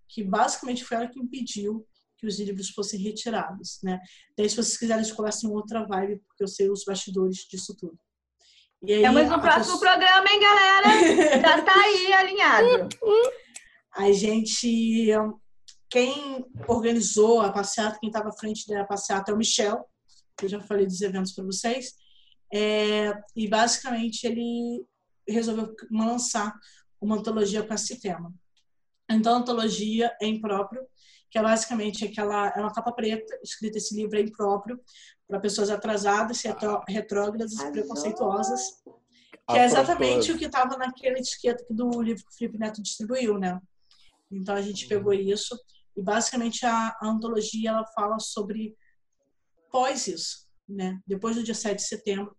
que 0.08 0.24
basicamente 0.24 0.84
foi 0.84 0.98
ela 0.98 1.08
que 1.08 1.20
impediu 1.20 1.86
que 2.18 2.26
os 2.26 2.40
livros 2.40 2.70
fossem 2.70 3.00
retirados, 3.00 3.80
né? 3.84 4.00
Daí, 4.38 4.50
se 4.50 4.56
vocês 4.56 4.78
quiserem, 4.78 5.02
a 5.02 5.04
gente 5.04 5.16
conversa 5.16 5.46
em 5.46 5.50
outra 5.50 5.86
vibe, 5.86 6.22
porque 6.28 6.44
eu 6.44 6.48
sei 6.48 6.70
os 6.70 6.84
bastidores 6.86 7.46
disso 7.50 7.76
tudo. 7.78 8.00
E 8.82 8.94
aí, 8.94 9.02
Temos 9.02 9.30
no 9.30 9.42
próximo 9.42 9.80
pessoa... 9.80 9.80
programa, 9.80 10.28
hein, 10.30 10.40
galera? 10.40 11.42
Já 11.42 11.62
tá 11.62 11.74
aí 11.74 12.14
alinhado. 12.14 12.90
A 13.96 14.12
gente... 14.12 15.10
Quem 15.90 16.46
organizou 16.68 17.42
a 17.42 17.52
passeata, 17.52 18.00
quem 18.00 18.10
estava 18.10 18.30
à 18.30 18.34
frente 18.34 18.68
da 18.68 18.84
passeata 18.84 19.32
é 19.32 19.36
o 19.36 19.38
Michel, 19.38 19.86
que 20.38 20.46
eu 20.46 20.50
já 20.50 20.60
falei 20.60 20.86
dos 20.86 21.00
eventos 21.02 21.32
para 21.32 21.46
vocês. 21.46 21.94
É, 22.54 23.14
e, 23.36 23.48
basicamente, 23.48 24.26
ele 24.26 24.86
resolveu 25.28 25.74
lançar 25.92 26.54
uma 27.00 27.18
antologia 27.18 27.64
com 27.64 27.74
esse 27.74 28.00
tema. 28.00 28.34
Então, 29.10 29.36
a 29.36 29.38
antologia 29.38 30.16
é 30.22 30.28
impróprio, 30.28 30.86
que 31.30 31.38
é 31.38 31.42
basicamente 31.42 32.06
aquela 32.06 32.48
é 32.56 32.60
uma 32.60 32.74
capa 32.74 32.92
preta, 32.92 33.38
escrita 33.44 33.78
esse 33.78 33.96
livro 33.96 34.18
é 34.18 34.22
impróprio 34.22 34.80
para 35.28 35.40
pessoas 35.40 35.70
atrasadas, 35.70 36.42
retrógradas 36.88 37.54
e 37.54 37.72
preconceituosas, 37.72 38.62
que 39.50 39.58
é 39.58 39.66
exatamente 39.66 40.32
o 40.32 40.38
que 40.38 40.46
estava 40.46 40.78
naquela 40.78 41.18
etiqueta 41.18 41.66
do 41.70 42.02
livro 42.02 42.24
que 42.24 42.34
o 42.34 42.38
Felipe 42.38 42.58
Neto 42.58 42.82
distribuiu, 42.82 43.38
né? 43.38 43.60
Então 44.32 44.56
a 44.56 44.62
gente 44.62 44.88
pegou 44.88 45.14
isso 45.14 45.60
e 45.96 46.02
basicamente 46.02 46.66
a, 46.66 46.96
a 47.00 47.08
antologia 47.08 47.70
ela 47.70 47.86
fala 47.88 48.20
sobre 48.20 48.76
pós 49.70 50.08
isso, 50.08 50.48
né? 50.68 51.00
Depois 51.06 51.36
do 51.36 51.44
dia 51.44 51.54
7 51.54 51.78
de 51.78 51.88
setembro, 51.88 52.36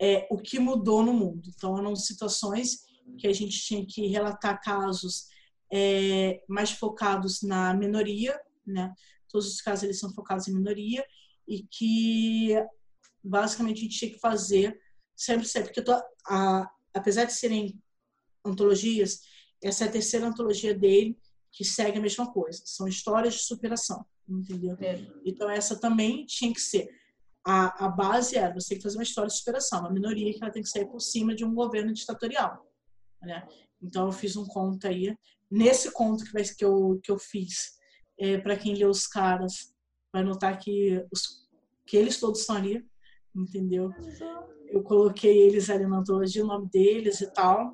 é 0.00 0.26
o 0.30 0.36
que 0.36 0.58
mudou 0.58 1.02
no 1.02 1.12
mundo. 1.12 1.48
Então 1.54 1.78
eram 1.78 1.96
situações 1.96 2.85
que 3.18 3.26
a 3.26 3.32
gente 3.32 3.58
tinha 3.60 3.84
que 3.86 4.06
relatar 4.06 4.60
casos 4.60 5.26
é, 5.72 6.42
mais 6.48 6.70
focados 6.70 7.42
na 7.42 7.74
minoria, 7.74 8.38
né? 8.66 8.92
Todos 9.28 9.48
os 9.48 9.60
casos 9.60 9.84
eles 9.84 9.98
são 9.98 10.12
focados 10.12 10.48
em 10.48 10.54
minoria 10.54 11.04
e 11.46 11.62
que 11.64 12.54
basicamente 13.22 13.78
a 13.78 13.82
gente 13.82 13.98
tinha 13.98 14.12
que 14.12 14.18
fazer 14.18 14.78
sempre, 15.14 15.46
sempre 15.46 15.68
porque 15.68 15.82
tô, 15.82 15.92
a, 16.26 16.70
apesar 16.94 17.24
de 17.24 17.32
serem 17.32 17.80
antologias, 18.44 19.20
essa 19.62 19.84
é 19.84 19.88
a 19.88 19.92
terceira 19.92 20.26
antologia 20.26 20.74
dele 20.74 21.18
que 21.52 21.64
segue 21.64 21.98
a 21.98 22.02
mesma 22.02 22.30
coisa. 22.32 22.62
São 22.64 22.86
histórias 22.86 23.34
de 23.34 23.40
superação, 23.40 24.04
entendeu? 24.28 24.76
É. 24.80 25.04
Então 25.24 25.50
essa 25.50 25.78
também 25.78 26.24
tinha 26.26 26.52
que 26.52 26.60
ser 26.60 26.88
a, 27.46 27.86
a 27.86 27.88
base 27.88 28.36
era 28.36 28.52
você 28.52 28.70
tem 28.70 28.78
que 28.78 28.82
fazer 28.82 28.98
uma 28.98 29.04
história 29.04 29.28
de 29.28 29.36
superação, 29.38 29.80
uma 29.80 29.90
minoria 29.90 30.32
que 30.32 30.42
ela 30.42 30.50
tem 30.50 30.62
que 30.62 30.68
sair 30.68 30.86
por 30.86 31.00
cima 31.00 31.32
de 31.32 31.44
um 31.44 31.54
governo 31.54 31.92
ditatorial. 31.92 32.66
Né? 33.22 33.46
Então 33.82 34.06
eu 34.06 34.12
fiz 34.12 34.36
um 34.36 34.46
conto 34.46 34.86
aí. 34.86 35.16
Nesse 35.50 35.90
conto 35.90 36.24
que, 36.24 36.32
vai, 36.32 36.42
que, 36.42 36.64
eu, 36.64 37.00
que 37.02 37.10
eu 37.10 37.18
fiz, 37.18 37.76
é, 38.18 38.38
para 38.38 38.56
quem 38.56 38.74
lê 38.74 38.84
os 38.84 39.06
caras, 39.06 39.72
vai 40.12 40.24
notar 40.24 40.58
que, 40.58 41.04
os, 41.12 41.46
que 41.86 41.96
eles 41.96 42.18
todos 42.18 42.40
estão 42.40 42.56
ali, 42.56 42.84
entendeu? 43.34 43.90
Eu 44.68 44.82
coloquei 44.82 45.38
eles 45.38 45.70
ali 45.70 45.86
na 45.86 45.98
antologia, 45.98 46.42
o 46.42 46.48
nome 46.48 46.68
deles 46.68 47.20
e 47.20 47.32
tal. 47.32 47.72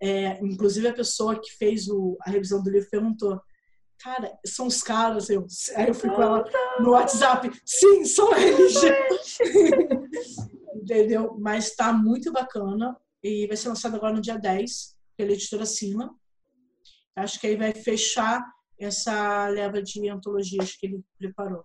É, 0.00 0.38
inclusive 0.44 0.86
a 0.86 0.94
pessoa 0.94 1.40
que 1.40 1.50
fez 1.56 1.88
o, 1.88 2.16
a 2.22 2.30
revisão 2.30 2.62
do 2.62 2.70
livro 2.70 2.88
perguntou 2.88 3.40
cara, 3.98 4.38
são 4.46 4.66
os 4.66 4.82
caras. 4.82 5.28
Eu, 5.28 5.46
aí 5.74 5.88
eu 5.88 5.94
fui 5.94 6.10
com 6.10 6.22
ela 6.22 6.44
no 6.80 6.90
WhatsApp, 6.90 7.50
sim, 7.64 8.04
são 8.04 8.34
eles. 8.36 8.74
Entendeu? 10.74 11.36
Mas 11.38 11.74
tá 11.74 11.92
muito 11.92 12.32
bacana 12.32 12.96
e 13.22 13.46
vai 13.46 13.56
ser 13.56 13.68
lançado 13.68 13.96
agora 13.96 14.14
no 14.14 14.20
dia 14.20 14.36
10 14.36 14.96
pela 15.16 15.32
editora 15.32 15.66
Sina. 15.66 16.10
Acho 17.16 17.40
que 17.40 17.46
aí 17.46 17.56
vai 17.56 17.72
fechar 17.72 18.44
essa 18.78 19.48
leva 19.48 19.82
de 19.82 20.08
antologias 20.08 20.76
que 20.76 20.86
ele 20.86 21.04
preparou. 21.18 21.64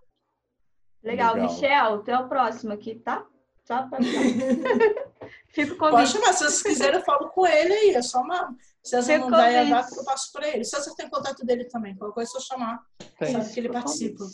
Legal, 1.02 1.34
Legal. 1.34 1.52
Michel, 1.52 1.94
até 1.94 2.18
o 2.18 2.28
próximo 2.28 2.72
aqui, 2.72 2.96
tá? 2.96 3.26
Só 3.64 3.88
pra 3.88 3.98
Fico 5.48 5.76
com 5.76 5.90
Pode 5.90 6.10
chamar, 6.10 6.32
se 6.32 6.40
vocês 6.44 6.62
quiserem, 6.62 6.98
eu 6.98 7.04
falo 7.04 7.30
com 7.30 7.46
ele 7.46 7.72
aí. 7.72 7.90
É 7.90 8.02
só 8.02 8.20
uma. 8.20 8.54
César 8.82 9.18
não 9.18 9.30
vai 9.30 9.56
a 9.56 9.64
data 9.64 9.90
que 9.90 10.00
eu 10.00 10.04
passo 10.04 10.32
para 10.32 10.48
ele. 10.48 10.64
César 10.64 10.92
tem 10.96 11.08
contato 11.08 11.46
dele 11.46 11.64
também. 11.66 11.96
Qualquer 11.96 12.14
coisa 12.14 12.30
é 12.30 12.32
só 12.32 12.40
chamar. 12.40 12.82
Tem. 13.18 13.32
Sabe 13.32 13.52
que 13.52 13.60
ele 13.60 13.70
participa. 13.70 14.24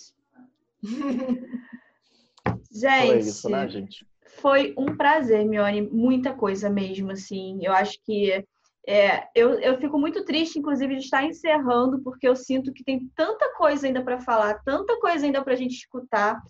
gente, 2.73 3.19
isso, 3.19 3.49
né, 3.51 3.69
gente, 3.69 4.07
foi 4.39 4.75
um 4.77 4.97
prazer, 4.97 5.45
Mione. 5.45 5.83
Muita 5.83 6.33
coisa 6.33 6.71
mesmo, 6.71 7.11
assim. 7.11 7.59
Eu 7.63 7.73
acho 7.73 7.99
que 8.05 8.45
é, 8.87 9.29
eu, 9.35 9.59
eu 9.61 9.79
fico 9.79 9.99
muito 9.99 10.25
triste, 10.25 10.59
inclusive, 10.59 10.97
de 10.97 11.05
estar 11.05 11.25
encerrando, 11.25 12.03
porque 12.03 12.27
eu 12.27 12.35
sinto 12.35 12.73
que 12.73 12.85
tem 12.85 13.11
tanta 13.15 13.53
coisa 13.55 13.87
ainda 13.87 14.03
para 14.03 14.21
falar, 14.21 14.63
tanta 14.65 14.99
coisa 14.99 15.27
ainda 15.27 15.43
para 15.43 15.53
a 15.53 15.57
gente 15.57 15.75
escutar, 15.75 16.43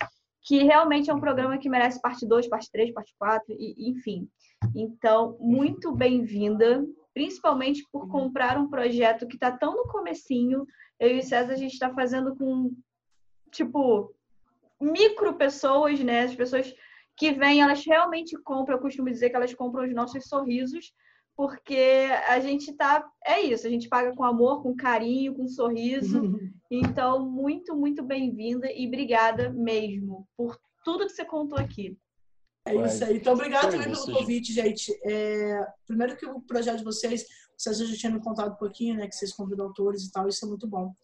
que 0.43 0.63
realmente 0.63 1.11
é 1.11 1.15
um 1.15 1.21
programa 1.21 1.59
que 1.59 1.69
merece 1.69 2.01
parte 2.01 2.27
2, 2.27 2.49
parte 2.49 2.71
3, 2.71 2.93
parte 2.93 3.15
4, 3.19 3.55
e, 3.59 3.91
enfim. 3.91 4.29
Então, 4.75 5.37
muito 5.41 5.93
bem-vinda, 5.93 6.85
principalmente 7.13 7.85
por 7.91 8.09
comprar 8.09 8.57
um 8.57 8.69
projeto 8.71 9.27
que 9.27 9.35
está 9.35 9.51
tão 9.51 9.77
no 9.77 9.89
comecinho. 9.89 10.65
Eu 10.99 11.17
e 11.17 11.19
o 11.19 11.23
César, 11.23 11.53
a 11.53 11.57
gente 11.57 11.73
está 11.73 11.93
fazendo 11.93 12.37
com, 12.37 12.73
tipo, 13.51 14.15
micro 14.81 15.35
pessoas, 15.35 16.01
né? 16.01 16.23
As 16.23 16.35
pessoas 16.35 16.73
que 17.17 17.33
vêm, 17.33 17.61
elas 17.61 17.85
realmente 17.85 18.37
compram, 18.43 18.77
eu 18.77 18.83
costumo 18.83 19.11
dizer 19.11 19.31
que 19.31 19.37
elas 19.37 19.55
compram 19.55 19.87
os 19.87 19.95
nossos 19.95 20.25
sorrisos, 20.27 20.93
porque 21.37 22.09
a 22.29 22.39
gente 22.41 22.73
tá. 22.75 23.03
É 23.25 23.41
isso, 23.41 23.67
a 23.67 23.71
gente 23.71 23.89
paga 23.89 24.15
com 24.15 24.25
amor, 24.25 24.63
com 24.63 24.77
carinho, 24.77 25.35
com 25.35 25.49
sorriso. 25.49 26.23
Então, 26.73 27.29
muito, 27.29 27.75
muito 27.75 28.01
bem-vinda 28.01 28.71
e 28.71 28.87
obrigada 28.87 29.51
mesmo 29.51 30.29
por 30.37 30.57
tudo 30.85 31.05
que 31.05 31.11
você 31.11 31.25
contou 31.25 31.59
aqui. 31.59 31.99
É 32.65 32.75
isso 32.87 33.05
aí. 33.05 33.17
Então, 33.17 33.33
obrigado 33.33 33.73
também 33.73 33.91
pelo 33.91 34.07
convite, 34.07 34.53
gente. 34.53 34.93
É, 35.05 35.67
primeiro 35.85 36.17
que 36.17 36.27
o 36.27 36.41
projeto 36.41 36.79
de 36.79 36.85
vocês, 36.85 37.25
vocês 37.59 37.77
já 37.77 37.97
tinham 37.97 38.15
me 38.15 38.23
contado 38.23 38.53
um 38.53 38.57
pouquinho, 38.57 38.95
né? 38.95 39.09
Que 39.09 39.17
vocês 39.17 39.33
convidam 39.33 39.67
autores 39.67 40.05
e 40.05 40.13
tal, 40.13 40.29
isso 40.29 40.45
é 40.45 40.49
muito 40.49 40.69
bom. 40.69 40.95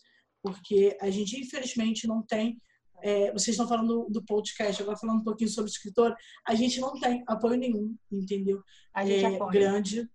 Porque 0.43 0.97
a 1.01 1.11
gente, 1.11 1.41
infelizmente, 1.41 2.07
não 2.07 2.23
tem. 2.23 2.61
É, 3.03 3.33
vocês 3.33 3.49
estão 3.49 3.69
falando 3.69 4.07
do 4.11 4.25
podcast, 4.25 4.83
agora 4.83 4.97
falando 4.99 5.21
um 5.21 5.25
pouquinho 5.25 5.51
sobre 5.51 5.71
escritor, 5.71 6.15
a 6.47 6.55
gente 6.55 6.81
não 6.81 6.99
tem 6.99 7.23
apoio 7.27 7.57
nenhum, 7.57 7.95
entendeu? 8.11 8.63
A 8.95 9.05
gente 9.05 9.25
é, 9.25 9.35
apoia. 9.35 9.53
grande. 9.53 10.09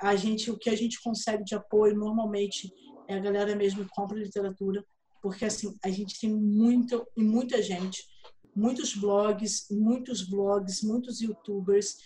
A 0.00 0.16
gente, 0.16 0.50
o 0.50 0.58
que 0.58 0.70
a 0.70 0.76
gente 0.76 1.00
consegue 1.02 1.44
de 1.44 1.54
apoio 1.54 1.94
normalmente 1.96 2.72
é 3.08 3.14
a 3.14 3.20
galera 3.20 3.54
mesmo 3.54 3.84
que 3.84 3.90
compra 3.90 4.18
literatura, 4.18 4.84
porque 5.22 5.44
assim, 5.44 5.76
a 5.84 5.88
gente 5.88 6.18
tem 6.18 6.30
muito 6.30 7.06
e 7.16 7.22
muita 7.22 7.62
gente 7.62 8.02
muitos 8.54 8.94
blogs, 8.94 9.66
muitos 9.70 10.22
blogs, 10.22 10.82
muitos 10.82 11.20
youtubers 11.20 11.96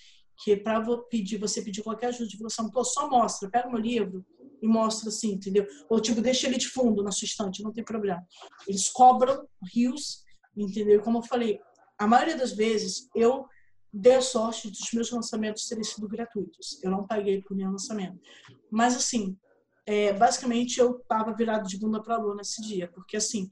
que 0.42 0.56
para 0.56 0.82
pedir, 1.10 1.36
você 1.36 1.62
pedir 1.62 1.82
qualquer 1.82 2.06
ajuda 2.06 2.24
de 2.24 2.30
divulgação, 2.30 2.70
pô, 2.70 2.84
só 2.84 3.10
mostra, 3.10 3.50
pega 3.50 3.68
meu 3.68 3.78
livro 3.78 4.24
e 4.60 4.66
mostra 4.66 5.08
assim, 5.08 5.32
entendeu? 5.32 5.66
Ou 5.88 6.00
tipo, 6.00 6.20
deixa 6.20 6.46
ele 6.46 6.58
de 6.58 6.68
fundo 6.68 7.02
na 7.02 7.10
sua 7.10 7.26
estante, 7.26 7.62
não 7.62 7.72
tem 7.72 7.84
problema. 7.84 8.22
Eles 8.66 8.88
cobram 8.90 9.46
rios, 9.72 10.22
entendeu? 10.56 11.00
Como 11.02 11.18
eu 11.18 11.22
falei, 11.22 11.60
a 11.98 12.06
maioria 12.06 12.36
das 12.36 12.52
vezes 12.52 13.08
eu 13.14 13.46
dei 13.92 14.16
a 14.16 14.22
sorte 14.22 14.70
dos 14.70 14.92
meus 14.92 15.10
lançamentos 15.10 15.66
terem 15.66 15.84
sido 15.84 16.08
gratuitos. 16.08 16.82
Eu 16.82 16.90
não 16.90 17.06
paguei 17.06 17.42
por 17.42 17.56
nenhum 17.56 17.72
lançamento. 17.72 18.20
Mas 18.70 18.96
assim, 18.96 19.36
é, 19.86 20.12
basicamente 20.12 20.78
eu 20.78 21.00
tava 21.08 21.34
virado 21.34 21.66
de 21.66 21.78
bunda 21.78 22.02
para 22.02 22.18
lua 22.18 22.34
nesse 22.34 22.60
dia, 22.62 22.90
porque 22.92 23.16
assim, 23.16 23.50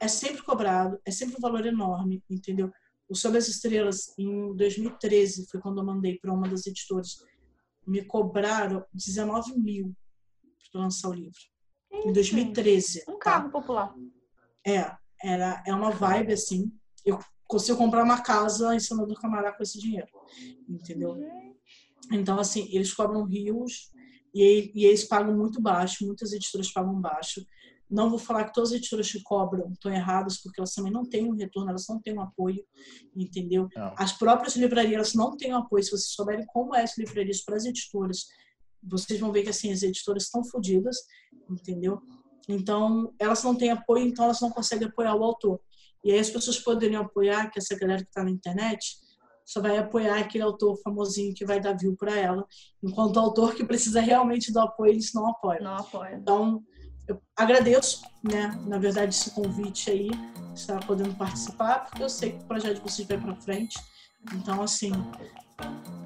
é 0.00 0.08
sempre 0.08 0.42
cobrado, 0.42 0.98
é 1.04 1.10
sempre 1.10 1.36
um 1.36 1.40
valor 1.40 1.64
enorme, 1.64 2.22
entendeu? 2.28 2.70
O 3.08 3.14
Sob 3.14 3.38
as 3.38 3.48
Estrelas, 3.48 4.12
em 4.18 4.54
2013, 4.54 5.46
foi 5.50 5.60
quando 5.60 5.78
eu 5.78 5.84
mandei 5.84 6.18
para 6.18 6.32
uma 6.32 6.48
das 6.48 6.66
editoras, 6.66 7.16
me 7.86 8.04
cobraram 8.04 8.84
19 8.92 9.58
mil 9.58 9.94
para 10.70 10.82
lançar 10.82 11.08
o 11.08 11.14
livro. 11.14 11.38
Em 11.92 12.12
2013. 12.12 13.04
Um 13.08 13.18
carro 13.18 13.44
tá? 13.44 13.50
popular. 13.50 13.94
É, 14.66 14.90
era, 15.22 15.62
é 15.66 15.74
uma 15.74 15.90
vibe 15.90 16.32
assim. 16.32 16.72
Eu 17.04 17.18
consigo 17.46 17.78
comprar 17.78 18.04
uma 18.04 18.20
casa 18.20 18.74
em 18.74 18.80
Senador 18.80 19.18
Camará 19.20 19.52
com 19.52 19.62
esse 19.62 19.78
dinheiro. 19.78 20.08
Entendeu? 20.68 21.16
Então, 22.12 22.38
assim, 22.38 22.68
eles 22.70 22.92
cobram 22.92 23.24
rios 23.24 23.90
e, 24.34 24.70
e 24.74 24.84
eles 24.84 25.04
pagam 25.04 25.36
muito 25.36 25.60
baixo, 25.60 26.06
muitas 26.06 26.32
editoras 26.32 26.72
pagam 26.72 27.00
baixo. 27.00 27.44
Não 27.90 28.10
vou 28.10 28.18
falar 28.18 28.44
que 28.44 28.52
todas 28.52 28.70
as 28.70 28.76
editoras 28.76 29.10
que 29.10 29.22
cobram 29.22 29.72
estão 29.72 29.92
erradas, 29.92 30.36
porque 30.38 30.60
elas 30.60 30.74
também 30.74 30.92
não 30.92 31.06
têm 31.06 31.24
um 31.24 31.34
retorno, 31.34 31.70
elas 31.70 31.86
não 31.88 31.98
têm 32.00 32.14
um 32.14 32.20
apoio, 32.20 32.62
entendeu? 33.16 33.66
Não. 33.74 33.94
As 33.96 34.12
próprias 34.12 34.56
livrarias 34.56 35.14
não 35.14 35.34
têm 35.36 35.54
um 35.54 35.58
apoio. 35.58 35.82
Se 35.82 35.90
vocês 35.90 36.12
souberem 36.12 36.44
como 36.46 36.74
é 36.74 36.82
as 36.82 36.98
livrarias 36.98 37.42
para 37.42 37.56
as 37.56 37.64
editoras, 37.64 38.26
vocês 38.82 39.18
vão 39.18 39.32
ver 39.32 39.42
que 39.42 39.50
assim 39.50 39.72
as 39.72 39.82
editoras 39.82 40.24
estão 40.24 40.44
fodidas, 40.44 40.96
entendeu? 41.50 42.00
Então, 42.48 43.12
elas 43.18 43.42
não 43.42 43.54
têm 43.54 43.70
apoio, 43.70 44.06
então 44.06 44.24
elas 44.24 44.40
não 44.40 44.50
conseguem 44.50 44.88
apoiar 44.88 45.14
o 45.14 45.22
autor. 45.22 45.60
E 46.02 46.12
aí 46.12 46.18
as 46.18 46.30
pessoas 46.30 46.58
poderiam 46.58 47.02
apoiar, 47.02 47.50
que 47.50 47.58
essa 47.58 47.76
galera 47.76 48.02
que 48.02 48.08
está 48.08 48.24
na 48.24 48.30
internet, 48.30 48.96
só 49.44 49.60
vai 49.60 49.78
apoiar 49.78 50.18
aquele 50.18 50.44
autor 50.44 50.78
famosinho 50.82 51.34
que 51.34 51.44
vai 51.44 51.60
dar 51.60 51.76
view 51.76 51.96
para 51.96 52.16
ela, 52.16 52.46
enquanto 52.82 53.16
o 53.16 53.20
autor 53.20 53.54
que 53.54 53.64
precisa 53.64 54.00
realmente 54.00 54.52
do 54.52 54.60
apoio, 54.60 54.92
eles 54.92 55.12
não 55.14 55.28
apoiam. 55.28 55.64
Não 55.64 55.76
apoiam. 55.76 56.18
Então, 56.18 56.62
eu 57.08 57.20
agradeço, 57.34 58.02
né, 58.22 58.48
na 58.66 58.78
verdade, 58.78 59.14
esse 59.14 59.30
convite 59.30 59.90
aí, 59.90 60.10
estar 60.54 60.84
podendo 60.86 61.14
participar, 61.14 61.86
porque 61.86 62.02
eu 62.02 62.10
sei 62.10 62.32
que 62.32 62.44
o 62.44 62.46
projeto 62.46 62.76
de 62.76 62.82
vocês 62.82 63.08
vai 63.08 63.18
para 63.18 63.34
frente. 63.36 63.78
Então, 64.34 64.62
assim, 64.62 64.92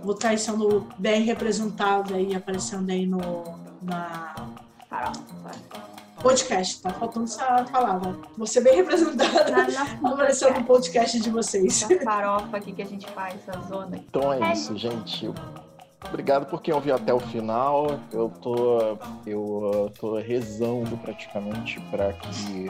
vou 0.02 0.14
estar 0.14 0.36
sendo 0.38 0.88
bem 0.98 1.22
representado 1.22 2.14
aí, 2.14 2.34
aparecendo 2.34 2.90
aí 2.90 3.06
no, 3.06 3.44
na, 3.82 4.34
podcast, 6.22 6.80
tá 6.80 6.90
faltando 6.90 7.24
essa 7.24 7.64
palavra. 7.64 8.16
Você 8.38 8.60
bem 8.60 8.76
representada 8.76 9.52
aparecendo 10.04 10.60
no 10.60 10.64
podcast 10.64 11.18
de 11.18 11.30
vocês. 11.30 11.82
Essa 11.82 12.04
farofa 12.04 12.56
aqui 12.56 12.72
que 12.72 12.82
a 12.82 12.86
gente 12.86 13.06
faz, 13.10 13.34
essa 13.46 13.60
zona. 13.62 13.96
Então 13.96 14.32
é, 14.32 14.40
é 14.40 14.52
isso, 14.52 14.76
gente. 14.76 15.30
Obrigado 16.08 16.46
por 16.46 16.62
quem 16.62 16.72
ouviu 16.72 16.94
até 16.94 17.12
o 17.12 17.20
final. 17.20 17.98
Eu 18.12 18.28
tô, 18.28 18.98
eu 19.26 19.92
tô 19.98 20.16
rezando 20.18 20.96
praticamente 20.98 21.80
para 21.90 22.12
que 22.12 22.68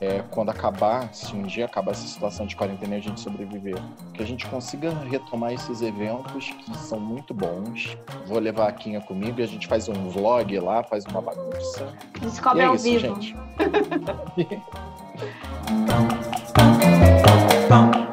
é, 0.00 0.22
quando 0.30 0.50
acabar, 0.50 1.12
se 1.14 1.34
um 1.34 1.42
dia 1.42 1.64
acabar 1.64 1.92
essa 1.92 2.06
situação 2.06 2.46
de 2.46 2.56
quarentena 2.56 2.94
e 2.94 2.98
a 2.98 3.02
gente 3.02 3.20
sobreviver, 3.20 3.76
que 4.12 4.22
a 4.22 4.26
gente 4.26 4.46
consiga 4.46 4.92
retomar 5.10 5.52
esses 5.52 5.82
eventos 5.82 6.50
que 6.50 6.76
são 6.76 7.00
muito 7.00 7.32
bons. 7.32 7.96
Vou 8.26 8.38
levar 8.38 8.68
a 8.68 8.72
Quinha 8.72 9.00
comigo 9.00 9.40
e 9.40 9.42
a 9.42 9.46
gente 9.46 9.66
faz 9.66 9.88
um 9.88 10.08
vlog 10.08 10.58
lá, 10.58 10.82
faz 10.82 11.04
uma 11.06 11.20
bagunça. 11.20 11.88
Descobre 12.20 12.60
e 12.60 12.62
é 12.62 12.66
ao 12.66 12.74
isso, 12.74 12.84
vivo. 12.84 13.00
gente. 13.00 13.36